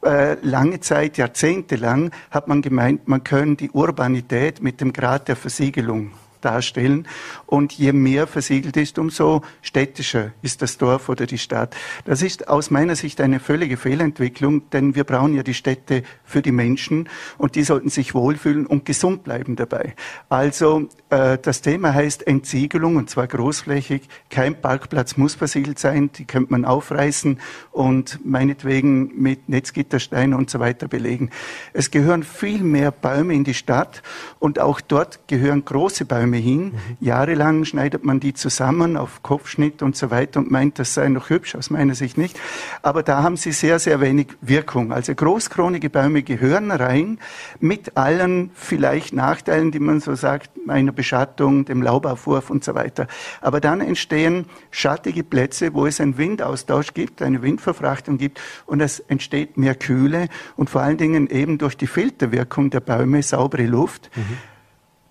Äh, 0.03 0.35
lange 0.41 0.79
Zeit, 0.81 1.17
jahrzehntelang, 1.17 2.11
hat 2.31 2.47
man 2.47 2.61
gemeint, 2.61 3.07
man 3.07 3.23
könne 3.23 3.55
die 3.55 3.71
Urbanität 3.71 4.61
mit 4.61 4.81
dem 4.81 4.93
Grad 4.93 5.27
der 5.27 5.35
Versiegelung 5.35 6.11
darstellen. 6.41 7.07
Und 7.45 7.73
je 7.73 7.93
mehr 7.93 8.27
versiegelt 8.27 8.77
ist, 8.77 8.99
umso 8.99 9.41
städtischer 9.61 10.31
ist 10.41 10.61
das 10.61 10.77
Dorf 10.77 11.09
oder 11.09 11.25
die 11.25 11.37
Stadt. 11.37 11.75
Das 12.05 12.21
ist 12.21 12.47
aus 12.47 12.71
meiner 12.71 12.95
Sicht 12.95 13.21
eine 13.21 13.39
völlige 13.39 13.77
Fehlentwicklung, 13.77 14.69
denn 14.71 14.95
wir 14.95 15.03
brauchen 15.03 15.35
ja 15.35 15.43
die 15.43 15.53
Städte 15.53 16.03
für 16.23 16.41
die 16.41 16.51
Menschen 16.51 17.09
und 17.37 17.55
die 17.55 17.63
sollten 17.63 17.89
sich 17.89 18.13
wohlfühlen 18.13 18.65
und 18.65 18.85
gesund 18.85 19.23
bleiben 19.23 19.55
dabei. 19.55 19.95
Also 20.29 20.87
äh, 21.09 21.37
das 21.41 21.61
Thema 21.61 21.93
heißt 21.93 22.27
Entsiegelung 22.27 22.95
und 22.95 23.09
zwar 23.09 23.27
großflächig. 23.27 24.03
Kein 24.29 24.59
Parkplatz 24.61 25.17
muss 25.17 25.35
versiegelt 25.35 25.79
sein, 25.79 26.11
die 26.11 26.25
könnte 26.25 26.51
man 26.51 26.65
aufreißen 26.65 27.39
und 27.71 28.25
meinetwegen 28.25 29.11
mit 29.21 29.49
Netzgittersteinen 29.49 30.33
und 30.33 30.49
so 30.49 30.59
weiter 30.59 30.87
belegen. 30.87 31.29
Es 31.73 31.91
gehören 31.91 32.23
viel 32.23 32.63
mehr 32.63 32.91
Bäume 32.91 33.33
in 33.33 33.43
die 33.43 33.53
Stadt 33.53 34.01
und 34.39 34.59
auch 34.59 34.81
dort 34.81 35.27
gehören 35.27 35.65
große 35.65 36.05
Bäume 36.05 36.28
Bäume 36.29 36.37
hin. 36.37 36.63
Mhm. 36.65 36.73
Jahrelang 36.99 37.65
schneidet 37.65 38.05
man 38.05 38.19
die 38.19 38.33
zusammen 38.33 38.97
auf 38.97 39.23
Kopfschnitt 39.23 39.81
und 39.81 39.95
so 39.95 40.11
weiter 40.11 40.39
und 40.39 40.51
meint, 40.51 40.79
das 40.79 40.93
sei 40.93 41.09
noch 41.09 41.29
hübsch, 41.29 41.55
aus 41.55 41.69
meiner 41.69 41.95
Sicht 41.95 42.17
nicht. 42.17 42.39
Aber 42.81 43.03
da 43.03 43.23
haben 43.23 43.37
sie 43.37 43.51
sehr, 43.51 43.79
sehr 43.79 43.99
wenig 43.99 44.27
Wirkung. 44.41 44.91
Also 44.91 45.15
großkronige 45.15 45.89
Bäume 45.89 46.23
gehören 46.23 46.71
rein 46.71 47.19
mit 47.59 47.97
allen 47.97 48.51
vielleicht 48.53 49.13
Nachteilen, 49.13 49.71
die 49.71 49.79
man 49.79 49.99
so 49.99 50.15
sagt, 50.15 50.51
einer 50.67 50.91
Beschattung, 50.91 51.65
dem 51.65 51.81
Laubaufwurf 51.81 52.49
und 52.49 52.63
so 52.63 52.75
weiter. 52.75 53.07
Aber 53.41 53.59
dann 53.59 53.81
entstehen 53.81 54.45
schattige 54.71 55.23
Plätze, 55.23 55.73
wo 55.73 55.87
es 55.87 55.99
einen 55.99 56.17
Windaustausch 56.17 56.93
gibt, 56.93 57.21
eine 57.21 57.41
Windverfrachtung 57.41 58.17
gibt 58.17 58.39
und 58.65 58.81
es 58.81 58.99
entsteht 58.99 59.57
mehr 59.57 59.75
Kühle 59.75 60.27
und 60.55 60.69
vor 60.69 60.81
allen 60.81 60.97
Dingen 60.97 61.27
eben 61.29 61.57
durch 61.57 61.75
die 61.75 61.87
Filterwirkung 61.87 62.69
der 62.69 62.81
Bäume 62.81 63.23
saubere 63.23 63.65
Luft. 63.65 64.11
Mhm. 64.15 64.37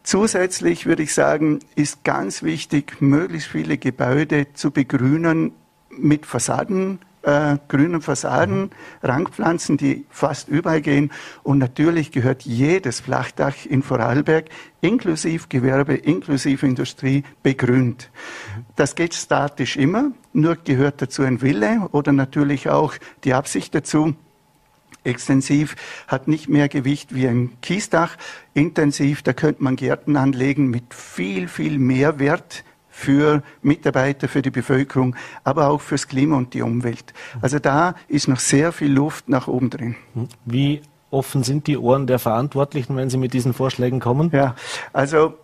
Zusätzlich 0.08 0.86
würde 0.86 1.02
ich 1.02 1.12
sagen, 1.12 1.58
ist 1.74 2.02
ganz 2.02 2.42
wichtig, 2.42 3.02
möglichst 3.02 3.48
viele 3.48 3.76
Gebäude 3.76 4.54
zu 4.54 4.70
begrünen 4.70 5.52
mit 5.90 6.24
Fassaden, 6.24 7.00
äh, 7.20 7.58
grünen 7.68 8.00
Fassaden, 8.00 8.60
mhm. 8.60 8.70
Rangpflanzen, 9.02 9.76
die 9.76 10.06
fast 10.08 10.48
überall 10.48 10.80
gehen. 10.80 11.12
Und 11.42 11.58
natürlich 11.58 12.10
gehört 12.10 12.44
jedes 12.44 13.00
Flachdach 13.00 13.66
in 13.68 13.82
Vorarlberg, 13.82 14.46
inklusive 14.80 15.46
Gewerbe, 15.50 15.96
inklusive 15.96 16.66
Industrie, 16.66 17.22
begrünt. 17.42 18.11
Das 18.76 18.94
geht 18.94 19.12
statisch 19.12 19.76
immer, 19.76 20.12
nur 20.32 20.56
gehört 20.56 21.02
dazu 21.02 21.22
ein 21.22 21.42
Wille 21.42 21.86
oder 21.92 22.12
natürlich 22.12 22.70
auch 22.70 22.94
die 23.24 23.34
Absicht 23.34 23.74
dazu, 23.74 24.14
Extensiv 25.05 25.76
hat 26.07 26.28
nicht 26.28 26.49
mehr 26.49 26.68
Gewicht 26.68 27.14
wie 27.14 27.26
ein 27.26 27.53
Kiesdach. 27.62 28.16
Intensiv, 28.55 29.22
da 29.22 29.32
könnte 29.32 29.62
man 29.62 29.76
Gärten 29.76 30.16
anlegen 30.16 30.68
mit 30.68 30.94
viel, 30.94 31.49
viel 31.49 31.78
Mehrwert 31.78 32.64
für 32.90 33.42
Mitarbeiter, 33.62 34.26
für 34.26 34.42
die 34.42 34.51
Bevölkerung, 34.51 35.14
aber 35.44 35.68
auch 35.68 35.80
fürs 35.80 36.09
Klima 36.09 36.36
und 36.36 36.53
die 36.55 36.62
Umwelt. 36.62 37.14
Also 37.40 37.61
da 37.61 37.94
ist 38.09 38.26
noch 38.26 38.40
sehr 38.40 38.72
viel 38.72 38.92
Luft 38.92 39.28
nach 39.28 39.46
oben 39.46 39.70
drin. 39.70 39.94
Wie 40.44 40.82
offen 41.11 41.44
sind 41.44 41.68
die 41.68 41.78
Ohren 41.78 42.07
der 42.07 42.18
Verantwortlichen, 42.18 42.96
wenn 42.96 43.09
sie 43.09 43.16
mit 43.16 43.32
diesen 43.32 43.55
Vorschlägen 43.55 44.01
kommen? 44.01 44.30
Ja, 44.32 44.57
also 44.92 45.34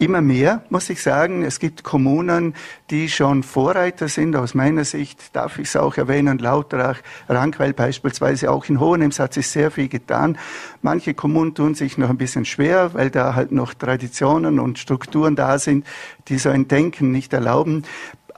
immer 0.00 0.22
mehr, 0.22 0.64
muss 0.70 0.88
ich 0.88 1.02
sagen. 1.02 1.44
Es 1.44 1.60
gibt 1.60 1.84
Kommunen, 1.84 2.54
die 2.88 3.08
schon 3.08 3.42
Vorreiter 3.42 4.08
sind. 4.08 4.34
Aus 4.34 4.54
meiner 4.54 4.84
Sicht 4.84 5.36
darf 5.36 5.58
ich 5.58 5.68
es 5.68 5.76
auch 5.76 5.96
erwähnen. 5.98 6.38
Lauterach, 6.38 6.98
Rankweil 7.28 7.74
beispielsweise, 7.74 8.50
auch 8.50 8.64
in 8.68 8.80
Hohenems 8.80 9.18
hat 9.20 9.34
sich 9.34 9.46
sehr 9.48 9.70
viel 9.70 9.88
getan. 9.88 10.38
Manche 10.80 11.12
Kommunen 11.12 11.54
tun 11.54 11.74
sich 11.74 11.98
noch 11.98 12.08
ein 12.08 12.16
bisschen 12.16 12.46
schwer, 12.46 12.94
weil 12.94 13.10
da 13.10 13.34
halt 13.34 13.52
noch 13.52 13.74
Traditionen 13.74 14.58
und 14.58 14.78
Strukturen 14.78 15.36
da 15.36 15.58
sind, 15.58 15.86
die 16.28 16.38
so 16.38 16.48
ein 16.48 16.66
Denken 16.66 17.12
nicht 17.12 17.32
erlauben. 17.34 17.84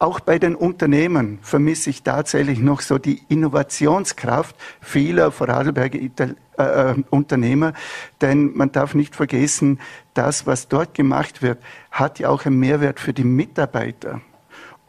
Auch 0.02 0.18
bei 0.18 0.40
den 0.40 0.56
Unternehmen 0.56 1.38
vermisse 1.42 1.88
ich 1.88 2.02
tatsächlich 2.02 2.58
noch 2.58 2.80
so 2.80 2.98
die 2.98 3.22
Innovationskraft 3.28 4.56
vieler 4.80 5.30
Vorarlberger 5.30 6.00
Ital 6.00 6.34
äh, 6.58 6.90
äh, 6.90 6.94
Unternehmer. 7.10 7.72
Denn 8.20 8.52
man 8.56 8.72
darf 8.72 8.96
nicht 8.96 9.14
vergessen, 9.14 9.78
das, 10.14 10.44
was 10.44 10.66
dort 10.66 10.94
gemacht 10.94 11.40
wird, 11.40 11.62
hat 11.92 12.18
ja 12.18 12.30
auch 12.30 12.44
einen 12.46 12.58
Mehrwert 12.58 12.98
für 12.98 13.12
die 13.12 13.22
Mitarbeiter 13.22 14.20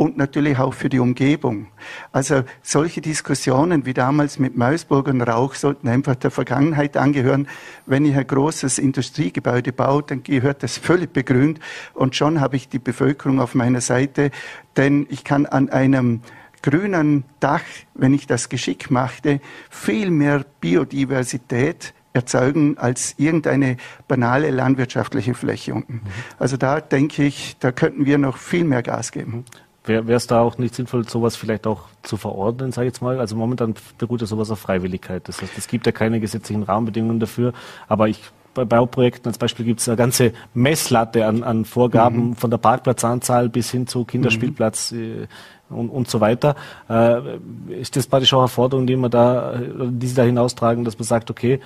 und 0.04 0.18
natürlich 0.18 0.60
auch 0.60 0.74
für 0.74 0.89
die 0.89 0.99
Umgebung. 0.99 1.68
Also 2.12 2.43
solche 2.62 2.99
Diskussionen 2.99 3.86
wie 3.86 3.93
damals 3.93 4.38
mit 4.38 4.58
Meusburg 4.58 5.08
und 5.08 5.22
Rauch 5.22 5.56
sollten 5.56 5.88
einfach 5.88 6.16
der 6.16 6.30
Vergangenheit 6.30 6.97
angehören. 6.97 7.47
Wenn 7.86 8.04
ich 8.04 8.14
ein 8.18 8.28
großes 8.28 8.80
Industriegebäude 8.80 9.72
baue, 9.72 10.04
dann 10.04 10.22
gehört 10.22 10.62
das 10.62 10.78
völlig 10.78 11.14
begrünt 11.14 11.62
und 11.93 12.18
schon 12.18 12.41
habe 12.41 12.58
ich 12.58 12.68
die 12.68 12.80
Bevölkerung 12.80 13.39
auf 13.39 13.56
meiner 13.56 13.80
Seite, 13.80 14.32
denn 14.76 15.08
ich 15.10 15.24
kann 15.24 15.45
an 15.45 15.70
einem 15.70 16.20
grünen 16.62 17.24
Dach, 17.39 17.64
wenn 17.93 18.14
ich 18.14 18.28
das 18.28 18.49
geschickt 18.49 18.91
machte, 18.91 19.39
viel 19.70 20.12
mehr 20.12 20.45
Biodiversität 20.60 21.93
erzeugen 22.12 22.78
als 22.78 23.16
irgendeine 23.18 23.78
banale 24.08 24.51
landwirtschaftliche 24.51 25.34
Fläche 25.34 25.74
unten. 25.74 25.93
Mhm. 25.93 26.01
Also 26.39 26.58
da 26.58 26.80
denke 26.80 27.24
ich, 27.24 27.58
da 27.60 27.72
könnten 27.72 28.06
wir 28.06 28.18
noch 28.18 28.38
viel 28.38 28.66
mehr 28.66 28.84
Gas 28.84 29.12
geben. 29.12 29.45
Wäre 29.86 30.13
es 30.13 30.27
da 30.27 30.39
auch 30.39 30.57
nicht 30.57 30.75
sinnvoll, 30.75 31.07
sowas 31.07 31.36
vielleicht 31.36 31.67
auch 31.67 31.81
zu 32.03 32.15
verordnen, 32.15 32.71
sage 32.71 32.88
ich 32.88 32.93
jetzt 32.93 33.01
mal? 33.01 33.19
Also 33.19 33.36
momentan 33.36 33.75
beruht 33.97 34.21
ja 34.21 34.27
sowas 34.27 34.49
auf 34.49 34.59
Freiwilligkeit. 34.59 35.27
Das 35.27 35.41
heißt, 35.41 35.57
es 35.57 35.67
gibt 35.67 35.86
ja 35.86 35.91
keine 35.91 36.21
gesetzlichen 36.21 36.63
Rahmenbedingungen 36.63 37.19
dafür. 37.19 37.51
Aber 37.89 38.07
ich 38.07 38.21
bei 38.53 38.65
Bauprojekten 38.65 39.27
als 39.27 39.38
Beispiel 39.38 39.65
gibt 39.65 39.79
es 39.79 39.88
eine 39.88 39.97
ganze 39.97 40.34
Messlatte 40.53 41.25
an, 41.25 41.43
an 41.43 41.65
Vorgaben 41.65 42.29
mhm. 42.29 42.36
von 42.36 42.49
der 42.49 42.57
Parkplatzanzahl 42.57 43.49
bis 43.49 43.71
hin 43.71 43.88
zu 43.88 44.05
Kinderspielplatz 44.05 44.91
mhm. 44.91 45.27
und, 45.69 45.89
und 45.89 46.09
so 46.09 46.21
weiter. 46.21 46.55
Äh, 46.89 47.38
ist 47.69 47.95
das 47.95 48.07
praktisch 48.07 48.34
auch 48.34 48.39
eine 48.39 48.47
Forderung, 48.47 48.88
die 48.88 48.95
man 48.95 49.11
da, 49.11 49.55
die 49.57 50.07
Sie 50.07 50.15
da 50.15 50.23
hinaustragen, 50.23 50.86
dass 50.86 50.97
man 50.97 51.05
sagt, 51.05 51.31
okay, 51.31 51.59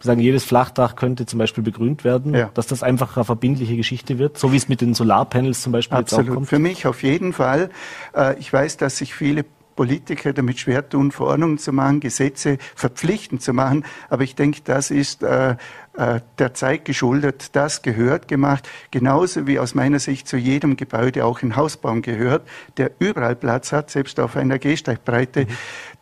sagen, 0.00 0.20
jedes 0.20 0.44
Flachdach 0.44 0.96
könnte 0.96 1.26
zum 1.26 1.38
Beispiel 1.38 1.64
begrünt 1.64 2.04
werden, 2.04 2.34
ja. 2.34 2.50
dass 2.54 2.66
das 2.66 2.82
einfach 2.82 3.16
eine 3.16 3.24
verbindliche 3.24 3.76
Geschichte 3.76 4.18
wird, 4.18 4.38
so 4.38 4.52
wie 4.52 4.56
es 4.56 4.68
mit 4.68 4.80
den 4.80 4.94
Solarpanels 4.94 5.62
zum 5.62 5.72
Beispiel 5.72 5.98
Absolut. 5.98 6.26
jetzt 6.26 6.30
auch 6.30 6.34
kommt? 6.36 6.48
Für 6.48 6.58
mich 6.58 6.86
auf 6.86 7.02
jeden 7.02 7.32
Fall. 7.32 7.70
Äh, 8.14 8.38
ich 8.38 8.52
weiß, 8.52 8.76
dass 8.76 8.98
sich 8.98 9.14
viele 9.14 9.44
Politiker 9.78 10.32
damit 10.32 10.58
schwer 10.58 10.88
tun, 10.88 11.12
Verordnungen 11.12 11.56
zu 11.56 11.72
machen, 11.72 12.00
Gesetze 12.00 12.58
verpflichtend 12.74 13.42
zu 13.42 13.52
machen. 13.52 13.84
Aber 14.08 14.24
ich 14.24 14.34
denke, 14.34 14.60
das 14.64 14.90
ist 14.90 15.22
äh, 15.22 15.54
äh, 15.98 16.20
der 16.38 16.52
Zeit 16.54 16.84
geschuldet. 16.84 17.54
Das 17.54 17.82
gehört 17.82 18.26
gemacht. 18.26 18.68
Genauso 18.90 19.46
wie 19.46 19.60
aus 19.60 19.76
meiner 19.76 20.00
Sicht 20.00 20.26
zu 20.26 20.36
jedem 20.36 20.76
Gebäude 20.76 21.24
auch 21.24 21.42
ein 21.42 21.54
Hausbaum 21.54 22.02
gehört, 22.02 22.42
der 22.76 22.90
überall 22.98 23.36
Platz 23.36 23.70
hat, 23.70 23.90
selbst 23.90 24.18
auf 24.18 24.34
einer 24.34 24.58
Gehsteigbreite. 24.58 25.42
Mhm. 25.42 25.48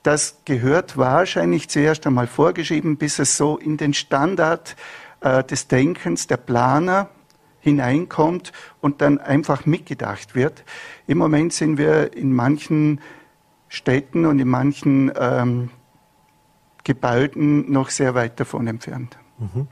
Das 0.06 0.42
gehört 0.44 0.96
wahrscheinlich 0.96 1.68
zuerst 1.68 2.06
einmal 2.06 2.28
vorgeschrieben, 2.28 2.96
bis 2.96 3.18
es 3.18 3.36
so 3.36 3.56
in 3.56 3.76
den 3.76 3.92
Standard 3.92 4.76
äh, 5.20 5.42
des 5.42 5.66
Denkens 5.66 6.28
der 6.28 6.36
Planer 6.36 7.08
hineinkommt 7.58 8.52
und 8.80 9.00
dann 9.00 9.18
einfach 9.18 9.66
mitgedacht 9.66 10.36
wird. 10.36 10.62
Im 11.08 11.18
Moment 11.18 11.54
sind 11.54 11.76
wir 11.76 12.16
in 12.16 12.32
manchen 12.32 13.00
Städten 13.66 14.26
und 14.26 14.38
in 14.38 14.46
manchen 14.46 15.10
ähm, 15.18 15.70
Gebäuden 16.84 17.72
noch 17.72 17.90
sehr 17.90 18.14
weit 18.14 18.38
davon 18.38 18.68
entfernt. 18.68 19.18
Mhm. 19.40 19.66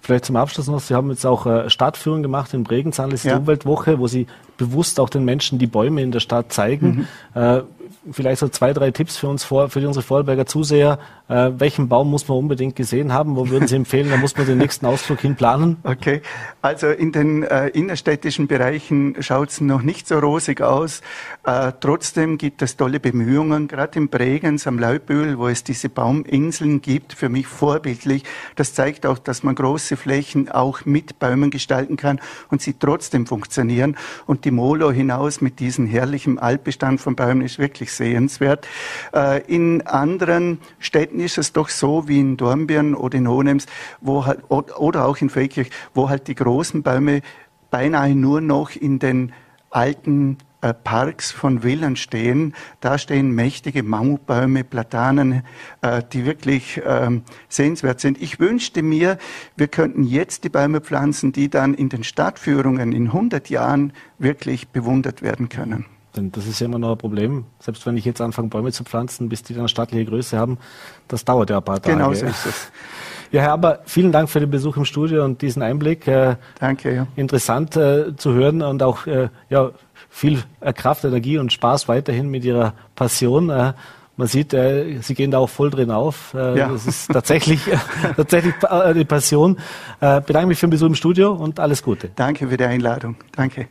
Vielleicht 0.00 0.24
zum 0.24 0.36
Abschluss 0.36 0.68
noch, 0.68 0.80
Sie 0.80 0.94
haben 0.94 1.10
jetzt 1.10 1.26
auch 1.26 1.44
äh, 1.44 1.68
Stadtführung 1.68 2.22
gemacht 2.22 2.54
in 2.54 2.64
Bregenz, 2.64 2.98
ist 2.98 3.24
ja. 3.24 3.34
die 3.34 3.40
Umweltwoche, 3.40 3.98
wo 3.98 4.06
Sie 4.06 4.28
bewusst 4.56 4.98
auch 4.98 5.10
den 5.10 5.26
Menschen 5.26 5.58
die 5.58 5.66
Bäume 5.66 6.00
in 6.00 6.10
der 6.10 6.20
Stadt 6.20 6.54
zeigen. 6.54 7.06
Mhm. 7.34 7.40
Äh, 7.42 7.62
vielleicht 8.10 8.40
so 8.40 8.48
zwei, 8.48 8.72
drei 8.72 8.90
Tipps 8.90 9.16
für 9.16 9.28
uns 9.28 9.44
vor, 9.44 9.68
für 9.68 9.86
unsere 9.86 10.02
Vorarlberger 10.02 10.46
Zuseher. 10.46 10.98
Äh, 11.28 11.50
welchen 11.58 11.88
Baum 11.88 12.10
muss 12.10 12.26
man 12.26 12.38
unbedingt 12.38 12.74
gesehen 12.74 13.12
haben? 13.12 13.36
Wo 13.36 13.50
würden 13.50 13.68
Sie 13.68 13.76
empfehlen, 13.76 14.08
da 14.08 14.16
muss 14.16 14.36
man 14.36 14.46
den 14.46 14.58
nächsten 14.58 14.86
Ausflug 14.86 15.20
hin 15.20 15.36
planen? 15.36 15.76
Okay, 15.82 16.22
also 16.62 16.88
in 16.88 17.12
den 17.12 17.42
äh, 17.42 17.68
innerstädtischen 17.68 18.46
Bereichen 18.46 19.16
schaut 19.20 19.50
es 19.50 19.60
noch 19.60 19.82
nicht 19.82 20.08
so 20.08 20.18
rosig 20.18 20.62
aus. 20.62 21.02
Äh, 21.44 21.72
trotzdem 21.80 22.38
gibt 22.38 22.62
es 22.62 22.76
tolle 22.76 22.98
Bemühungen, 22.98 23.68
gerade 23.68 23.98
in 23.98 24.08
Bregenz 24.08 24.66
am 24.66 24.78
Leubühl, 24.78 25.38
wo 25.38 25.48
es 25.48 25.64
diese 25.64 25.90
Bauminseln 25.90 26.80
gibt, 26.80 27.12
für 27.12 27.28
mich 27.28 27.46
vorbildlich. 27.46 28.24
Das 28.56 28.72
zeigt 28.72 29.04
auch, 29.04 29.18
dass 29.18 29.42
man 29.42 29.54
große 29.54 29.96
Flächen 29.98 30.50
auch 30.50 30.86
mit 30.86 31.18
Bäumen 31.18 31.50
gestalten 31.50 31.96
kann 31.96 32.20
und 32.50 32.62
sie 32.62 32.74
trotzdem 32.78 33.26
funktionieren. 33.26 33.96
Und 34.26 34.46
die 34.46 34.50
Molo 34.50 34.90
hinaus 34.90 35.42
mit 35.42 35.60
diesem 35.60 35.86
herrlichen 35.86 36.38
Altbestand 36.38 37.00
von 37.00 37.16
Bäumen 37.16 37.42
ist 37.42 37.58
wirklich 37.58 37.77
sehenswert. 37.86 38.66
Äh, 39.14 39.42
in 39.46 39.82
anderen 39.86 40.58
Städten 40.78 41.20
ist 41.20 41.38
es 41.38 41.52
doch 41.52 41.68
so 41.68 42.08
wie 42.08 42.20
in 42.20 42.36
Dornbirn 42.36 42.94
oder 42.94 43.18
in 43.18 43.28
Hohenems, 43.28 43.66
wo 44.00 44.26
halt, 44.26 44.50
oder 44.50 45.06
auch 45.06 45.16
in 45.18 45.30
Feldkirch, 45.30 45.70
wo 45.94 46.08
halt 46.08 46.28
die 46.28 46.34
großen 46.34 46.82
Bäume 46.82 47.22
beinahe 47.70 48.14
nur 48.14 48.40
noch 48.40 48.74
in 48.74 48.98
den 48.98 49.32
alten 49.70 50.38
äh, 50.60 50.74
Parks 50.74 51.30
von 51.30 51.62
Villen 51.62 51.94
stehen. 51.94 52.52
Da 52.80 52.98
stehen 52.98 53.30
mächtige 53.30 53.84
Mammutbäume, 53.84 54.64
Platanen, 54.64 55.44
äh, 55.82 56.02
die 56.12 56.24
wirklich 56.24 56.80
ähm, 56.84 57.22
sehenswert 57.48 58.00
sind. 58.00 58.20
Ich 58.20 58.40
wünschte 58.40 58.82
mir, 58.82 59.18
wir 59.56 59.68
könnten 59.68 60.02
jetzt 60.02 60.42
die 60.42 60.48
Bäume 60.48 60.80
pflanzen, 60.80 61.30
die 61.30 61.48
dann 61.48 61.74
in 61.74 61.88
den 61.90 62.02
Stadtführungen 62.02 62.90
in 62.90 63.06
100 63.06 63.50
Jahren 63.50 63.92
wirklich 64.18 64.68
bewundert 64.68 65.22
werden 65.22 65.48
können. 65.48 65.86
Denn 66.18 66.32
das 66.32 66.48
ist 66.48 66.58
ja 66.58 66.66
immer 66.66 66.80
noch 66.80 66.90
ein 66.90 66.98
Problem. 66.98 67.44
Selbst 67.60 67.86
wenn 67.86 67.96
ich 67.96 68.04
jetzt 68.04 68.20
anfange, 68.20 68.48
Bäume 68.48 68.72
zu 68.72 68.82
pflanzen, 68.82 69.28
bis 69.28 69.44
die 69.44 69.52
dann 69.52 69.60
eine 69.60 69.68
staatliche 69.68 70.04
Größe 70.04 70.36
haben, 70.36 70.58
das 71.06 71.24
dauert 71.24 71.48
ja 71.50 71.58
ein 71.58 71.64
paar 71.64 71.80
Tage. 71.80 71.96
Genau 71.96 72.12
so 72.12 72.26
ist 72.26 72.46
es. 72.46 72.72
Ja, 73.30 73.42
Herr 73.42 73.52
Aber, 73.52 73.80
vielen 73.84 74.10
Dank 74.10 74.28
für 74.28 74.40
den 74.40 74.50
Besuch 74.50 74.76
im 74.76 74.84
Studio 74.84 75.24
und 75.24 75.42
diesen 75.42 75.62
Einblick. 75.62 76.08
Äh, 76.08 76.36
Danke. 76.58 76.94
Ja. 76.94 77.06
Interessant 77.14 77.76
äh, 77.76 78.16
zu 78.16 78.32
hören 78.32 78.62
und 78.62 78.82
auch 78.82 79.06
äh, 79.06 79.28
ja, 79.48 79.70
viel 80.10 80.42
Kraft, 80.74 81.04
Energie 81.04 81.38
und 81.38 81.52
Spaß 81.52 81.86
weiterhin 81.86 82.28
mit 82.28 82.44
Ihrer 82.44 82.72
Passion. 82.96 83.50
Äh, 83.50 83.74
man 84.16 84.26
sieht, 84.26 84.54
äh, 84.54 84.98
Sie 85.02 85.14
gehen 85.14 85.30
da 85.30 85.38
auch 85.38 85.50
voll 85.50 85.70
drin 85.70 85.92
auf. 85.92 86.34
Äh, 86.34 86.58
ja. 86.58 86.68
Das 86.68 86.84
ist 86.84 87.12
tatsächlich, 87.12 87.60
tatsächlich 88.16 88.54
eine 88.64 89.04
Passion. 89.04 89.58
bedanke 90.00 90.48
mich 90.48 90.58
für 90.58 90.66
den 90.66 90.70
Besuch 90.70 90.88
im 90.88 90.94
Studio 90.96 91.32
und 91.32 91.60
alles 91.60 91.84
Gute. 91.84 92.10
Danke 92.16 92.48
für 92.48 92.56
die 92.56 92.64
Einladung. 92.64 93.14
Danke. 93.36 93.68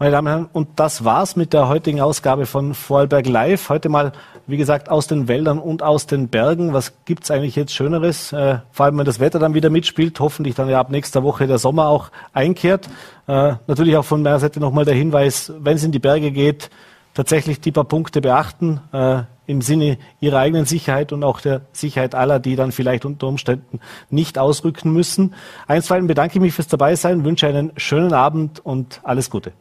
Meine 0.00 0.12
Damen 0.12 0.28
und 0.28 0.32
Herren, 0.32 0.48
und 0.52 0.68
das 0.76 1.04
war's 1.04 1.34
mit 1.34 1.52
der 1.52 1.66
heutigen 1.66 2.00
Ausgabe 2.00 2.46
von 2.46 2.74
Vorarlberg 2.74 3.26
Live. 3.26 3.68
Heute 3.68 3.88
mal, 3.88 4.12
wie 4.46 4.56
gesagt, 4.56 4.90
aus 4.90 5.08
den 5.08 5.26
Wäldern 5.26 5.58
und 5.58 5.82
aus 5.82 6.06
den 6.06 6.28
Bergen. 6.28 6.72
Was 6.72 6.92
gibt's 7.04 7.32
eigentlich 7.32 7.56
jetzt 7.56 7.74
Schöneres? 7.74 8.32
Äh, 8.32 8.58
vor 8.70 8.86
allem, 8.86 8.96
wenn 8.98 9.06
das 9.06 9.18
Wetter 9.18 9.40
dann 9.40 9.54
wieder 9.54 9.70
mitspielt, 9.70 10.20
hoffentlich 10.20 10.54
dann 10.54 10.68
ja 10.68 10.78
ab 10.78 10.90
nächster 10.90 11.24
Woche 11.24 11.48
der 11.48 11.58
Sommer 11.58 11.88
auch 11.88 12.12
einkehrt. 12.32 12.88
Äh, 13.26 13.54
natürlich 13.66 13.96
auch 13.96 14.04
von 14.04 14.22
meiner 14.22 14.38
Seite 14.38 14.60
nochmal 14.60 14.84
der 14.84 14.94
Hinweis, 14.94 15.52
wenn 15.58 15.74
es 15.74 15.82
in 15.82 15.90
die 15.90 15.98
Berge 15.98 16.30
geht, 16.30 16.70
tatsächlich 17.14 17.60
die 17.60 17.72
paar 17.72 17.82
Punkte 17.82 18.20
beachten. 18.20 18.80
Äh, 18.92 19.22
im 19.46 19.62
Sinne 19.62 19.98
ihrer 20.20 20.38
eigenen 20.38 20.66
Sicherheit 20.66 21.10
und 21.10 21.24
auch 21.24 21.40
der 21.40 21.62
Sicherheit 21.72 22.14
aller, 22.14 22.38
die 22.38 22.54
dann 22.54 22.70
vielleicht 22.70 23.04
unter 23.04 23.26
Umständen 23.26 23.80
nicht 24.10 24.38
ausrücken 24.38 24.92
müssen. 24.92 25.34
Einstweilen 25.66 26.06
bedanke 26.06 26.34
ich 26.34 26.40
mich 26.40 26.54
fürs 26.54 26.68
Dabeisein, 26.68 27.24
wünsche 27.24 27.48
einen 27.48 27.72
schönen 27.78 28.12
Abend 28.12 28.64
und 28.64 29.00
alles 29.02 29.28
Gute. 29.28 29.52